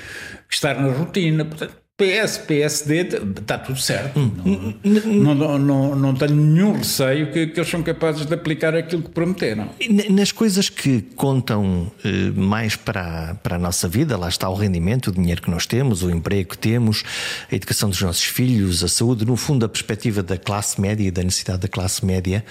estar 0.49 0.75
na 0.75 0.93
rotina. 0.93 1.45
Portanto, 1.45 1.83
PS, 2.03 2.39
PSD, 2.39 3.01
está 3.39 3.59
tudo 3.59 3.79
certo. 3.79 4.19
Hum. 4.19 4.75
Não, 4.83 5.35
não, 5.35 5.59
não, 5.59 5.95
não, 5.95 6.15
tenho 6.15 6.35
nenhum 6.35 6.73
receio 6.73 7.31
que, 7.31 7.47
que, 7.47 7.61
eles 7.61 7.71
são 7.71 7.83
capazes 7.83 8.27
de 8.27 8.35
aplicar 8.35 8.75
aquilo 8.75 9.03
que 9.03 9.11
prometeram. 9.11 9.71
Nas 10.11 10.33
coisas 10.33 10.69
que 10.69 11.03
contam 11.15 11.93
eh, 12.05 12.31
mais 12.35 12.75
para, 12.75 13.35
para 13.37 13.57
a 13.57 13.59
nossa 13.59 13.87
vida, 13.87 14.17
lá 14.17 14.29
está 14.29 14.49
o 14.49 14.55
rendimento, 14.55 15.09
o 15.09 15.13
dinheiro 15.13 15.43
que 15.43 15.51
nós 15.51 15.67
temos, 15.67 16.03
o 16.03 16.11
emprego 16.11 16.51
que 16.51 16.59
temos, 16.59 17.05
a 17.51 17.55
educação 17.55 17.89
dos 17.89 18.01
nossos 18.01 18.25
filhos, 18.25 18.83
a 18.83 18.89
saúde, 18.89 19.25
no 19.25 19.37
fundo, 19.37 19.65
a 19.65 19.69
perspectiva 19.69 20.23
da 20.23 20.37
classe 20.37 20.81
média 20.81 21.07
e 21.07 21.11
da 21.11 21.23
necessidade 21.23 21.61
da 21.61 21.69
classe 21.69 22.05
média. 22.05 22.45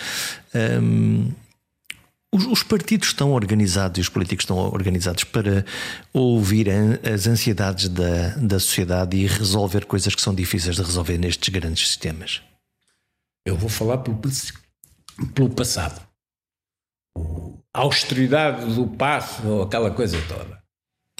Hum, 0.54 1.30
os, 2.34 2.46
os, 2.46 2.64
partidos 2.64 3.10
estão 3.10 3.34
organizados 3.34 3.98
e 3.98 4.02
os 4.02 4.10
políticos 4.10 4.44
estão 4.44 4.58
organizados 4.58 5.24
para 5.24 5.66
ouvir 6.14 6.68
as 7.04 7.28
ansiedades 7.28 7.90
da, 7.90 8.30
da 8.38 8.60
sociedade 8.60 9.18
e 9.18 9.28
resolver 9.28 9.86
coisas 9.86 10.16
que 10.16 10.22
são 10.22 10.34
difíceis 10.34 10.78
de 10.78 10.82
resolver 10.82 11.18
nestes 11.18 11.50
grandes 11.50 11.88
sistemas? 11.88 12.42
Eu 13.46 13.58
vou 13.58 13.70
falar 13.70 13.98
pelo, 13.98 14.20
pelo 15.34 15.50
passado. 15.50 16.02
A 17.74 17.80
austeridade 17.80 18.74
do 18.74 18.88
passo, 18.88 19.64
aquela 19.64 19.92
coisa 19.92 20.18
toda. 20.28 20.62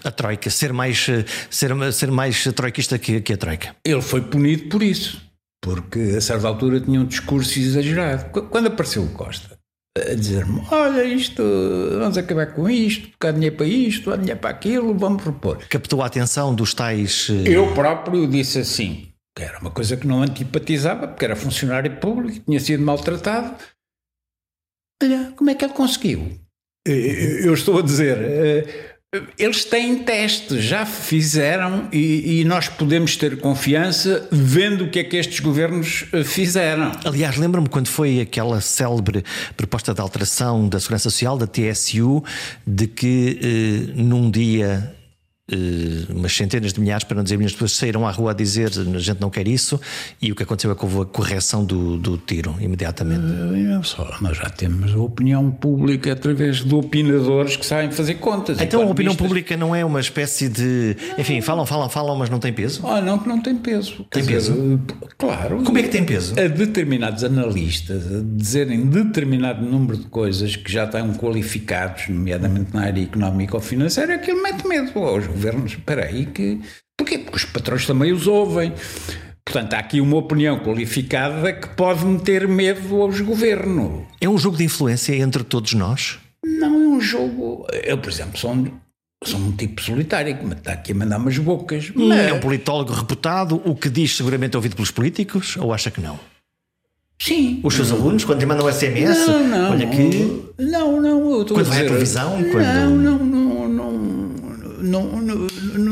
A 0.04 0.12
Troika, 0.12 0.50
ser 0.50 0.72
mais, 0.74 1.06
ser, 1.50 1.94
ser 1.94 2.12
mais 2.12 2.44
troikista 2.56 2.98
que, 2.98 3.22
que 3.22 3.34
a 3.34 3.38
Troika. 3.38 3.76
Ele 3.86 4.02
foi 4.02 4.22
punido 4.22 4.70
por 4.70 4.82
isso, 4.82 5.22
porque 5.62 6.00
a 6.00 6.22
certa 6.22 6.48
altura 6.48 6.80
tinha 6.80 7.00
um 7.00 7.06
discurso 7.06 7.60
exagerado. 7.60 8.30
Quando 8.50 8.68
apareceu 8.68 9.04
o 9.04 9.10
Costa, 9.10 9.61
a 9.98 10.14
dizer-me: 10.16 10.62
Olha, 10.72 11.04
isto, 11.04 11.44
vamos 12.00 12.18
acabar 12.18 12.54
com 12.54 12.70
isto, 12.70 13.10
porque 13.10 13.28
há 13.28 13.32
dinheiro 13.32 13.56
para 13.58 13.66
isto, 13.66 14.12
há 14.12 14.16
dinheiro 14.16 14.40
para 14.40 14.50
aquilo, 14.50 14.98
vamos 14.98 15.22
propor. 15.22 15.58
Captou 15.68 16.02
a 16.02 16.06
atenção 16.06 16.56
dos 16.56 16.74
tais. 16.74 17.28
Eh, 17.30 17.50
Eu 17.56 17.74
próprio 17.74 18.28
disse 18.28 18.60
assim, 18.60 19.12
que 19.36 19.44
era 19.44 19.60
uma 19.60 19.72
coisa 19.72 19.98
que 19.98 20.08
não 20.08 20.22
antipatizava, 20.24 21.08
porque 21.08 21.26
era 21.26 21.36
funcionário 21.36 22.00
público, 22.00 22.46
tinha 22.46 22.60
sido 22.60 22.84
maltratado. 22.84 23.56
Olha, 25.04 25.34
como 25.36 25.50
é 25.50 25.56
que 25.56 25.66
ele 25.66 25.74
conseguiu? 25.74 26.40
Eu 26.86 27.54
estou 27.54 27.78
a 27.78 27.82
dizer 27.82 28.18
eh, 28.20 28.91
eles 29.38 29.66
têm 29.66 30.06
testes, 30.06 30.64
já 30.64 30.86
fizeram 30.86 31.90
e, 31.92 32.40
e, 32.40 32.46
nós 32.46 32.70
podemos 32.70 33.18
ter 33.18 33.42
confiança 33.42 34.26
vendo 34.32 34.86
o 34.86 34.90
que 34.90 35.00
é 35.00 35.04
que 35.04 35.18
estes 35.18 35.42
governos 35.42 36.06
eh, 36.14 36.24
fizeram. 36.24 36.94
Aliás, 37.04 37.36
lembro-me 37.36 37.68
quando 37.68 37.90
foi 37.90 38.22
aquela 38.22 38.62
célebre 38.62 39.26
proposta 39.58 39.94
de 39.94 40.00
alteração 40.00 40.66
da 40.66 40.80
Segurança 40.80 41.10
Social, 41.10 41.38
da 41.38 41.46
TSU, 41.46 42.24
de 42.66 42.88
que 42.88 43.38
eh, 43.44 44.02
num 44.02 44.32
dia 44.32 44.96
uh, 45.52 46.14
umas 46.18 46.36
centenas 46.36 46.74
de 46.74 46.80
milhares, 46.80 47.04
para 47.04 47.16
não 47.16 47.24
dizer 47.24 47.38
milhões 47.38 47.52
de 47.52 47.58
pessoas, 47.58 47.74
saíram 47.74 48.08
à 48.08 48.12
rua 48.12 48.32
a 48.32 48.34
dizer 48.34 48.70
a 48.70 49.00
gente 49.00 49.20
não 49.20 49.30
quer 49.30 49.48
isso, 49.48 49.80
e 50.22 50.32
o 50.32 50.36
que 50.36 50.44
aconteceu 50.44 50.72
é 50.72 50.76
que 50.76 50.84
houve 50.84 51.02
a 51.02 51.06
correção 51.06 51.64
do, 51.64 51.98
do 51.98 52.18
tiro 52.18 52.56
imediatamente. 52.60 53.26
Uh, 53.26 53.84
só, 53.84 54.18
nós 54.22 54.38
já 54.38 54.50
temos 54.50 54.94
a 54.94 55.00
opinião 55.00 55.50
pública 55.52 56.14
através 56.14 56.64
de 56.64 56.74
opinadores 56.74 57.56
que 57.56 57.66
sabem 57.66 57.92
fazer 57.92 58.16
contas. 58.16 58.60
Então 58.62 58.82
a 58.84 58.86
opinião 58.86 59.16
pública 59.16 59.56
não 59.58 59.76
é 59.76 59.84
uma 59.84 60.00
espécie 60.00 60.50
de. 60.50 60.96
Enfim, 61.18 61.42
falam, 61.42 61.66
falam, 61.66 61.90
falam, 61.90 62.16
mas 62.16 62.30
não 62.30 62.40
tem 62.40 62.54
peso? 62.54 62.86
Ah, 62.86 63.02
não, 63.02 63.20
que 63.20 63.28
não 63.28 63.42
tem 63.42 63.56
peso. 63.56 64.06
Tem 64.10 64.24
Quer 64.24 64.34
peso? 64.34 64.54
Dizer, 64.54 64.80
claro. 65.18 65.64
Como 65.64 65.78
é 65.78 65.84
que 65.84 65.90
tem 65.90 66.04
peso? 66.04 66.34
A 66.40 66.48
determinados 66.48 67.24
analistas 67.24 68.06
a 68.06 68.22
dizerem 68.24 68.86
determinado 68.86 69.66
número 69.66 69.98
de 69.98 70.06
coisas 70.06 70.56
que 70.56 70.72
já 70.72 70.86
estão 70.86 71.14
qualificados, 71.14 72.08
nomeadamente 72.10 72.74
na 72.74 72.84
área 72.84 73.02
económica 73.02 73.56
ou 73.56 73.62
financeira, 73.62 74.16
aquilo 74.16 74.42
mete 74.42 74.68
medo 74.68 74.98
aos 75.00 75.26
governos. 75.42 75.72
Espera 75.74 76.06
aí 76.06 76.28
que... 76.28 76.60
Porquê? 76.96 77.18
Porque 77.18 77.38
os 77.38 77.46
patrões 77.46 77.86
também 77.86 78.12
os 78.12 78.28
ouvem. 78.28 78.74
Portanto, 79.44 79.74
há 79.74 79.80
aqui 79.80 80.00
uma 80.00 80.18
opinião 80.18 80.60
qualificada 80.60 81.52
que 81.52 81.68
pode 81.70 82.06
meter 82.06 82.48
medo 82.48 83.02
aos 83.02 83.20
governos. 83.20 84.04
É 84.22 84.30
um 84.30 84.38
jogo 84.38 84.56
de 84.56 84.64
influência 84.64 85.16
entre 85.16 85.44
todos 85.44 85.74
nós? 85.74 86.20
Não, 86.46 86.76
é 86.76 86.88
um 86.88 87.02
jogo. 87.02 87.66
Eu, 87.84 87.98
por 87.98 88.12
exemplo, 88.12 88.38
sou 88.38 88.52
um, 88.54 88.72
sou 89.24 89.40
um 89.40 89.52
tipo 89.52 89.82
solitário 89.82 90.38
que 90.38 90.46
me 90.46 90.54
está 90.54 90.74
aqui 90.74 90.92
a 90.92 90.96
mandar 90.96 91.18
umas 91.18 91.38
bocas. 91.40 91.92
Mas... 91.96 92.20
É 92.20 92.34
um 92.34 92.40
politólogo 92.40 92.94
reputado. 92.94 93.62
O 93.66 93.76
que 93.76 93.90
diz 93.90 94.16
seguramente 94.16 94.56
é 94.56 94.58
ouvido 94.58 94.76
pelos 94.76 94.92
políticos 94.92 95.58
ou 95.58 95.74
acha 95.74 95.90
que 95.90 96.00
não? 96.00 96.20
Sim. 97.20 97.60
Os 97.64 97.76
seus 97.76 97.92
alunos, 97.92 98.24
quando 98.24 98.40
lhe 98.40 98.46
mandam 98.46 98.72
SMS? 98.72 99.28
Não, 99.28 99.48
não. 99.48 99.72
Olha 99.72 99.88
aqui. 99.88 100.44
Não, 100.58 101.02
não. 101.02 101.46
quando 101.46 101.66
vai 101.66 101.82
à 101.82 101.84
televisão? 101.84 102.44
Quando... 102.52 102.64
Não, 102.64 102.96
não, 102.96 103.20
não, 103.26 103.68
não 103.68 104.21
não, 104.82 105.22
não, 105.22 105.48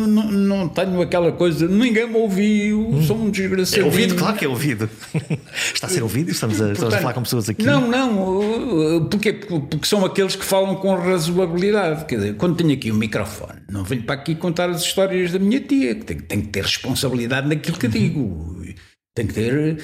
não, 0.07 0.31
não 0.31 0.69
tenho 0.69 1.01
aquela 1.01 1.31
coisa, 1.31 1.67
ninguém 1.67 2.07
me 2.07 2.15
ouviu, 2.15 2.87
hum. 2.89 3.03
sou 3.03 3.17
um 3.17 3.29
desgraçado. 3.29 3.81
É 3.81 3.85
ouvido, 3.85 4.15
claro 4.15 4.37
que 4.37 4.45
é 4.45 4.47
ouvido. 4.47 4.89
Está 5.73 5.87
a 5.87 5.89
ser 5.89 6.03
ouvido? 6.03 6.31
Estamos 6.31 6.55
a, 6.55 6.65
Portanto, 6.65 6.75
estamos 6.75 6.93
a 6.95 6.97
falar 6.99 7.13
com 7.13 7.23
pessoas 7.23 7.49
aqui. 7.49 7.63
Não, 7.63 7.87
não, 7.87 9.07
porque, 9.09 9.33
porque 9.33 9.85
são 9.85 10.05
aqueles 10.05 10.35
que 10.35 10.43
falam 10.43 10.75
com 10.75 10.95
razoabilidade. 10.95 12.05
Quer 12.05 12.15
dizer, 12.15 12.35
quando 12.35 12.55
tenho 12.55 12.73
aqui 12.73 12.91
o 12.91 12.95
um 12.95 12.97
microfone, 12.97 13.61
não 13.69 13.83
venho 13.83 14.03
para 14.03 14.15
aqui 14.15 14.35
contar 14.35 14.69
as 14.69 14.81
histórias 14.81 15.31
da 15.31 15.39
minha 15.39 15.59
tia, 15.59 15.95
que 15.95 16.05
tenho, 16.05 16.21
tenho 16.23 16.41
que 16.43 16.49
ter 16.49 16.63
responsabilidade 16.63 17.47
naquilo 17.47 17.77
que 17.77 17.87
digo. 17.87 18.63
Tenho 19.15 19.27
que 19.27 19.33
ter 19.33 19.77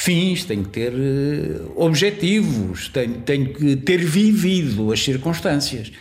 fins, 0.00 0.44
tenho 0.44 0.64
que 0.64 0.70
ter 0.70 0.92
eh, 0.94 1.60
objetivos, 1.76 2.88
tenho, 2.88 3.20
tenho 3.20 3.52
que 3.52 3.76
ter 3.76 3.98
vivido 3.98 4.92
as 4.92 5.00
circunstâncias. 5.02 5.92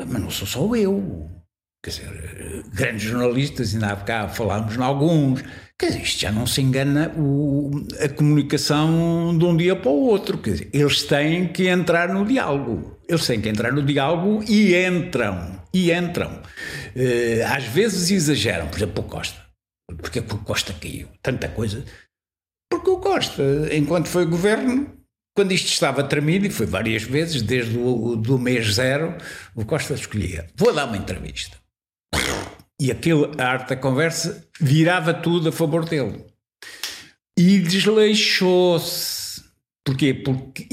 Mas 0.00 0.20
não 0.20 0.30
sou 0.30 0.46
só 0.46 0.74
eu. 0.74 1.41
Quer 1.82 1.90
dizer, 1.90 2.64
grandes 2.72 3.02
jornalistas, 3.02 3.74
ainda 3.74 3.88
há 3.88 3.96
bocado 3.96 4.34
falámos 4.34 4.76
em 4.76 4.80
alguns. 4.82 5.42
Quer 5.76 5.86
dizer, 5.86 6.02
isto 6.02 6.20
já 6.20 6.30
não 6.30 6.46
se 6.46 6.60
engana 6.60 7.12
o, 7.16 7.72
a 8.00 8.08
comunicação 8.08 9.36
de 9.36 9.44
um 9.44 9.56
dia 9.56 9.74
para 9.74 9.90
o 9.90 10.06
outro. 10.06 10.38
Quer 10.38 10.50
dizer, 10.52 10.70
eles 10.72 11.02
têm 11.02 11.48
que 11.48 11.66
entrar 11.66 12.08
no 12.08 12.24
diálogo. 12.24 13.00
Eles 13.08 13.26
têm 13.26 13.40
que 13.40 13.48
entrar 13.48 13.72
no 13.72 13.82
diálogo 13.82 14.44
e 14.48 14.76
entram. 14.76 15.60
E 15.74 15.92
entram. 15.92 16.40
Uh, 16.94 17.46
às 17.52 17.64
vezes 17.64 18.12
exageram. 18.12 18.68
Por 18.68 18.76
exemplo, 18.76 19.04
o 19.04 19.08
Costa. 19.08 19.42
Porque 19.96 20.22
que 20.22 20.34
o 20.34 20.38
Costa 20.38 20.72
caiu? 20.72 21.08
Tanta 21.20 21.48
coisa. 21.48 21.84
Porque 22.70 22.90
o 22.90 22.98
Costa, 22.98 23.42
enquanto 23.72 24.06
foi 24.06 24.24
governo, 24.24 24.88
quando 25.34 25.50
isto 25.50 25.66
estava 25.66 26.04
tremido, 26.04 26.46
e 26.46 26.50
foi 26.50 26.66
várias 26.66 27.02
vezes, 27.02 27.42
desde 27.42 27.76
o 27.76 28.14
do 28.14 28.38
mês 28.38 28.74
zero, 28.74 29.16
o 29.54 29.64
Costa 29.64 29.94
escolhia: 29.94 30.46
vou 30.56 30.72
dar 30.72 30.84
uma 30.84 30.96
entrevista. 30.96 31.61
E 32.80 32.90
aquele, 32.90 33.30
arte 33.38 33.70
da 33.70 33.76
conversa 33.76 34.48
virava 34.60 35.14
tudo 35.14 35.48
a 35.48 35.52
favor 35.52 35.84
dele. 35.84 36.24
E 37.38 37.58
desleixou-se. 37.58 39.42
Porquê? 39.84 40.14
Porque 40.14 40.66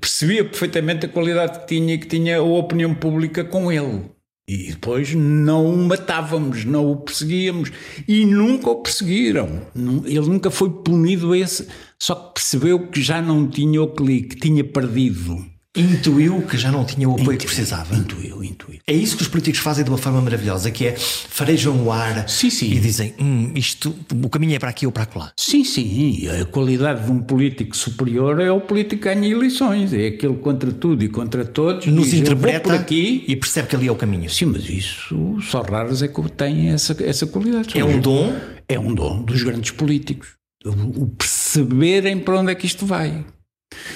percebia 0.00 0.44
perfeitamente 0.44 1.06
a 1.06 1.08
qualidade 1.08 1.60
que 1.60 1.66
tinha 1.66 1.94
e 1.94 1.98
que 1.98 2.06
tinha 2.06 2.38
a 2.38 2.42
opinião 2.42 2.94
pública 2.94 3.44
com 3.44 3.72
ele. 3.72 4.10
E 4.48 4.70
depois 4.70 5.12
não 5.12 5.66
o 5.66 5.76
matávamos, 5.76 6.64
não 6.64 6.90
o 6.90 6.96
perseguíamos. 6.96 7.72
E 8.06 8.24
nunca 8.24 8.70
o 8.70 8.82
perseguiram. 8.82 9.62
Ele 10.04 10.20
nunca 10.20 10.50
foi 10.50 10.70
punido 10.70 11.34
esse. 11.34 11.66
Só 11.98 12.14
que 12.14 12.34
percebeu 12.34 12.86
que 12.88 13.02
já 13.02 13.20
não 13.20 13.48
tinha 13.48 13.82
o 13.82 13.88
clique, 13.88 14.36
tinha 14.36 14.62
perdido. 14.62 15.44
Intuiu 15.76 16.42
que 16.42 16.56
já 16.56 16.72
não 16.72 16.84
tinha 16.84 17.08
o 17.08 17.12
apoio 17.12 17.24
intuiu, 17.24 17.38
que 17.38 17.46
precisava. 17.46 17.94
Intuiu, 17.94 18.42
intuiu. 18.42 18.80
É 18.86 18.92
isso 18.92 19.16
que 19.16 19.22
os 19.22 19.28
políticos 19.28 19.60
fazem 19.60 19.84
de 19.84 19.90
uma 19.90 19.98
forma 19.98 20.20
maravilhosa, 20.20 20.70
que 20.70 20.86
é 20.86 20.96
farejam 20.96 21.84
o 21.84 21.92
ar 21.92 22.28
sim, 22.28 22.50
sim. 22.50 22.72
e 22.72 22.80
dizem 22.80 23.14
hum, 23.20 23.52
isto, 23.54 23.94
o 24.22 24.28
caminho 24.28 24.54
é 24.54 24.58
para 24.58 24.70
aqui 24.70 24.86
ou 24.86 24.92
para 24.92 25.06
lá. 25.14 25.32
Sim, 25.36 25.64
sim. 25.64 26.28
A 26.40 26.44
qualidade 26.46 27.04
de 27.04 27.10
um 27.10 27.20
político 27.20 27.76
superior 27.76 28.40
é 28.40 28.50
o 28.50 28.60
político 28.60 29.02
que 29.02 29.14
ganha 29.14 29.28
eleições. 29.28 29.92
É 29.92 30.08
aquele 30.08 30.36
contra 30.36 30.72
tudo 30.72 31.04
e 31.04 31.08
contra 31.08 31.44
todos. 31.44 31.86
Nos 31.86 32.10
diz, 32.10 32.20
interpreta 32.20 32.74
aqui 32.74 33.24
e 33.28 33.36
percebe 33.36 33.68
que 33.68 33.76
ali 33.76 33.88
é 33.88 33.92
o 33.92 33.96
caminho. 33.96 34.30
Sim, 34.30 34.46
mas 34.46 34.68
isso 34.68 35.36
só 35.42 35.62
raros 35.62 36.02
é 36.02 36.08
que 36.08 36.22
têm 36.32 36.70
essa, 36.70 36.96
essa 37.02 37.26
qualidade. 37.26 37.78
É 37.78 37.84
um 37.84 38.00
dom? 38.00 38.34
É 38.68 38.78
um 38.78 38.94
dom 38.94 39.22
dos 39.22 39.42
grandes 39.42 39.70
políticos. 39.70 40.28
O 40.64 41.06
perceberem 41.06 42.18
para 42.18 42.40
onde 42.40 42.50
é 42.50 42.54
que 42.54 42.66
isto 42.66 42.84
vai. 42.84 43.24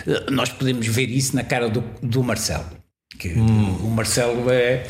Eh, 0.07 0.31
nós 0.31 0.51
podemos 0.51 0.87
ver 0.87 1.09
isso 1.09 1.35
na 1.37 1.45
cara 1.45 1.69
do, 1.69 1.83
do 2.03 2.23
Marcelo. 2.23 2.65
Que 3.19 3.29
hum. 3.29 3.77
O 3.83 3.91
Marcelo 3.91 4.51
é, 4.51 4.87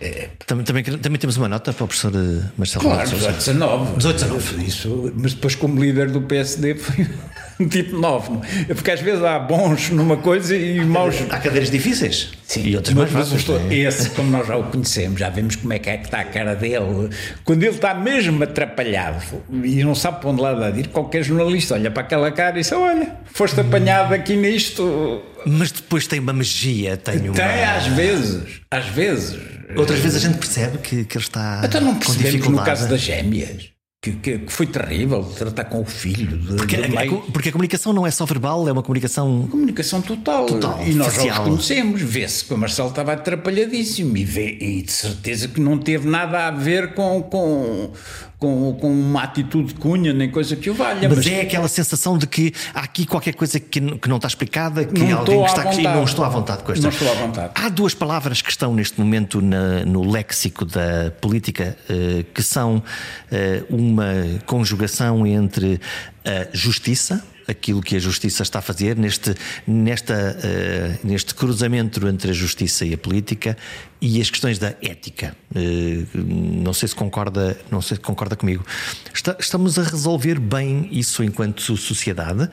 é. 0.00 0.30
também, 0.46 0.64
também, 0.64 0.82
também, 0.82 1.18
temos 1.18 1.36
uma 1.36 1.48
nota 1.48 1.72
para 1.72 1.84
o 1.84 1.86
professor 1.86 2.12
eh, 2.14 2.50
Marcelo 2.56 2.84
Claro, 2.84 3.08
18, 3.08 3.36
19. 3.36 3.96
18, 3.96 4.14
19. 4.14 4.64
Isso, 4.64 5.12
mas 5.16 5.34
depois, 5.34 5.54
como 5.54 5.82
líder 5.82 6.10
do 6.10 6.22
PSD, 6.22 6.74
foi. 6.74 7.06
um 7.58 7.66
tipo 7.68 7.96
novo. 7.96 8.40
Porque 8.66 8.90
às 8.90 9.00
vezes 9.00 9.22
há 9.22 9.38
bons 9.38 9.90
numa 9.90 10.16
coisa 10.16 10.56
e 10.56 10.84
maus. 10.84 11.16
Há 11.30 11.38
cadeiras 11.38 11.70
difíceis. 11.70 12.30
Sim, 12.44 12.66
e 12.66 12.76
outras 12.76 12.94
mais 12.94 13.10
fáceis. 13.10 13.46
É? 13.70 13.74
Esse, 13.74 14.10
como 14.10 14.30
nós 14.30 14.46
já 14.46 14.56
o 14.56 14.64
conhecemos, 14.64 15.20
já 15.20 15.28
vemos 15.28 15.56
como 15.56 15.72
é 15.72 15.78
que 15.78 15.90
é 15.90 15.96
que 15.98 16.04
está 16.04 16.20
a 16.20 16.24
cara 16.24 16.54
dele. 16.54 17.10
Quando 17.44 17.62
ele 17.62 17.74
está 17.74 17.94
mesmo 17.94 18.42
atrapalhado 18.42 19.22
e 19.62 19.84
não 19.84 19.94
sabe 19.94 20.20
para 20.20 20.30
onde 20.30 20.40
lá 20.40 20.70
ir, 20.70 20.88
qualquer 20.88 21.22
jornalista 21.22 21.74
olha 21.74 21.90
para 21.90 22.02
aquela 22.02 22.30
cara 22.30 22.56
e 22.56 22.60
diz: 22.60 22.72
Olha, 22.72 23.16
foste 23.26 23.60
apanhado 23.60 24.14
aqui 24.14 24.36
nisto. 24.36 25.22
Mas 25.46 25.70
depois 25.70 26.06
tem 26.06 26.20
uma 26.20 26.32
magia, 26.32 26.96
tem 26.96 27.28
uma. 27.28 27.34
Tem, 27.34 27.64
às 27.64 27.86
vezes, 27.86 28.60
às 28.70 28.86
vezes. 28.86 29.38
Outras 29.76 29.98
vezes 29.98 30.24
a 30.24 30.28
gente 30.28 30.38
percebe 30.38 30.78
que, 30.78 31.04
que 31.04 31.18
ele 31.18 31.24
está. 31.24 31.60
Então 31.64 31.80
não 31.80 31.94
percebemos 31.96 32.48
no 32.48 32.62
caso 32.62 32.88
das 32.88 33.00
gêmeas. 33.00 33.77
Que, 34.00 34.12
que, 34.12 34.38
que, 34.38 34.52
foi 34.52 34.64
terrível 34.66 35.24
tratar 35.24 35.64
com 35.64 35.80
o 35.80 35.84
filho. 35.84 36.38
De, 36.38 36.54
porque, 36.54 36.76
de 36.76 36.96
a, 36.96 37.32
porque 37.32 37.48
a 37.48 37.52
comunicação 37.52 37.92
não 37.92 38.06
é 38.06 38.12
só 38.12 38.24
verbal, 38.24 38.68
é 38.68 38.70
uma 38.70 38.82
comunicação. 38.82 39.48
Comunicação 39.50 40.00
total. 40.00 40.46
total 40.46 40.86
e 40.86 40.94
nós 40.94 41.14
já 41.14 41.32
os 41.32 41.38
conhecemos. 41.40 42.00
Vê-se 42.00 42.44
que 42.44 42.54
o 42.54 42.56
Marcelo 42.56 42.90
estava 42.90 43.14
atrapalhadíssimo 43.14 44.16
e, 44.16 44.24
vê, 44.24 44.56
e 44.60 44.82
de 44.82 44.92
certeza 44.92 45.48
que 45.48 45.60
não 45.60 45.76
teve 45.76 46.08
nada 46.08 46.46
a 46.46 46.52
ver 46.52 46.94
com, 46.94 47.20
com, 47.24 47.92
com, 48.38 48.72
com 48.74 48.90
uma 48.90 49.24
atitude 49.24 49.74
cunha, 49.74 50.12
nem 50.12 50.30
coisa 50.30 50.54
que 50.54 50.70
o 50.70 50.74
valha. 50.74 51.08
Mas, 51.08 51.18
mas, 51.18 51.26
é 51.26 51.40
aquela 51.40 51.66
sensação 51.66 52.16
de 52.16 52.26
que 52.26 52.52
há 52.72 52.80
aqui 52.80 53.04
qualquer 53.04 53.34
coisa 53.34 53.58
que, 53.58 53.80
que 53.80 54.08
não 54.08 54.16
está 54.16 54.28
explicada, 54.28 54.84
que 54.84 55.00
não 55.00 55.18
alguém 55.18 55.42
que 55.42 55.48
está 55.48 55.62
aqui 55.62 55.82
não 55.82 56.04
estou 56.04 56.24
à 56.24 56.28
vontade 56.28 56.62
com 56.62 56.72
esta. 56.72 56.82
Não 56.82 56.90
estou 56.90 57.10
à 57.10 57.14
vontade. 57.14 57.52
Há 57.54 57.68
duas 57.68 57.94
palavras 57.94 58.40
que 58.40 58.50
estão 58.50 58.74
neste 58.74 58.98
momento 59.00 59.40
na, 59.40 59.84
no 59.84 60.08
léxico 60.08 60.64
da 60.64 61.10
política, 61.20 61.76
uh, 61.90 62.24
que 62.32 62.42
são 62.42 62.76
uh, 62.76 63.74
uma 63.74 64.12
conjugação 64.46 65.26
entre 65.26 65.80
a 66.24 66.46
justiça 66.52 67.24
aquilo 67.48 67.80
que 67.80 67.96
a 67.96 67.98
justiça 67.98 68.42
está 68.42 68.58
a 68.58 68.62
fazer 68.62 68.96
neste, 68.96 69.34
nesta, 69.66 70.36
uh, 70.36 71.06
neste 71.06 71.34
cruzamento 71.34 72.06
entre 72.06 72.30
a 72.30 72.34
justiça 72.34 72.84
e 72.84 72.92
a 72.92 72.98
política 72.98 73.56
e 74.00 74.20
as 74.20 74.30
questões 74.30 74.58
da 74.58 74.74
ética. 74.82 75.34
Uh, 75.50 76.06
não 76.14 76.72
sei 76.74 76.88
se 76.88 76.94
concorda, 76.94 77.58
não 77.70 77.80
sei 77.80 77.96
se 77.96 78.02
concorda 78.02 78.36
comigo. 78.36 78.64
Está, 79.12 79.36
estamos 79.40 79.78
a 79.78 79.82
resolver 79.82 80.38
bem 80.38 80.88
isso 80.92 81.24
enquanto 81.24 81.76
sociedade? 81.76 82.48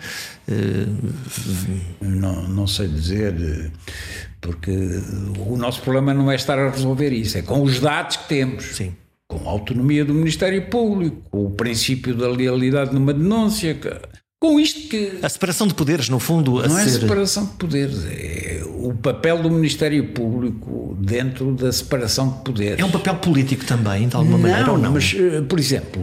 Uh, 0.48 1.14
não, 2.02 2.48
não 2.48 2.68
sei 2.68 2.88
dizer, 2.88 3.72
porque 4.40 4.72
o 5.38 5.58
nosso 5.58 5.82
problema 5.82 6.14
não 6.14 6.32
é 6.32 6.36
estar 6.36 6.58
a 6.58 6.70
resolver 6.70 7.12
isso, 7.12 7.38
é 7.38 7.42
com 7.42 7.62
os 7.62 7.80
dados 7.80 8.18
que 8.18 8.30
temos. 8.30 8.64
Sim 8.76 8.96
com 9.28 9.50
a 9.50 9.52
autonomia 9.52 10.06
do 10.06 10.14
Ministério 10.14 10.70
Público, 10.70 11.18
com 11.32 11.46
o 11.46 11.50
princípio 11.50 12.16
da 12.16 12.30
lealidade 12.30 12.94
numa 12.94 13.12
denúncia, 13.12 13.76
com 14.46 14.60
isto 14.60 14.88
que. 14.88 15.20
A 15.22 15.30
separação 15.30 15.68
de 15.68 15.74
poderes, 15.74 16.10
no 16.10 16.20
fundo. 16.20 16.68
não 16.68 16.78
é 16.78 16.84
ser... 16.86 17.02
separação 17.02 17.46
de 17.46 17.52
poderes, 17.54 18.06
é 18.06 18.62
o 18.78 18.94
papel 18.94 19.42
do 19.42 19.50
Ministério 19.50 20.08
Público 20.10 20.96
dentro 21.00 21.54
da 21.54 21.72
separação 21.72 22.30
de 22.30 22.44
poderes. 22.44 22.80
É 22.80 22.86
um 22.86 22.92
papel 22.92 23.16
político 23.16 23.66
também, 23.66 24.08
de 24.08 24.16
alguma 24.16 24.38
não, 24.38 24.48
maneira, 24.48 24.72
ou 24.72 24.78
não? 24.78 24.92
Mas, 24.92 25.16
eh, 25.18 25.42
por 25.42 25.60
exemplo, 25.60 26.02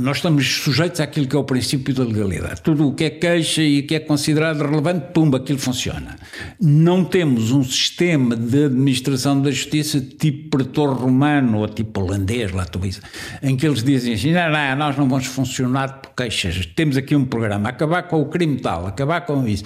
nós 0.00 0.16
estamos 0.18 0.46
sujeitos 0.46 1.00
àquilo 1.00 1.26
que 1.26 1.36
é 1.36 1.38
o 1.38 1.44
princípio 1.44 1.94
da 1.94 2.04
legalidade. 2.04 2.62
Tudo 2.62 2.88
o 2.88 2.94
que 2.94 3.04
é 3.04 3.10
queixa 3.10 3.62
e 3.62 3.82
que 3.82 3.94
é 3.94 4.00
considerado 4.00 4.62
relevante, 4.62 5.12
pumba, 5.12 5.38
aquilo 5.38 5.58
funciona. 5.58 6.16
Não 6.60 7.04
temos 7.04 7.52
um 7.52 7.62
sistema 7.62 8.36
de 8.36 8.64
administração 8.64 9.40
da 9.40 9.50
justiça 9.50 10.00
tipo 10.00 10.56
pretor 10.56 10.96
romano 10.96 11.58
ou 11.58 11.68
tipo 11.68 12.00
holandês, 12.00 12.52
lá 12.52 12.64
tu 12.64 12.84
isso, 12.84 13.00
em 13.42 13.56
que 13.56 13.66
eles 13.66 13.82
dizem 13.82 14.14
assim: 14.14 14.32
não, 14.32 14.50
não, 14.50 14.76
nós 14.76 14.96
não 14.96 15.08
vamos 15.08 15.26
funcionar 15.26 16.00
por 16.00 16.14
queixas. 16.14 16.66
Temos 16.66 16.96
aqui 16.96 17.14
um 17.14 17.24
programa, 17.24 17.68
acabar 17.68 18.02
com 18.04 18.20
o 18.20 18.26
crime 18.26 18.56
tal, 18.58 18.86
acabar 18.86 19.20
com 19.22 19.46
isso. 19.46 19.64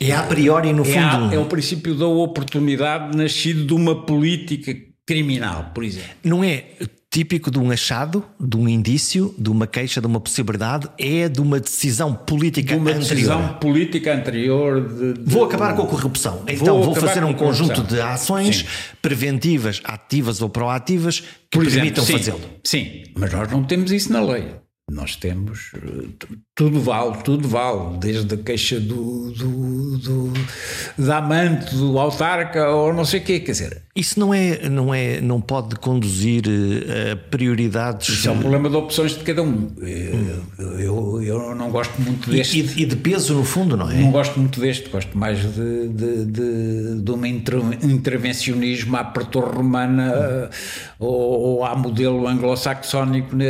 É 0.00 0.12
a 0.12 0.22
priori, 0.22 0.72
no 0.72 0.84
fundo. 0.84 1.32
É, 1.32 1.36
é 1.36 1.38
o 1.38 1.46
princípio 1.46 1.94
da 1.94 2.06
oportunidade 2.06 3.16
nascido 3.16 3.66
de 3.66 3.74
uma 3.74 4.04
política 4.04 4.74
criminal, 5.06 5.70
por 5.74 5.84
exemplo. 5.84 6.10
Não 6.24 6.42
é 6.42 6.64
típico 7.12 7.50
de 7.50 7.58
um 7.58 7.70
achado, 7.70 8.24
de 8.40 8.56
um 8.56 8.66
indício, 8.66 9.34
de 9.38 9.50
uma 9.50 9.66
queixa, 9.66 10.00
de 10.00 10.06
uma 10.06 10.18
possibilidade, 10.18 10.88
é 10.98 11.28
de 11.28 11.42
uma 11.42 11.60
decisão 11.60 12.14
política 12.14 12.68
de 12.68 12.80
uma 12.80 12.88
anterior. 12.88 13.10
decisão 13.10 13.48
política 13.60 14.14
anterior 14.14 14.80
de, 14.80 15.12
de... 15.12 15.30
Vou 15.30 15.44
acabar 15.44 15.76
com 15.76 15.82
a 15.82 15.86
corrupção. 15.86 16.42
Então 16.48 16.82
vou, 16.82 16.94
vou 16.94 16.94
fazer 16.94 17.22
um 17.22 17.34
conjunto 17.34 17.82
de 17.82 18.00
ações 18.00 18.60
sim. 18.60 18.96
preventivas, 19.02 19.82
ativas 19.84 20.40
ou 20.40 20.48
proativas 20.48 21.20
que 21.50 21.58
Por 21.58 21.66
permitam 21.66 22.02
fazê-lo. 22.02 22.40
Sim, 22.64 23.02
mas 23.14 23.30
nós 23.30 23.50
não 23.50 23.62
temos 23.62 23.92
isso 23.92 24.10
na 24.10 24.22
lei. 24.22 24.62
Nós 24.92 25.16
temos 25.16 25.70
eh, 25.74 26.26
tudo 26.54 26.78
vale, 26.80 27.16
tudo 27.24 27.48
vale, 27.48 27.96
desde 27.98 28.34
a 28.34 28.36
queixa 28.36 28.78
do, 28.78 29.32
do, 29.32 29.98
do, 29.98 30.32
da 30.98 31.16
amante, 31.16 31.74
do 31.74 31.98
autarca 31.98 32.68
ou 32.68 32.92
não 32.92 33.04
sei 33.04 33.20
o 33.20 33.24
quê, 33.24 33.40
quer 33.40 33.52
dizer. 33.52 33.82
Isso 33.96 34.20
não 34.20 34.32
é, 34.32 34.68
não 34.68 34.94
é, 34.94 35.20
não 35.20 35.40
pode 35.40 35.76
conduzir 35.76 36.44
eh, 36.46 37.12
a 37.12 37.16
prioridades. 37.16 38.08
Isso 38.10 38.28
é 38.28 38.32
um 38.32 38.40
problema 38.40 38.68
de 38.68 38.76
opções 38.76 39.12
de 39.16 39.24
cada 39.24 39.42
um. 39.42 39.70
Eu, 39.80 40.78
eu, 40.78 41.22
eu 41.22 41.54
não 41.54 41.70
gosto 41.70 42.00
muito 42.00 42.30
deste. 42.30 42.60
E, 42.60 42.82
e, 42.82 42.86
de 42.86 42.96
peso, 42.96 43.34
no 43.34 43.44
fundo, 43.44 43.76
não 43.76 43.90
é? 43.90 43.94
Não 43.94 44.10
gosto 44.10 44.38
muito 44.38 44.60
deste, 44.60 44.90
gosto 44.90 45.16
mais 45.16 45.40
de, 45.40 45.88
de, 45.88 46.24
de, 46.26 47.00
de 47.02 47.10
um 47.10 47.24
intervencionismo 47.24 48.96
à 48.96 49.04
pretor 49.04 49.54
romana 49.54 50.50
ou, 50.98 51.40
ou 51.40 51.64
à 51.64 51.74
modelo 51.74 52.26
anglo-saxónico, 52.28 53.34
né, 53.34 53.46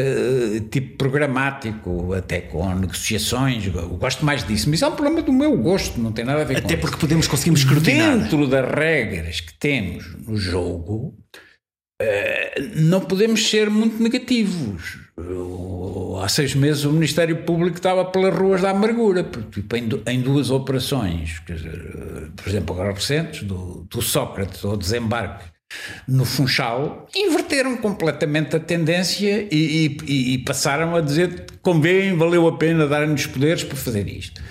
tipo 0.71 0.97
programático, 1.33 2.13
até 2.13 2.41
com 2.41 2.75
negociações, 2.75 3.67
eu 3.67 3.89
gosto 3.97 4.25
mais 4.25 4.45
disso, 4.45 4.69
mas 4.69 4.83
é 4.83 4.87
um 4.87 4.93
problema 4.93 5.23
do 5.23 5.33
meu 5.33 5.57
gosto, 5.57 5.99
não 5.99 6.13
tem 6.13 6.25
nada 6.25 6.43
a 6.43 6.45
ver 6.45 6.59
Até 6.59 6.77
com 6.77 6.83
porque 6.83 6.99
podemos 6.99 7.27
conseguir 7.27 7.57
escrutinar. 7.57 8.19
Dentro 8.19 8.47
das 8.47 8.69
regras 8.71 9.41
que 9.41 9.55
temos 9.55 10.15
no 10.27 10.37
jogo, 10.37 11.17
eh, 12.01 12.71
não 12.77 13.01
podemos 13.01 13.49
ser 13.49 13.71
muito 13.71 14.03
negativos. 14.03 14.99
Há 16.23 16.29
seis 16.29 16.55
meses 16.55 16.85
o 16.85 16.93
Ministério 16.93 17.43
Público 17.43 17.77
estava 17.77 18.05
pelas 18.05 18.35
ruas 18.35 18.61
da 18.63 18.71
amargura, 18.71 19.25
tipo, 19.51 19.77
em 19.77 20.21
duas 20.21 20.51
operações, 20.51 21.41
por 21.41 22.49
exemplo, 22.49 22.75
agora 22.75 22.93
recentes, 22.93 23.43
do, 23.43 23.87
do 23.91 24.01
Sócrates 24.01 24.65
ao 24.65 24.77
desembarque 24.77 25.52
no 26.07 26.25
Funchal, 26.25 27.09
inverteram 27.15 27.77
completamente 27.77 28.57
a 28.57 28.61
tendência 28.61 29.47
e, 29.51 29.97
e, 30.07 30.35
e 30.35 30.39
passaram 30.39 30.95
a 30.97 31.01
dizer 31.01 31.47
convém, 31.61 32.17
valeu 32.17 32.47
a 32.49 32.57
pena 32.57 32.87
dar-nos 32.87 33.27
poderes 33.27 33.65
para 33.65 33.77
fazer 33.77 34.09
isto. 34.09 34.43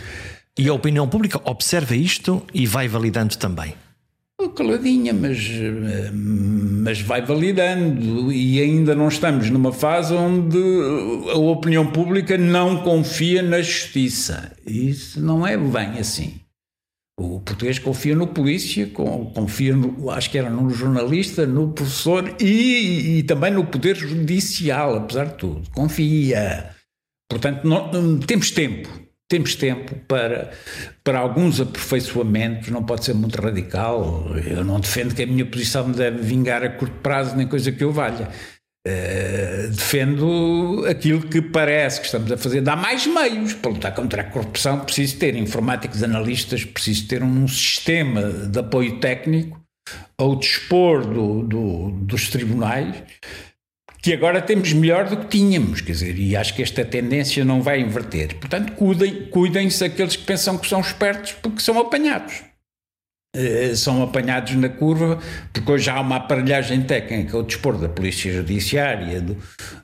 E 0.57 0.67
a 0.67 0.73
opinião 0.73 1.07
pública 1.07 1.39
observa 1.43 1.95
isto 1.95 2.43
e 2.53 2.65
vai 2.65 2.87
validando 2.87 3.37
também. 3.37 3.73
Caladinha, 4.49 5.13
mas, 5.13 5.37
mas 6.11 6.99
vai 7.01 7.21
validando 7.21 8.31
e 8.31 8.59
ainda 8.59 8.95
não 8.95 9.07
estamos 9.07 9.49
numa 9.49 9.71
fase 9.71 10.13
onde 10.13 10.57
a 11.31 11.37
opinião 11.37 11.87
pública 11.87 12.37
não 12.37 12.77
confia 12.77 13.41
na 13.41 13.61
justiça. 13.61 14.51
Isso 14.65 15.21
não 15.21 15.45
é 15.45 15.55
bem 15.57 15.99
assim. 15.99 16.40
O 17.19 17.39
português 17.39 17.77
confia 17.77 18.15
no 18.15 18.27
polícia, 18.27 18.87
confia, 18.87 19.75
no, 19.75 20.09
acho 20.09 20.29
que 20.29 20.37
era 20.37 20.49
no 20.49 20.69
jornalista, 20.69 21.45
no 21.45 21.71
professor 21.71 22.35
e, 22.39 23.19
e 23.19 23.23
também 23.23 23.51
no 23.51 23.65
poder 23.65 23.95
judicial, 23.95 24.95
apesar 24.95 25.25
de 25.25 25.35
tudo. 25.35 25.69
Confia. 25.71 26.75
Portanto, 27.29 27.65
não, 27.67 28.19
temos 28.19 28.51
tempo. 28.51 28.89
Temos 29.29 29.55
tempo 29.55 29.95
para, 30.09 30.51
para 31.05 31.19
alguns 31.19 31.61
aperfeiçoamentos, 31.61 32.69
não 32.69 32.83
pode 32.83 33.05
ser 33.05 33.13
muito 33.13 33.41
radical. 33.41 34.25
Eu 34.45 34.65
não 34.65 34.79
defendo 34.79 35.15
que 35.15 35.23
a 35.23 35.27
minha 35.27 35.45
posição 35.45 35.87
me 35.87 35.95
deve 35.95 36.21
vingar 36.21 36.63
a 36.63 36.69
curto 36.69 36.95
prazo, 37.01 37.37
nem 37.37 37.47
coisa 37.47 37.71
que 37.71 37.81
eu 37.81 37.93
valha. 37.93 38.29
Uh, 38.87 39.69
defendo 39.69 40.85
aquilo 40.89 41.21
que 41.21 41.39
parece 41.39 41.99
que 41.99 42.07
estamos 42.07 42.31
a 42.31 42.37
fazer. 42.37 42.61
Dá 42.61 42.75
mais 42.75 43.05
meios 43.05 43.53
para 43.53 43.71
lutar 43.71 43.93
contra 43.93 44.23
a 44.23 44.25
corrupção. 44.25 44.79
Preciso 44.79 45.17
ter 45.17 45.35
informáticos 45.35 46.01
analistas, 46.01 46.65
preciso 46.65 47.07
ter 47.07 47.21
um 47.21 47.47
sistema 47.47 48.23
de 48.23 48.59
apoio 48.59 48.99
técnico 48.99 49.61
ao 50.17 50.35
dispor 50.35 51.05
do, 51.05 51.43
do, 51.43 51.91
dos 51.91 52.29
tribunais 52.29 53.03
que 54.01 54.13
agora 54.13 54.41
temos 54.41 54.73
melhor 54.73 55.07
do 55.07 55.17
que 55.17 55.27
tínhamos, 55.27 55.79
quer 55.79 55.91
dizer, 55.91 56.17
e 56.17 56.35
acho 56.35 56.55
que 56.55 56.63
esta 56.63 56.83
tendência 56.83 57.45
não 57.45 57.61
vai 57.61 57.79
inverter. 57.79 58.35
Portanto, 58.35 58.73
cuidem-se 58.73 59.29
cuidem 59.29 59.67
aqueles 59.67 60.15
que 60.15 60.23
pensam 60.23 60.57
que 60.57 60.67
são 60.67 60.81
espertos 60.81 61.33
porque 61.33 61.61
são 61.61 61.79
apanhados. 61.79 62.41
Eh, 63.33 63.75
são 63.75 64.03
apanhados 64.03 64.53
na 64.55 64.67
curva, 64.67 65.17
porque 65.53 65.71
hoje 65.71 65.89
há 65.89 66.01
uma 66.01 66.17
aparelhagem 66.17 66.81
técnica 66.81 67.37
ao 67.37 67.43
dispor 67.43 67.77
da 67.77 67.87
Polícia 67.87 68.29
Judiciária, 68.29 69.21
do, 69.21 69.37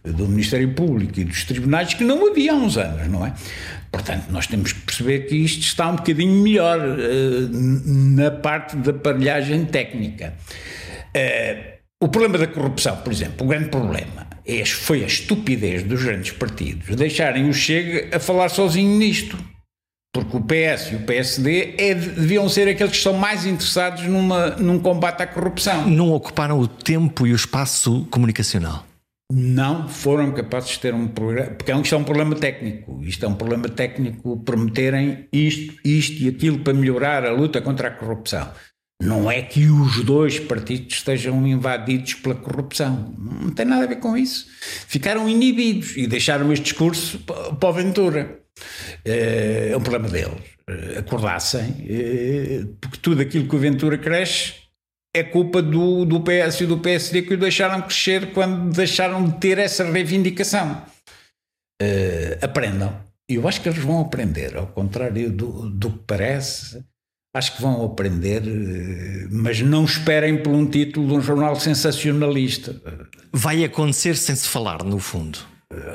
do, 0.04 0.28
Ministério 0.28 0.74
Público 0.74 1.18
e 1.18 1.24
dos 1.24 1.46
tribunais 1.46 1.94
que 1.94 2.04
não 2.04 2.30
havia 2.30 2.52
há 2.52 2.56
uns 2.56 2.78
anos, 2.78 3.08
não 3.08 3.26
é? 3.26 3.34
Portanto, 3.90 4.26
nós 4.32 4.48
temos 4.48 4.74
que 4.74 4.82
perceber 4.82 5.28
que 5.28 5.36
isto 5.38 5.62
está 5.62 5.88
um 5.88 5.96
bocadinho 5.96 6.44
melhor 6.44 6.78
uh, 6.78 7.50
na 7.54 8.32
parte 8.32 8.76
da 8.76 8.92
aparelhagem 8.92 9.64
técnica. 9.64 10.34
Uh, 11.16 11.78
o 12.02 12.10
problema 12.10 12.38
da 12.38 12.48
corrupção, 12.48 12.98
por 12.98 13.14
exemplo, 13.14 13.46
o 13.46 13.50
grande 13.50 13.70
problema 13.70 14.28
é, 14.46 14.66
foi 14.66 15.06
a 15.06 15.08
estupidez 15.08 15.84
dos 15.84 16.04
grandes 16.04 16.32
partidos 16.32 16.94
deixarem 16.98 17.48
o 17.48 17.54
Chega 17.54 18.14
a 18.14 18.20
falar 18.20 18.50
sozinho 18.50 19.00
nisto 19.00 19.38
Porque 20.18 20.36
o 20.36 20.42
PS 20.42 20.94
e 20.94 20.96
o 20.96 21.00
PSD 21.02 21.76
é, 21.78 21.94
deviam 21.94 22.50
ser 22.50 22.68
aqueles 22.68 22.90
que 22.90 22.98
estão 22.98 23.14
mais 23.14 23.46
interessados 23.46 24.02
numa, 24.02 24.50
num 24.56 24.80
combate 24.80 25.22
à 25.22 25.28
corrupção. 25.28 25.88
Não 25.88 26.12
ocuparam 26.12 26.60
o 26.60 26.68
tempo 26.68 27.28
e 27.28 27.34
o 27.34 27.36
espaço 27.36 28.08
comunicacional. 28.10 28.84
Não 29.32 29.88
foram 29.88 30.32
capazes 30.32 30.72
de 30.72 30.80
ter 30.80 30.96
um 30.96 31.08
programa, 31.08 31.52
porque 31.52 31.72
isto 31.72 31.94
é 31.94 31.98
um 32.00 32.04
problema 32.04 32.34
técnico. 32.34 33.00
Isto 33.04 33.26
é 33.28 33.30
um 33.30 33.36
problema 33.36 33.70
técnico 33.70 34.38
prometerem 34.38 35.28
isto, 35.32 35.76
isto 35.86 36.24
e 36.24 36.30
aquilo 36.30 36.60
para 36.60 36.74
melhorar 36.74 37.24
a 37.24 37.32
luta 37.32 37.62
contra 37.62 37.90
a 37.90 37.92
corrupção. 37.92 38.50
Não 39.00 39.30
é 39.30 39.44
que 39.44 39.68
os 39.68 40.04
dois 40.04 40.40
partidos 40.40 40.96
estejam 40.96 41.46
invadidos 41.46 42.16
pela 42.16 42.34
corrupção. 42.34 43.14
Não 43.20 43.52
tem 43.52 43.68
nada 43.68 43.84
a 43.84 43.88
ver 43.88 43.98
com 43.98 44.18
isso. 44.18 44.48
Ficaram 44.88 45.30
inibidos 45.30 45.96
e 45.96 46.08
deixaram 46.08 46.52
este 46.52 46.64
discurso 46.64 47.20
para 47.20 47.70
o 47.70 47.74
Ventura. 47.74 48.47
É 49.06 49.74
um 49.76 49.82
problema 49.82 50.10
deles. 50.10 50.58
Eh, 50.70 51.00
acordassem, 51.00 51.86
eh, 51.88 52.66
porque 52.82 52.98
tudo 52.98 53.22
aquilo 53.22 53.48
que 53.48 53.56
o 53.56 53.60
Ventura 53.60 53.98
cresce 53.98 54.54
é 55.16 55.24
culpa 55.24 55.62
do, 55.62 56.04
do 56.04 56.20
PS 56.20 56.62
e 56.62 56.66
do 56.66 56.80
PSD 56.80 57.22
que 57.22 57.36
o 57.36 57.38
deixaram 57.38 57.82
crescer 57.82 58.34
quando 58.34 58.76
deixaram 58.76 59.26
de 59.26 59.38
ter 59.40 59.58
essa 59.60 59.90
reivindicação. 59.90 60.84
Aprendam. 62.42 63.00
Eu 63.30 63.48
acho 63.48 63.62
que 63.62 63.70
eles 63.70 63.80
vão 63.80 64.02
aprender, 64.02 64.58
ao 64.58 64.68
contrário 64.68 65.32
do, 65.32 65.70
do 65.70 65.92
que 65.92 66.00
parece. 66.06 66.84
Acho 67.36 67.56
que 67.56 67.62
vão 67.62 67.86
aprender, 67.86 68.42
mas 69.30 69.62
não 69.62 69.86
esperem 69.86 70.42
por 70.42 70.54
um 70.54 70.66
título 70.66 71.08
de 71.08 71.14
um 71.14 71.22
jornal 71.22 71.56
sensacionalista. 71.56 72.76
Vai 73.32 73.64
acontecer 73.64 74.16
sem 74.16 74.36
se 74.36 74.48
falar, 74.48 74.84
no 74.84 75.00
fundo. 75.00 75.40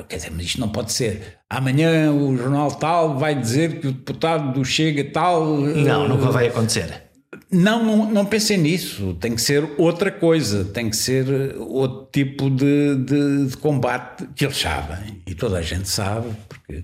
Quer 0.07 0.17
dizer, 0.17 0.31
mas 0.31 0.45
isto 0.45 0.59
não 0.59 0.69
pode 0.69 0.91
ser. 0.91 1.37
Amanhã 1.49 2.11
o 2.11 2.35
jornal 2.37 2.71
tal 2.71 3.17
vai 3.17 3.35
dizer 3.35 3.79
que 3.79 3.87
o 3.87 3.91
deputado 3.91 4.53
do 4.53 4.65
Chega 4.65 5.03
tal. 5.05 5.57
Não, 5.57 6.07
nunca 6.07 6.31
vai 6.31 6.47
acontecer. 6.47 7.03
Não, 7.51 7.83
não, 7.83 8.11
não 8.11 8.25
pensem 8.25 8.57
nisso. 8.57 9.15
Tem 9.19 9.35
que 9.35 9.41
ser 9.41 9.69
outra 9.77 10.11
coisa. 10.11 10.65
Tem 10.65 10.89
que 10.89 10.97
ser 10.97 11.55
outro 11.59 12.09
tipo 12.11 12.49
de, 12.49 12.95
de, 12.95 13.47
de 13.47 13.57
combate 13.57 14.27
que 14.35 14.45
eles 14.45 14.57
sabem. 14.57 15.21
E 15.27 15.35
toda 15.35 15.59
a 15.59 15.61
gente 15.61 15.87
sabe, 15.87 16.29
porque 16.49 16.83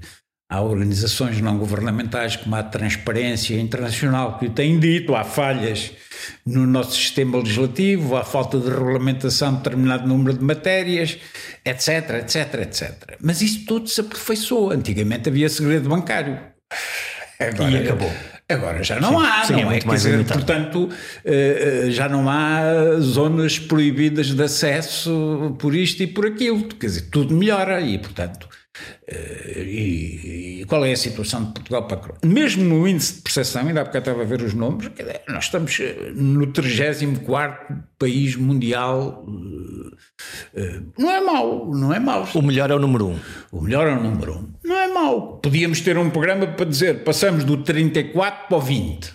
Há 0.52 0.62
organizações 0.62 1.40
não 1.40 1.60
governamentais 1.60 2.36
como 2.36 2.56
a 2.56 2.64
Transparência 2.64 3.60
Internacional 3.60 4.40
que 4.40 4.48
o 4.48 4.50
têm 4.50 4.80
dito, 4.80 5.14
há 5.14 5.24
falhas 5.24 5.92
no 6.44 6.66
nosso 6.66 6.96
sistema 6.96 7.38
legislativo, 7.38 8.18
há 8.18 8.24
falta 8.24 8.58
de 8.58 8.68
regulamentação 8.68 9.52
de 9.52 9.58
determinado 9.58 10.08
número 10.08 10.36
de 10.36 10.44
matérias, 10.44 11.20
etc, 11.64 12.16
etc, 12.22 12.54
etc. 12.62 13.18
Mas 13.22 13.44
isso 13.44 13.64
tudo 13.68 13.88
se 13.88 14.02
aperfeiçoa. 14.02 14.74
Antigamente 14.74 15.30
havia 15.30 15.48
segredo 15.50 15.88
bancário. 15.88 16.40
Agora, 17.40 17.72
e 17.72 17.78
acabou. 17.78 18.12
Agora 18.50 18.84
já 18.84 19.00
não 19.00 19.20
sim, 19.20 19.28
há, 19.28 19.44
sim, 19.46 19.54
não 19.54 19.72
é? 19.72 19.78
é 19.78 19.80
Quer 19.80 19.90
dizer, 19.92 20.26
portanto, 20.26 20.90
eh, 21.24 21.84
eh, 21.86 21.92
já 21.92 22.10
não 22.10 22.28
há 22.28 22.96
zonas 23.00 23.60
proibidas 23.60 24.34
de 24.34 24.42
acesso 24.42 25.56
por 25.60 25.76
isto 25.76 26.02
e 26.02 26.08
por 26.08 26.26
aquilo. 26.26 26.68
Quer 26.68 26.88
dizer, 26.88 27.02
tudo 27.12 27.36
melhora 27.36 27.80
e, 27.80 28.00
portanto, 28.00 28.50
e, 29.08 30.62
e, 30.62 30.66
qual 30.66 30.86
é 30.86 30.92
a 30.92 30.98
situação 30.98 31.46
de 31.46 31.54
Portugal 31.54 31.88
para 31.88 31.98
a 31.98 32.00
Croácia? 32.00 32.30
Mesmo 32.30 32.64
no 32.64 32.88
índice 32.88 33.16
de 33.16 33.22
percepção, 33.22 33.68
ainda 33.68 33.82
há 33.82 33.84
bocado 33.84 34.10
estava 34.10 34.22
a 34.22 34.26
ver 34.26 34.42
os 34.42 34.54
números, 34.54 34.92
nós 35.28 35.46
estamos 35.46 35.80
eh, 35.80 36.12
no 36.14 36.48
34 36.48 37.84
país 37.98 38.36
mundial. 38.36 39.26
Eh, 40.56 40.82
não 40.98 41.12
é 41.12 41.22
mau, 41.22 41.72
não 41.74 41.94
é 41.94 42.00
mau. 42.00 42.28
O 42.34 42.42
melhor 42.42 42.70
é 42.72 42.76
o 42.76 42.80
número 42.80 43.08
1. 43.08 43.10
Um. 43.12 43.20
O 43.52 43.62
melhor 43.62 43.88
é 43.88 43.94
o 43.94 44.02
número 44.02 44.34
1. 44.34 44.38
Um. 44.38 44.54
Não 44.64 44.78
é 44.78 44.88
mau. 44.88 45.38
Podíamos 45.38 45.82
ter 45.82 45.98
um 45.98 46.10
programa 46.10 46.48
para 46.48 46.66
dizer 46.66 47.04
passamos 47.04 47.44
do 47.44 47.58
34 47.58 48.48
para 48.48 48.58
o 48.58 48.62
20 48.62 49.14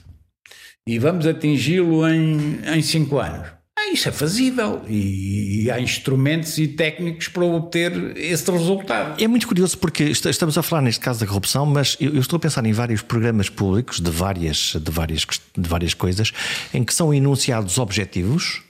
e 0.87 0.99
vamos 0.99 1.27
atingi-lo 1.27 2.07
em, 2.09 2.61
em 2.67 2.83
5 2.83 3.19
anos. 3.19 3.54
Isso 3.95 4.09
é 4.09 4.13
fazível 4.13 4.83
e, 4.89 5.67
e, 5.67 5.71
há 5.71 5.79
instrumentos 5.81 6.59
e 6.59 6.67
técnicos 6.67 7.29
para 7.29 7.45
obter 7.45 8.17
esse 8.17 8.51
resultado. 8.51 9.23
É 9.23 9.29
muito 9.29 9.47
curioso 9.47 9.79
porque 9.79 10.03
estamos 10.03 10.59
a 10.59 10.65
falar 10.65 10.83
neste 10.83 10.99
caso 10.99 11.21
da 11.21 11.27
corrupção, 11.29 11.65
mas 11.65 11.97
eu, 12.01 12.19
estou 12.19 12.39
a 12.39 12.41
pensar 12.41 12.67
em 12.67 12.73
vários 12.73 13.03
programas 13.03 13.49
públicos 13.49 14.01
de 14.01 14.11
várias, 14.11 14.75
de, 14.75 14.91
várias, 14.91 15.25
de 15.57 15.69
várias 15.69 15.95
coisas 15.95 16.33
em 16.75 16.83
que 16.83 16.93
são 16.93 17.15
enunciados 17.15 17.79
objetivos, 17.79 18.63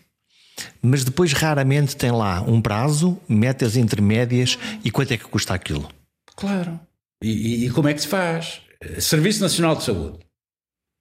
mas 0.83 1.05
depois 1.05 1.33
raramente 1.33 1.97
tem 1.97 2.11
lá 2.11 2.43
um 2.43 2.61
prazo, 2.61 3.19
metas 3.27 3.79
intermédias 3.79 4.59
e 4.85 4.91
quanto 4.91 5.15
é 5.15 5.17
que 5.17 5.25
custa 5.25 5.55
aquilo. 5.55 5.89
Claro. 6.37 6.79
E, 7.23 7.65
e 7.65 7.71
como 7.71 7.89
é 7.89 7.95
que 7.95 8.03
se 8.03 8.09
faz? 8.09 8.61
Serviço 8.99 9.41
Nacional 9.41 9.75
de 9.75 9.85
Saúde 9.85 10.24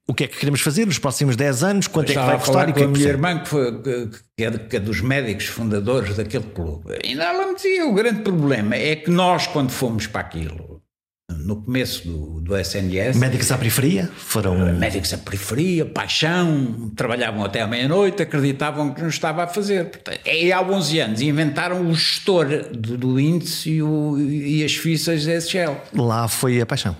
o 0.07 0.13
que 0.13 0.25
é 0.25 0.27
que 0.27 0.37
queremos 0.37 0.61
fazer 0.61 0.85
nos 0.85 0.99
próximos 0.99 1.35
10 1.35 1.63
anos, 1.63 1.87
quanto 1.87 2.11
é 2.11 2.15
que 2.15 2.19
vai 2.19 2.37
custar 2.37 2.69
e 2.69 2.73
que 2.73 2.81
é 2.81 2.85
a 2.85 2.87
minha 2.87 3.07
irmã, 3.07 3.39
que, 3.39 3.47
foi, 3.47 3.81
que, 3.81 4.43
é, 4.43 4.51
que 4.51 4.75
é 4.75 4.79
dos 4.79 5.01
médicos 5.01 5.45
fundadores 5.45 6.17
daquele 6.17 6.45
clube, 6.45 6.99
e 7.03 7.13
ela 7.13 7.47
me 7.47 7.55
dizia: 7.55 7.85
o 7.85 7.93
grande 7.93 8.21
problema 8.21 8.75
é 8.75 8.95
que 8.95 9.09
nós, 9.09 9.47
quando 9.47 9.69
fomos 9.69 10.05
para 10.07 10.21
aquilo, 10.21 10.83
no 11.29 11.61
começo 11.61 12.07
do, 12.07 12.41
do 12.41 12.57
SNS. 12.57 13.17
Médicos 13.17 13.51
à 13.51 13.57
periferia? 13.57 14.09
Foram. 14.15 14.73
Médicos 14.73 15.13
à 15.13 15.17
periferia, 15.17 15.85
paixão, 15.85 16.91
trabalhavam 16.95 17.43
até 17.43 17.61
à 17.61 17.67
meia-noite, 17.67 18.21
acreditavam 18.21 18.93
que 18.93 19.01
não 19.01 19.09
estava 19.09 19.43
a 19.43 19.47
fazer. 19.47 19.89
Portanto, 19.89 20.19
é 20.25 20.51
há 20.51 20.61
11 20.61 20.99
anos 20.99 21.21
inventaram 21.21 21.87
o 21.87 21.95
gestor 21.95 22.47
do, 22.71 22.97
do 22.97 23.19
índice 23.19 23.71
e, 23.71 23.81
o, 23.81 24.19
e 24.19 24.63
as 24.63 24.75
fichas 24.75 25.25
SGL. 25.25 25.75
Lá 25.93 26.27
foi 26.27 26.59
a 26.59 26.65
paixão. 26.65 26.95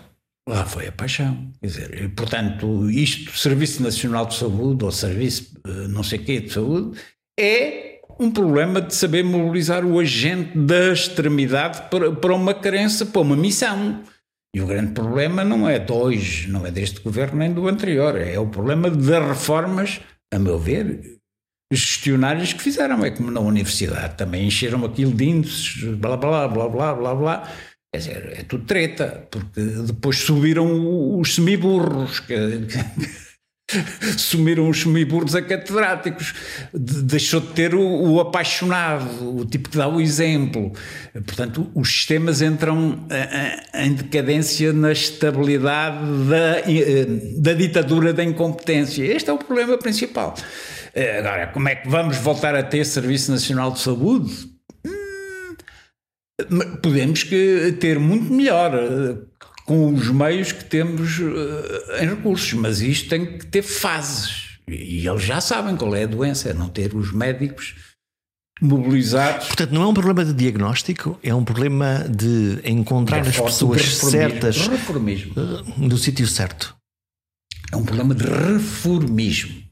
Lá 0.48 0.66
foi 0.66 0.88
a 0.88 0.92
paixão. 0.92 1.52
Quer 1.62 1.68
dizer, 1.68 2.10
portanto, 2.16 2.90
isto, 2.90 3.38
Serviço 3.38 3.82
Nacional 3.82 4.26
de 4.26 4.36
Saúde 4.36 4.84
ou 4.84 4.92
Serviço 4.92 5.54
eh, 5.66 5.88
não 5.88 6.04
sei 6.04 6.20
quê 6.20 6.42
de 6.42 6.52
Saúde, 6.52 7.00
é 7.40 8.02
um 8.20 8.30
problema 8.30 8.82
de 8.82 8.94
saber 8.94 9.24
mobilizar 9.24 9.86
o 9.86 10.00
agente 10.00 10.58
da 10.58 10.92
extremidade 10.92 11.90
para, 11.90 12.12
para 12.12 12.36
uma 12.36 12.54
crença, 12.54 13.06
para 13.06 13.22
uma 13.22 13.36
missão. 13.36 14.04
E 14.56 14.62
o 14.62 14.68
grande 14.68 14.92
problema 14.92 15.44
não 15.44 15.68
é 15.68 15.80
de 15.80 15.92
hoje, 15.92 16.48
não 16.50 16.66
é 16.66 16.70
deste 16.70 17.00
governo 17.00 17.40
nem 17.40 17.52
do 17.52 17.68
anterior, 17.68 18.16
é 18.16 18.38
o 18.38 18.48
problema 18.48 18.90
das 18.90 19.28
reformas, 19.28 20.00
a 20.32 20.38
meu 20.38 20.60
ver, 20.60 21.18
gestionárias 21.72 22.54
que 22.54 22.62
fizeram. 22.62 23.04
É 23.04 23.10
como 23.10 23.32
na 23.32 23.40
universidade, 23.40 24.16
também 24.16 24.46
encheram 24.46 24.86
aquilo 24.86 25.12
de 25.12 25.26
índices, 25.26 25.84
blá 25.96 26.18
blá 26.18 26.48
blá 26.48 26.70
blá 26.70 26.94
blá 26.94 27.16
blá. 27.16 27.54
Quer 27.94 28.00
dizer, 28.00 28.34
é 28.40 28.44
tudo 28.44 28.66
treta, 28.66 29.28
porque 29.30 29.62
depois 29.62 30.18
subiram 30.18 31.20
os 31.20 31.36
semiburros, 31.36 32.20
que, 32.22 32.34
sumiram 34.18 34.68
os 34.68 34.82
semiburros 34.82 35.36
a 35.36 35.44
catedráticos, 35.44 36.34
de, 36.74 37.04
deixou 37.04 37.40
de 37.40 37.50
ter 37.50 37.76
o, 37.76 37.82
o, 37.84 38.20
apaixonado, 38.20 39.38
o 39.38 39.46
tipo 39.46 39.70
que 39.70 39.78
dá 39.78 39.88
o 39.88 40.02
exemplo. 40.02 40.74
Portanto, 41.14 41.70
os 41.76 41.88
sistemas 41.88 42.42
entram 42.42 43.06
em 43.76 43.94
decadência 43.94 44.74
na 44.74 44.92
estabilidade 44.92 46.00
da, 46.28 47.42
da 47.42 47.54
ditadura 47.54 48.12
da 48.12 48.24
incompetência. 48.24 49.04
Este 49.04 49.30
é 49.30 49.34
o 49.34 49.38
problema 49.38 49.78
principal. 49.78 50.34
Agora, 51.20 51.46
como 51.46 51.70
é 51.70 51.76
que 51.76 51.88
vamos 51.88 52.18
voltar 52.18 52.56
a 52.56 52.64
ter 52.64 52.86
Serviço 52.86 53.30
Nacional 53.32 53.70
de 53.70 53.82
Saúde? 53.82 54.53
Podemos 56.82 57.24
que 57.24 57.76
ter 57.80 58.00
muito 58.00 58.34
melhor 58.34 58.74
eh, 58.74 59.18
com 59.66 59.94
os 59.94 60.10
meios 60.10 60.52
que 60.52 60.66
temos 60.66 61.20
eh, 61.20 62.04
em 62.04 62.10
recursos, 62.10 62.54
mas 62.54 62.82
isto 62.82 63.10
tem 63.10 63.38
que 63.38 63.46
ter 63.46 63.62
fases. 63.62 64.60
E 64.68 65.08
eles 65.08 65.24
já 65.24 65.42
sabem 65.42 65.76
qual 65.76 65.96
é 65.96 66.04
a 66.04 66.08
doença, 66.08 66.50
é 66.50 66.54
não 66.54 66.70
ter 66.70 66.96
os 66.96 67.12
médicos 67.12 67.76
mobilizados. 68.62 69.48
Portanto, 69.48 69.72
não 69.72 69.84
é 69.84 69.88
um 69.88 69.94
problema 69.94 70.24
de 70.24 70.34
diagnóstico, 70.34 71.20
é 71.22 71.34
um 71.34 71.44
problema 71.44 72.06
de 72.10 72.60
encontrar 72.64 73.22
as 73.22 73.40
pessoas 73.40 73.84
certas 73.96 74.68
reformismo. 74.68 75.34
Eh, 75.38 75.74
no 75.78 75.98
sítio 75.98 76.28
certo. 76.28 76.76
É 77.72 77.76
um 77.76 77.84
problema 77.84 78.14
de 78.14 78.24
reformismo. 78.24 79.64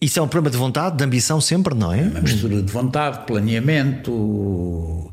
Isso 0.00 0.18
é 0.18 0.22
um 0.22 0.28
problema 0.28 0.50
de 0.50 0.58
vontade, 0.58 0.96
de 0.96 1.04
ambição 1.04 1.40
sempre, 1.40 1.74
não 1.74 1.92
é? 1.92 2.02
Uma 2.02 2.20
mistura 2.20 2.60
de 2.60 2.70
vontade, 2.70 3.24
planeamento, 3.26 5.10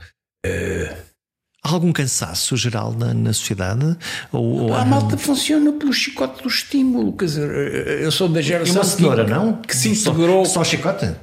algum 1.73 1.91
cansaço 1.91 2.55
geral 2.55 2.93
na, 2.93 3.13
na 3.13 3.33
sociedade? 3.33 3.97
Ou, 4.31 4.63
ou 4.63 4.73
a 4.73 4.81
há... 4.81 4.85
malta 4.85 5.17
funciona 5.17 5.71
pelo 5.73 5.93
chicote 5.93 6.41
do 6.41 6.49
estímulo. 6.49 7.13
Quer 7.13 7.25
dizer, 7.25 7.49
eh, 7.49 8.05
eu 8.05 8.11
sou 8.11 8.27
da 8.27 8.41
geração. 8.41 8.75
E 8.75 8.77
uma 8.77 8.83
senhora, 8.83 9.25
que, 9.25 9.31
não? 9.31 9.61
Que 9.61 9.75
se 9.75 9.89
integrou. 9.89 10.45
Só, 10.45 10.53
só 10.53 10.63
chicote? 10.63 11.15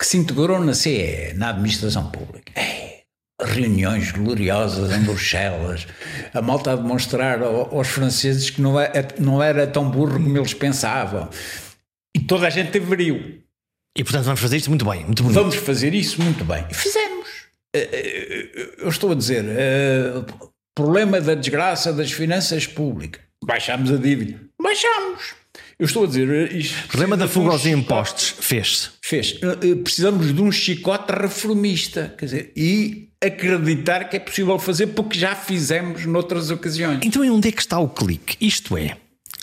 Que 0.00 0.06
se 0.06 0.16
integrou 0.16 0.60
na 0.60 0.74
CE, 0.74 1.34
na 1.36 1.50
administração 1.50 2.10
pública. 2.10 2.52
É, 2.56 2.94
reuniões 3.40 4.12
gloriosas 4.12 4.92
em 4.92 5.02
Bruxelas. 5.02 5.86
A 6.32 6.40
malta 6.40 6.72
a 6.72 6.76
demonstrar 6.76 7.42
aos 7.42 7.88
franceses 7.88 8.50
que 8.50 8.60
não, 8.60 8.78
é, 8.78 8.90
não 9.18 9.42
era 9.42 9.66
tão 9.66 9.90
burro 9.90 10.14
como 10.14 10.36
eles 10.36 10.54
pensavam. 10.54 11.28
E 12.16 12.20
toda 12.20 12.46
a 12.46 12.50
gente 12.50 12.70
teve 12.70 12.86
brilho. 12.86 13.42
E 13.96 14.02
portanto 14.02 14.24
vamos 14.24 14.40
fazer 14.40 14.56
isto 14.56 14.70
muito 14.70 14.84
bem, 14.84 15.04
muito 15.04 15.22
bonito. 15.22 15.38
Vamos 15.38 15.54
fazer 15.56 15.94
isso 15.94 16.20
muito 16.20 16.44
bem. 16.44 16.64
E 16.70 16.74
fizemos. 16.74 17.13
Eh, 17.74 17.88
eh, 17.92 18.74
eu 18.78 18.88
estou 18.88 19.10
a 19.10 19.14
dizer, 19.16 19.44
uh, 19.44 20.50
problema 20.74 21.20
da 21.20 21.34
desgraça 21.34 21.92
das 21.92 22.12
finanças 22.12 22.66
públicas. 22.66 23.20
baixámos 23.44 23.90
a 23.90 23.96
dívida. 23.96 24.40
Baixámos. 24.62 25.34
Eu 25.78 25.86
estou 25.86 26.04
a 26.04 26.06
dizer. 26.06 26.54
Isto 26.54 26.88
problema 26.88 27.16
da 27.16 27.26
fuga 27.26 27.50
aos 27.50 27.66
impostos 27.66 28.34
fez-se. 28.38 28.90
Fez. 29.02 29.38
Precisamos 29.82 30.32
de 30.32 30.40
um 30.40 30.52
chicote 30.52 31.12
reformista. 31.12 32.14
Quer 32.16 32.24
dizer, 32.24 32.52
e 32.56 33.10
acreditar 33.20 34.04
que 34.08 34.16
é 34.16 34.20
possível 34.20 34.58
fazer 34.58 34.88
porque 34.88 35.18
já 35.18 35.34
fizemos 35.34 36.06
noutras 36.06 36.50
ocasiões. 36.50 37.00
Então, 37.02 37.24
e 37.24 37.30
onde 37.30 37.48
é 37.48 37.52
que 37.52 37.60
está 37.60 37.78
o 37.78 37.88
clique? 37.88 38.36
Isto 38.40 38.76
é, 38.76 38.96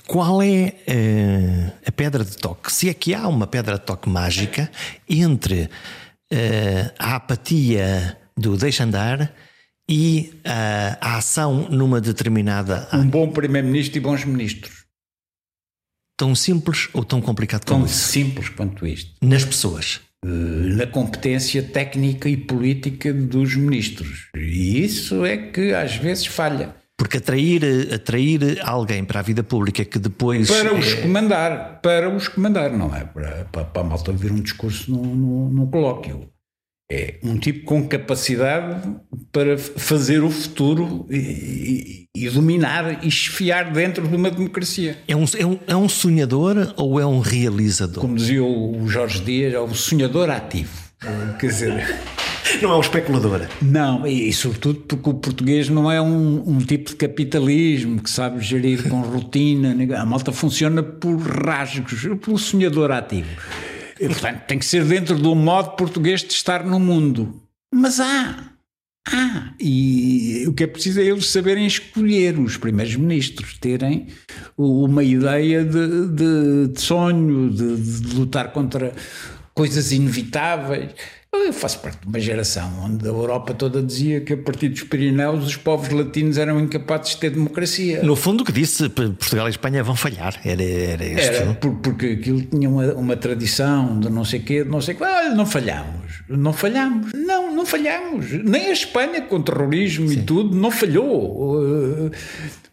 qual 0.08 0.42
é 0.42 0.74
uh, 0.88 1.72
a 1.86 1.92
pedra 1.92 2.24
de 2.24 2.38
toque? 2.38 2.72
Se 2.72 2.90
é 2.90 2.94
que 2.94 3.14
há 3.14 3.28
uma 3.28 3.48
pedra 3.48 3.78
de 3.78 3.86
toque 3.86 4.10
mágica 4.10 4.72
entre 5.10 5.64
uh, 5.64 6.94
a 6.98 7.16
apatia 7.16 8.18
do 8.42 8.58
deixa 8.58 8.84
andar 8.84 9.34
e 9.90 10.32
uh, 10.46 10.98
a 11.00 11.18
ação 11.18 11.70
numa 11.70 12.02
determinada. 12.02 12.88
Um 12.94 13.08
bom 13.08 13.30
primeiro-ministro 13.30 13.98
e 13.98 14.02
bons 14.02 14.26
ministros. 14.26 14.86
Tão 16.18 16.36
simples 16.36 16.88
ou 16.94 17.04
tão 17.04 17.22
complicado 17.22 17.66
como 17.66 17.80
tão 17.80 17.86
isso? 17.86 18.02
Tão 18.02 18.12
simples 18.12 18.50
quanto 18.50 18.86
isto. 18.86 19.12
Nas 19.22 19.44
pessoas. 19.44 20.02
Na 20.24 20.86
competência 20.86 21.64
técnica 21.64 22.30
e 22.30 22.38
política 22.38 23.12
dos 23.12 23.56
ministros. 23.56 24.30
E 24.36 24.84
isso 24.84 25.26
é 25.26 25.36
que 25.36 25.74
às 25.74 25.96
vezes 25.96 26.28
falha. 26.28 26.76
Porque 26.96 27.18
atrair, 27.18 27.92
atrair 27.92 28.60
alguém 28.62 29.04
para 29.04 29.22
a 29.22 29.24
vida 29.24 29.44
pública 29.44 29.84
que 29.84 29.98
depois. 29.98 30.48
Para 30.48 30.76
os 30.76 30.94
é... 30.94 31.02
comandar, 31.02 31.82
para 31.82 32.08
os 32.16 32.28
comandar, 32.28 32.72
não 32.72 32.96
é? 32.96 33.04
Para, 33.04 33.46
para, 33.46 33.66
para 33.66 33.82
a 33.82 33.86
malta 33.86 34.12
ouvir 34.12 34.32
um 34.32 34.40
discurso 34.40 34.92
num, 34.92 35.50
num 35.50 35.66
colóquio. 35.66 36.30
É 36.94 37.16
um 37.24 37.38
tipo 37.38 37.64
com 37.64 37.88
capacidade 37.88 38.86
para 39.32 39.58
fazer 39.58 40.22
o 40.26 40.30
futuro 40.30 41.06
e, 41.10 42.08
e, 42.14 42.26
e 42.26 42.30
dominar 42.30 43.02
e 43.02 43.08
esfiar 43.08 43.72
dentro 43.72 44.06
de 44.06 44.14
uma 44.14 44.30
democracia. 44.30 44.98
É 45.08 45.16
um, 45.16 45.24
é, 45.38 45.46
um, 45.46 45.60
é 45.68 45.76
um 45.76 45.88
sonhador 45.88 46.74
ou 46.76 47.00
é 47.00 47.06
um 47.06 47.22
realizador? 47.22 48.02
Como 48.02 48.18
dizia 48.18 48.44
o 48.44 48.86
Jorge 48.90 49.22
Dias, 49.22 49.54
é 49.54 49.62
um 49.62 49.74
sonhador 49.74 50.30
ativo. 50.30 50.70
Quer 51.40 51.48
dizer. 51.48 51.96
Não 52.62 52.72
é 52.72 52.76
um 52.76 52.82
especulador. 52.82 53.48
Não, 53.62 54.06
e, 54.06 54.28
e, 54.28 54.34
sobretudo 54.34 54.82
porque 54.82 55.10
o 55.10 55.14
português 55.14 55.70
não 55.70 55.90
é 55.90 56.02
um, 56.02 56.44
um, 56.46 56.58
tipo 56.58 56.90
de 56.90 56.98
capitalismo 56.98 58.02
que 58.02 58.10
sabe 58.10 58.42
gerir 58.42 58.90
com 58.90 59.00
rotina. 59.00 59.78
A 59.98 60.06
malta 60.06 60.34
funciona 60.34 60.84
por 60.84 61.16
rasgos, 61.18 62.02
pelo 62.22 62.38
sonhador 62.38 62.92
ativo. 62.92 63.30
E, 64.02 64.08
portanto, 64.08 64.42
tem 64.48 64.58
que 64.58 64.66
ser 64.66 64.84
dentro 64.84 65.16
do 65.16 65.36
modo 65.36 65.76
português 65.76 66.22
de 66.22 66.34
estar 66.34 66.66
no 66.66 66.80
mundo. 66.80 67.40
Mas 67.72 68.00
há. 68.00 68.52
Há. 69.08 69.54
E 69.60 70.44
o 70.48 70.54
que 70.54 70.64
é 70.64 70.68
preciso 70.68 71.00
é 71.00 71.04
eles 71.04 71.28
saberem 71.28 71.68
escolher, 71.68 72.40
os 72.40 72.58
primeiros 72.58 72.96
ministros, 72.96 73.60
terem 73.60 74.08
uma 74.58 75.04
ideia 75.04 75.64
de, 75.64 76.08
de, 76.08 76.68
de 76.74 76.82
sonho, 76.82 77.52
de, 77.52 77.78
de 77.78 78.16
lutar 78.16 78.52
contra 78.52 78.92
coisas 79.54 79.92
inevitáveis. 79.92 80.90
Eu 81.34 81.54
faço 81.54 81.80
parte 81.80 82.02
de 82.02 82.08
uma 82.08 82.20
geração 82.20 82.70
onde 82.84 83.06
a 83.06 83.10
Europa 83.10 83.54
toda 83.54 83.82
dizia 83.82 84.20
que 84.20 84.34
a 84.34 84.38
partir 84.38 84.68
dos 84.68 84.84
Pirineus 84.84 85.46
os 85.46 85.56
povos 85.56 85.88
latinos 85.90 86.38
eram 86.38 86.60
incapazes 86.60 87.12
de 87.12 87.22
ter 87.22 87.30
democracia. 87.30 88.04
No 88.04 88.18
fundo, 88.18 88.42
o 88.42 88.46
que 88.46 88.52
disse 88.52 88.90
Portugal 88.90 89.48
e 89.48 89.52
Espanha 89.52 89.82
vão 89.82 89.96
falhar. 89.96 90.38
Era, 90.44 90.62
era 90.62 91.06
este. 91.06 91.36
Era, 91.36 91.54
por, 91.54 91.76
porque 91.76 92.18
aquilo 92.20 92.42
tinha 92.42 92.70
uma, 92.70 92.94
uma, 92.96 93.16
tradição 93.16 93.98
de 93.98 94.10
não 94.10 94.26
sei 94.26 94.42
quê, 94.42 94.66
de 94.66 94.70
não 94.70 94.82
sei 94.82 94.94
quê. 94.94 95.04
Olha, 95.06 95.34
não 95.34 95.46
falhamos. 95.46 96.22
Não 96.28 96.52
falhamos. 96.52 97.14
Não, 97.14 97.56
não 97.56 97.66
falhamos. 97.66 98.32
Nem 98.44 98.68
a 98.68 98.74
Espanha 98.74 99.22
com 99.22 99.42
terrorismo 99.42 100.10
Sim. 100.10 100.20
e 100.20 100.24
tudo 100.24 100.54
não 100.54 100.70
falhou. 100.70 102.12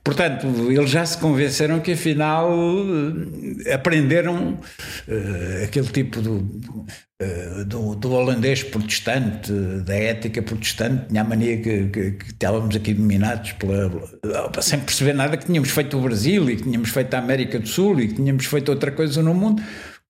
Portanto, 0.02 0.46
eles 0.68 0.90
já 0.90 1.06
se 1.06 1.16
convenceram 1.18 1.78
que 1.78 1.92
afinal 1.92 2.50
eh, 3.64 3.74
aprenderam 3.74 4.54
uh, 4.54 5.64
aquele 5.64 5.88
tipo 5.88 6.18
uh, 6.20 6.86
do, 7.66 7.96
do, 7.96 8.12
holandês 8.12 8.62
protestante, 8.62 9.52
da 9.84 9.94
ética 9.94 10.40
protestante, 10.40 11.08
tinha 11.08 11.22
a 11.22 11.24
mania 11.24 11.60
que, 11.60 11.88
que, 11.88 12.10
que 12.12 12.26
estávamos 12.26 12.76
aqui 12.76 12.94
dominados 12.94 13.52
pela, 13.52 14.62
sem 14.62 14.78
perceber 14.78 15.14
nada 15.14 15.36
que 15.36 15.46
tínhamos 15.46 15.70
feito 15.70 15.98
o 15.98 16.00
Brasil 16.00 16.48
e 16.48 16.56
que 16.56 16.62
tínhamos 16.62 16.90
feito 16.90 17.12
a 17.14 17.18
América 17.18 17.58
do 17.58 17.66
Sul 17.66 18.00
e 18.00 18.08
que 18.08 18.14
tínhamos 18.14 18.46
feito 18.46 18.68
outra 18.68 18.92
coisa 18.92 19.20
no 19.20 19.34
mundo. 19.34 19.60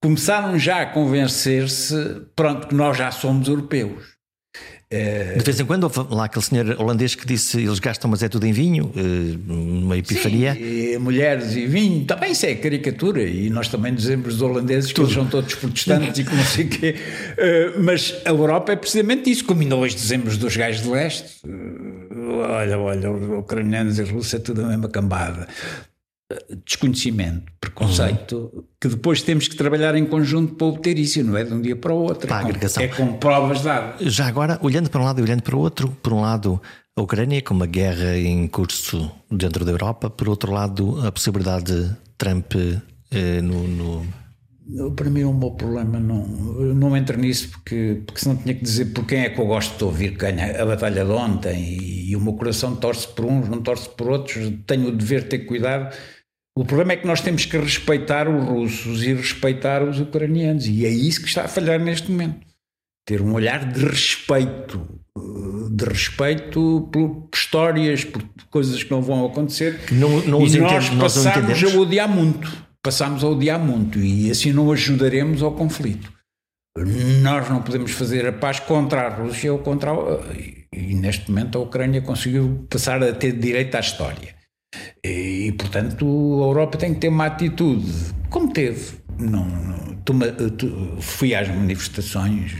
Começaram 0.02 0.58
já 0.58 0.82
a 0.82 0.86
convencer-se, 0.86 2.26
pronto, 2.36 2.68
que 2.68 2.74
nós 2.74 2.96
já 2.96 3.10
somos 3.10 3.48
europeus. 3.48 4.17
De 4.90 5.44
vez 5.44 5.60
em 5.60 5.66
quando 5.66 5.84
houve 5.84 6.00
lá 6.10 6.24
aquele 6.24 6.42
senhor 6.42 6.80
holandês 6.80 7.14
que 7.14 7.26
disse 7.26 7.58
eles 7.58 7.78
gastam, 7.78 8.10
mas 8.10 8.22
é 8.22 8.28
tudo 8.28 8.46
em 8.46 8.52
vinho, 8.52 8.90
uma 9.46 9.96
eh, 9.96 9.98
epifania. 9.98 10.54
Sim, 10.54 10.96
mulheres 10.96 11.54
e 11.54 11.66
vinho, 11.66 12.06
também 12.06 12.32
isso 12.32 12.46
é 12.46 12.54
caricatura, 12.54 13.22
e 13.22 13.50
nós 13.50 13.68
também 13.68 13.94
dizemos 13.94 14.34
dos 14.34 14.42
holandeses 14.42 14.90
tudo. 14.90 15.06
que 15.06 15.12
eles 15.12 15.14
são 15.14 15.26
todos 15.26 15.54
protestantes 15.56 16.18
e 16.18 16.24
que 16.24 16.34
não 16.34 16.44
sei 16.44 16.64
o 16.64 16.68
quê. 16.70 16.94
Eh, 17.36 17.72
mas 17.78 18.14
a 18.24 18.30
Europa 18.30 18.72
é 18.72 18.76
precisamente 18.76 19.30
isso, 19.30 19.44
como 19.44 19.60
ainda 19.60 19.76
hoje 19.76 19.94
dizemos 19.94 20.38
dos 20.38 20.56
gajos 20.56 20.82
de 20.82 20.88
leste. 20.88 21.36
Eh, 21.46 22.18
olha, 22.48 22.78
olha, 22.78 23.10
os 23.10 23.38
ucranianos 23.40 23.98
e 23.98 24.02
os 24.02 24.10
russos 24.10 24.32
é 24.32 24.38
tudo 24.38 24.62
a 24.62 24.68
mesma 24.68 24.88
cambada 24.88 25.48
desconhecimento, 26.64 27.50
preconceito, 27.58 28.50
uhum. 28.52 28.64
que 28.78 28.88
depois 28.88 29.22
temos 29.22 29.48
que 29.48 29.56
trabalhar 29.56 29.94
em 29.94 30.04
conjunto 30.04 30.54
para 30.54 30.66
obter 30.66 30.98
isso, 30.98 31.22
não 31.22 31.36
é 31.36 31.44
de 31.44 31.54
um 31.54 31.60
dia 31.60 31.74
para 31.74 31.92
o 31.92 31.96
outro. 31.96 32.28
Para 32.28 32.48
é, 32.50 32.52
com, 32.52 32.80
é 32.80 32.88
com 32.88 33.12
provas 33.14 33.62
dadas. 33.62 34.12
Já 34.12 34.26
agora, 34.26 34.58
olhando 34.62 34.90
para 34.90 35.00
um 35.00 35.04
lado 35.04 35.20
e 35.20 35.22
olhando 35.22 35.42
para 35.42 35.56
o 35.56 35.58
outro, 35.58 35.88
por 36.02 36.12
um 36.12 36.20
lado 36.20 36.60
a 36.94 37.00
Ucrânia 37.00 37.40
com 37.40 37.54
uma 37.54 37.66
guerra 37.66 38.18
em 38.18 38.46
curso 38.46 39.10
dentro 39.30 39.64
da 39.64 39.70
Europa, 39.70 40.10
por 40.10 40.28
outro 40.28 40.52
lado 40.52 41.00
a 41.06 41.10
possibilidade 41.10 41.72
de 41.72 41.96
Trump 42.18 42.52
eh, 43.10 43.40
no, 43.40 43.66
no... 43.66 44.06
Para 44.94 45.08
mim 45.08 45.22
o 45.22 45.32
meu 45.32 45.52
problema 45.52 45.98
não, 45.98 46.26
não 46.26 46.94
entra 46.94 47.16
nisso 47.16 47.50
porque, 47.50 48.02
porque 48.04 48.20
senão 48.20 48.36
tinha 48.36 48.54
que 48.54 48.62
dizer 48.62 48.86
por 48.86 49.06
quem 49.06 49.20
é 49.20 49.30
que 49.30 49.40
eu 49.40 49.46
gosto 49.46 49.78
de 49.78 49.84
ouvir 49.84 50.10
que 50.10 50.18
ganha 50.18 50.60
a 50.60 50.66
batalha 50.66 51.04
de 51.04 51.10
ontem 51.10 51.78
e, 51.78 52.10
e 52.10 52.16
o 52.16 52.20
meu 52.20 52.34
coração 52.34 52.76
torce 52.76 53.08
por 53.08 53.24
uns, 53.24 53.48
não 53.48 53.62
torce 53.62 53.88
por 53.88 54.10
outros, 54.10 54.52
tenho 54.66 54.88
o 54.88 54.92
dever 54.92 55.22
de 55.22 55.28
ter 55.28 55.38
cuidado 55.46 55.94
o 56.60 56.64
problema 56.64 56.92
é 56.92 56.96
que 56.96 57.06
nós 57.06 57.20
temos 57.20 57.44
que 57.44 57.56
respeitar 57.56 58.28
os 58.28 58.44
russos 58.44 59.04
e 59.04 59.14
respeitar 59.14 59.80
os 59.80 60.00
ucranianos, 60.00 60.66
e 60.66 60.84
é 60.84 60.88
isso 60.88 61.20
que 61.22 61.28
está 61.28 61.44
a 61.44 61.48
falhar 61.48 61.78
neste 61.78 62.10
momento. 62.10 62.44
Ter 63.06 63.22
um 63.22 63.32
olhar 63.32 63.64
de 63.64 63.84
respeito, 63.84 64.84
de 65.70 65.84
respeito 65.84 66.88
por 66.92 67.28
histórias, 67.32 68.02
por 68.02 68.24
coisas 68.50 68.82
que 68.82 68.90
não 68.90 69.00
vão 69.00 69.24
acontecer. 69.24 69.78
Não, 69.92 70.20
não 70.26 70.44
e 70.44 70.58
nós 70.58 70.90
passamos 70.90 71.62
a 71.62 71.78
odiar 71.78 72.08
muito. 72.08 72.52
Passamos 72.82 73.22
a 73.22 73.28
odiar 73.28 73.60
muito 73.60 74.00
e 74.00 74.28
assim 74.28 74.52
não 74.52 74.72
ajudaremos 74.72 75.44
ao 75.44 75.52
conflito. 75.52 76.12
Nós 77.22 77.48
não 77.48 77.62
podemos 77.62 77.92
fazer 77.92 78.26
a 78.26 78.32
paz 78.32 78.58
contra 78.58 79.02
a 79.02 79.08
Rússia 79.08 79.52
ou 79.52 79.60
contra 79.60 79.92
a, 79.92 79.96
e 80.72 80.94
neste 80.96 81.30
momento 81.30 81.56
a 81.56 81.60
Ucrânia 81.60 82.02
conseguiu 82.02 82.66
passar 82.68 83.00
a 83.00 83.12
ter 83.12 83.32
direito 83.32 83.76
à 83.76 83.80
história. 83.80 84.37
E, 85.04 85.52
portanto, 85.58 86.04
a 86.04 86.46
Europa 86.46 86.78
tem 86.78 86.94
que 86.94 87.00
ter 87.00 87.08
uma 87.08 87.26
atitude, 87.26 87.90
como 88.30 88.52
teve. 88.52 88.98
Não, 89.18 89.44
não 89.46 91.00
fui 91.00 91.34
às 91.34 91.48
manifestações 91.48 92.52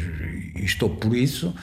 e 0.57 0.65
estou 0.65 0.91
por 0.91 1.15
isso, 1.15 1.55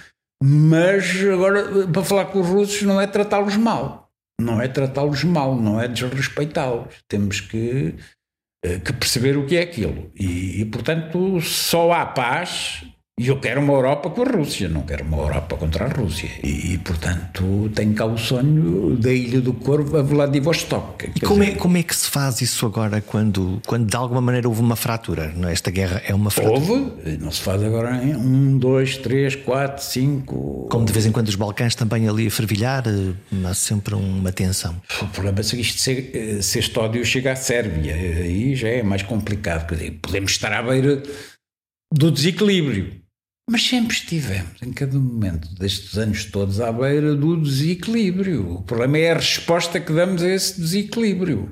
mas 0.41 1.05
agora, 1.31 1.87
para 1.87 2.03
falar 2.03 2.25
com 2.25 2.39
os 2.41 2.47
russos, 2.47 2.81
não 2.83 2.99
é 2.99 3.07
tratá-los 3.07 3.57
mal. 3.57 4.11
Não 4.39 4.61
é 4.61 4.67
tratá-los 4.67 5.23
mal, 5.23 5.55
não 5.55 5.79
é 5.79 5.87
desrespeitá-los. 5.87 6.93
Temos 7.07 7.39
que, 7.39 7.95
eh, 8.63 8.79
que 8.79 8.93
perceber 8.93 9.37
o 9.37 9.45
que 9.45 9.55
é 9.55 9.61
aquilo. 9.61 10.11
E, 10.15 10.61
e, 10.61 10.65
portanto, 10.65 11.39
só 11.41 11.91
há 11.93 12.05
paz 12.05 12.85
e 13.17 13.29
eu 13.29 13.39
quero 13.39 13.61
uma 13.61 13.71
Europa 13.71 14.09
com 14.09 14.23
a 14.23 14.25
Rússia, 14.25 14.67
não 14.67 14.81
quero 14.81 15.05
uma 15.05 15.15
Europa 15.15 15.55
contra 15.55 15.85
a 15.85 15.87
Rússia. 15.87 16.29
E, 16.43 16.73
e 16.73 16.77
portanto, 16.77 17.71
tenho 17.73 17.93
cá 17.93 18.05
o 18.05 18.17
sonho 18.17 18.97
da 18.97 19.09
Ilha 19.09 19.39
do 19.39 19.53
Corvo 19.53 19.97
a 19.97 20.01
Vladivostok. 20.01 21.11
E 21.15 21.21
como, 21.21 21.39
dizer... 21.39 21.53
é, 21.53 21.55
como 21.55 21.77
é 21.77 21.83
que 21.83 21.95
se 21.95 22.09
faz 22.09 22.41
isso 22.41 22.65
agora 22.65 22.99
quando, 22.99 23.61
quando 23.65 23.87
de 23.87 23.95
alguma 23.95 24.19
maneira 24.19 24.49
houve 24.49 24.59
uma 24.59 24.75
fratura? 24.75 25.31
Não 25.33 25.47
é? 25.47 25.53
Esta 25.53 25.71
guerra 25.71 26.01
é 26.05 26.13
uma 26.13 26.29
fratura? 26.29 26.59
Houve, 26.59 27.17
não 27.17 27.31
se 27.31 27.39
faz 27.39 27.63
agora 27.63 28.03
em 28.03 28.17
um, 28.17 28.57
dois, 28.57 28.97
três, 28.97 29.33
quatro, 29.33 29.81
cinco. 29.81 30.67
Como 30.69 30.85
de 30.85 30.91
vez 30.91 31.05
em 31.05 31.11
quando 31.13 31.29
os 31.29 31.35
Balcãs 31.35 31.73
também 31.73 32.09
ali 32.09 32.27
a 32.27 32.31
fervilhar, 32.31 32.83
eh, 32.85 33.47
há 33.47 33.53
sempre 33.53 33.95
uma 33.95 34.33
tensão. 34.33 34.75
O 35.01 35.07
problema 35.07 35.39
é 35.39 35.43
se 35.43 35.57
isto 35.61 35.79
se, 35.79 36.11
eh, 36.13 36.41
se 36.41 36.59
este 36.59 36.77
ódio 36.77 37.05
chega 37.05 37.31
à 37.31 37.35
Sérvia, 37.37 37.93
aí 37.93 38.55
já 38.55 38.67
é 38.67 38.83
mais 38.83 39.03
complicado. 39.03 39.67
Quer 39.69 39.75
dizer, 39.75 39.99
podemos 40.01 40.31
estar 40.31 40.51
à 40.51 40.61
beira 40.61 41.01
do 41.93 42.11
desequilíbrio 42.11 43.04
mas 43.49 43.67
sempre 43.67 43.93
estivemos, 43.93 44.61
em 44.61 44.73
cada 44.73 44.97
momento 44.97 45.53
destes 45.55 45.97
anos 45.97 46.25
todos, 46.25 46.59
à 46.59 46.71
beira 46.71 47.15
do 47.15 47.37
desequilíbrio. 47.37 48.55
O 48.55 48.63
problema 48.63 48.97
é 48.97 49.11
a 49.11 49.15
resposta 49.15 49.79
que 49.79 49.93
damos 49.93 50.23
a 50.23 50.29
esse 50.29 50.59
desequilíbrio. 50.59 51.51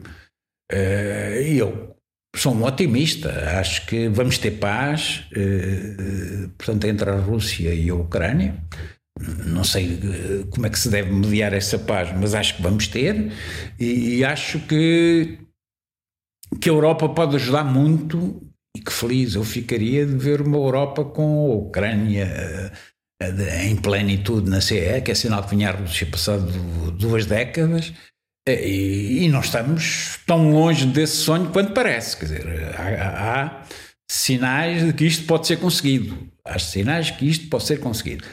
Eh, 0.71 1.51
e 1.51 1.57
eu 1.59 1.95
sou 2.35 2.53
um 2.55 2.63
otimista, 2.63 3.29
acho 3.59 3.85
que 3.85 4.09
vamos 4.09 4.39
ter 4.39 4.51
paz, 4.51 5.27
eh, 5.35 6.49
portanto, 6.57 6.85
entre 6.85 7.09
a 7.11 7.15
Rússia 7.15 7.73
e 7.73 7.89
a 7.89 7.95
Ucrânia. 7.95 8.55
não 9.45 9.63
sei 9.63 9.93
eh, 9.93 10.45
como 10.49 10.65
é 10.65 10.69
que 10.71 10.79
se 10.79 10.89
deve 10.89 11.11
mediar 11.11 11.53
essa 11.53 11.77
paz, 11.77 12.11
mas 12.19 12.33
acho 12.33 12.55
que 12.55 12.63
vamos 12.63 12.87
ter 12.87 13.31
e, 13.79 14.25
acho 14.25 14.59
que, 14.61 15.37
que 16.59 16.69
a 16.69 16.73
Europa 16.73 17.07
pode 17.09 17.35
ajudar 17.35 17.63
muito 17.63 18.41
e 18.75 18.81
que 18.81 18.91
feliz 18.91 19.35
eu 19.35 19.43
ficaria 19.43 20.05
de 20.05 20.15
ver 20.15 20.41
uma 20.41 20.57
Europa 20.57 21.05
com 21.05 21.51
a 21.51 21.55
Ucrânia 21.55 22.71
eh, 23.21 23.65
em 23.65 23.75
plenitude 23.75 24.49
na 24.49 24.61
CE, 24.61 25.01
que 25.03 25.11
é 25.11 25.15
sinal 25.15 25.43
que 25.43 25.55
vinha 25.55 25.69
a 25.69 25.73
Rússia 25.73 26.07
passado 26.07 26.51
duas 26.91 27.25
décadas, 27.25 27.93
eh, 28.47 28.67
e, 28.67 29.23
e 29.25 29.29
não 29.29 29.41
estamos 29.41 30.19
tão 30.25 30.51
longe 30.51 30.85
desse 30.87 31.17
sonho 31.17 31.51
quanto 31.51 31.73
parece. 31.73 32.17
Quer 32.17 32.25
dizer, 32.25 32.75
há, 32.75 33.43
há 33.43 33.63
sinais 34.09 34.85
de 34.85 34.93
que 34.93 35.05
isto 35.05 35.25
pode 35.25 35.47
ser 35.47 35.57
conseguido. 35.57 36.31
Há 36.45 36.59
sinais 36.59 37.11
que 37.11 37.29
isto 37.29 37.47
pode 37.49 37.65
ser 37.65 37.79
conseguido. 37.79 38.25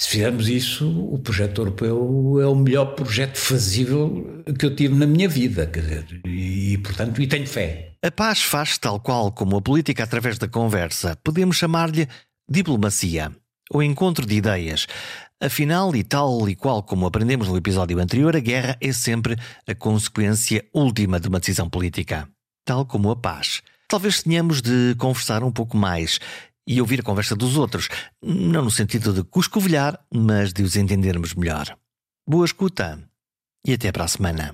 Se 0.00 0.08
fizermos 0.08 0.48
isso, 0.48 0.88
o 1.06 1.18
projeto 1.18 1.60
europeu 1.60 2.40
é 2.40 2.46
o 2.46 2.54
melhor 2.54 2.94
projeto 2.94 3.38
fazível 3.38 4.42
que 4.58 4.66
eu 4.66 4.74
tive 4.74 4.94
na 4.94 5.06
minha 5.06 5.28
vida, 5.28 5.66
quer 5.66 5.80
dizer, 5.80 6.20
e 6.26 6.78
portanto, 6.78 7.22
e 7.22 7.26
tenho 7.26 7.46
fé. 7.46 7.92
A 8.02 8.10
paz 8.10 8.42
faz 8.42 8.76
tal 8.76 8.98
qual 8.98 9.30
como 9.30 9.56
a 9.56 9.62
política 9.62 10.02
através 10.02 10.36
da 10.36 10.48
conversa. 10.48 11.16
Podemos 11.22 11.56
chamar-lhe 11.56 12.08
diplomacia, 12.48 13.32
ou 13.70 13.82
encontro 13.82 14.26
de 14.26 14.34
ideias. 14.34 14.86
Afinal, 15.40 15.94
e 15.94 16.02
tal 16.02 16.48
e 16.48 16.56
qual 16.56 16.82
como 16.82 17.06
aprendemos 17.06 17.48
no 17.48 17.56
episódio 17.56 17.98
anterior, 17.98 18.36
a 18.36 18.40
guerra 18.40 18.76
é 18.80 18.92
sempre 18.92 19.36
a 19.66 19.74
consequência 19.74 20.64
última 20.74 21.20
de 21.20 21.28
uma 21.28 21.38
decisão 21.38 21.68
política, 21.68 22.28
tal 22.64 22.84
como 22.84 23.10
a 23.10 23.16
paz. 23.16 23.62
Talvez 23.88 24.22
tenhamos 24.22 24.60
de 24.60 24.94
conversar 24.98 25.44
um 25.44 25.52
pouco 25.52 25.76
mais 25.76 26.18
e 26.66 26.80
ouvir 26.80 27.00
a 27.00 27.04
conversa 27.04 27.36
dos 27.36 27.56
outros, 27.56 27.88
não 28.22 28.64
no 28.64 28.70
sentido 28.70 29.12
de 29.12 29.22
cuscovilhar, 29.22 29.98
mas 30.12 30.52
de 30.52 30.62
os 30.62 30.76
entendermos 30.76 31.34
melhor. 31.34 31.76
Boa 32.26 32.44
escuta 32.44 33.02
e 33.66 33.72
até 33.72 33.92
para 33.92 34.04
a 34.04 34.08
semana. 34.08 34.52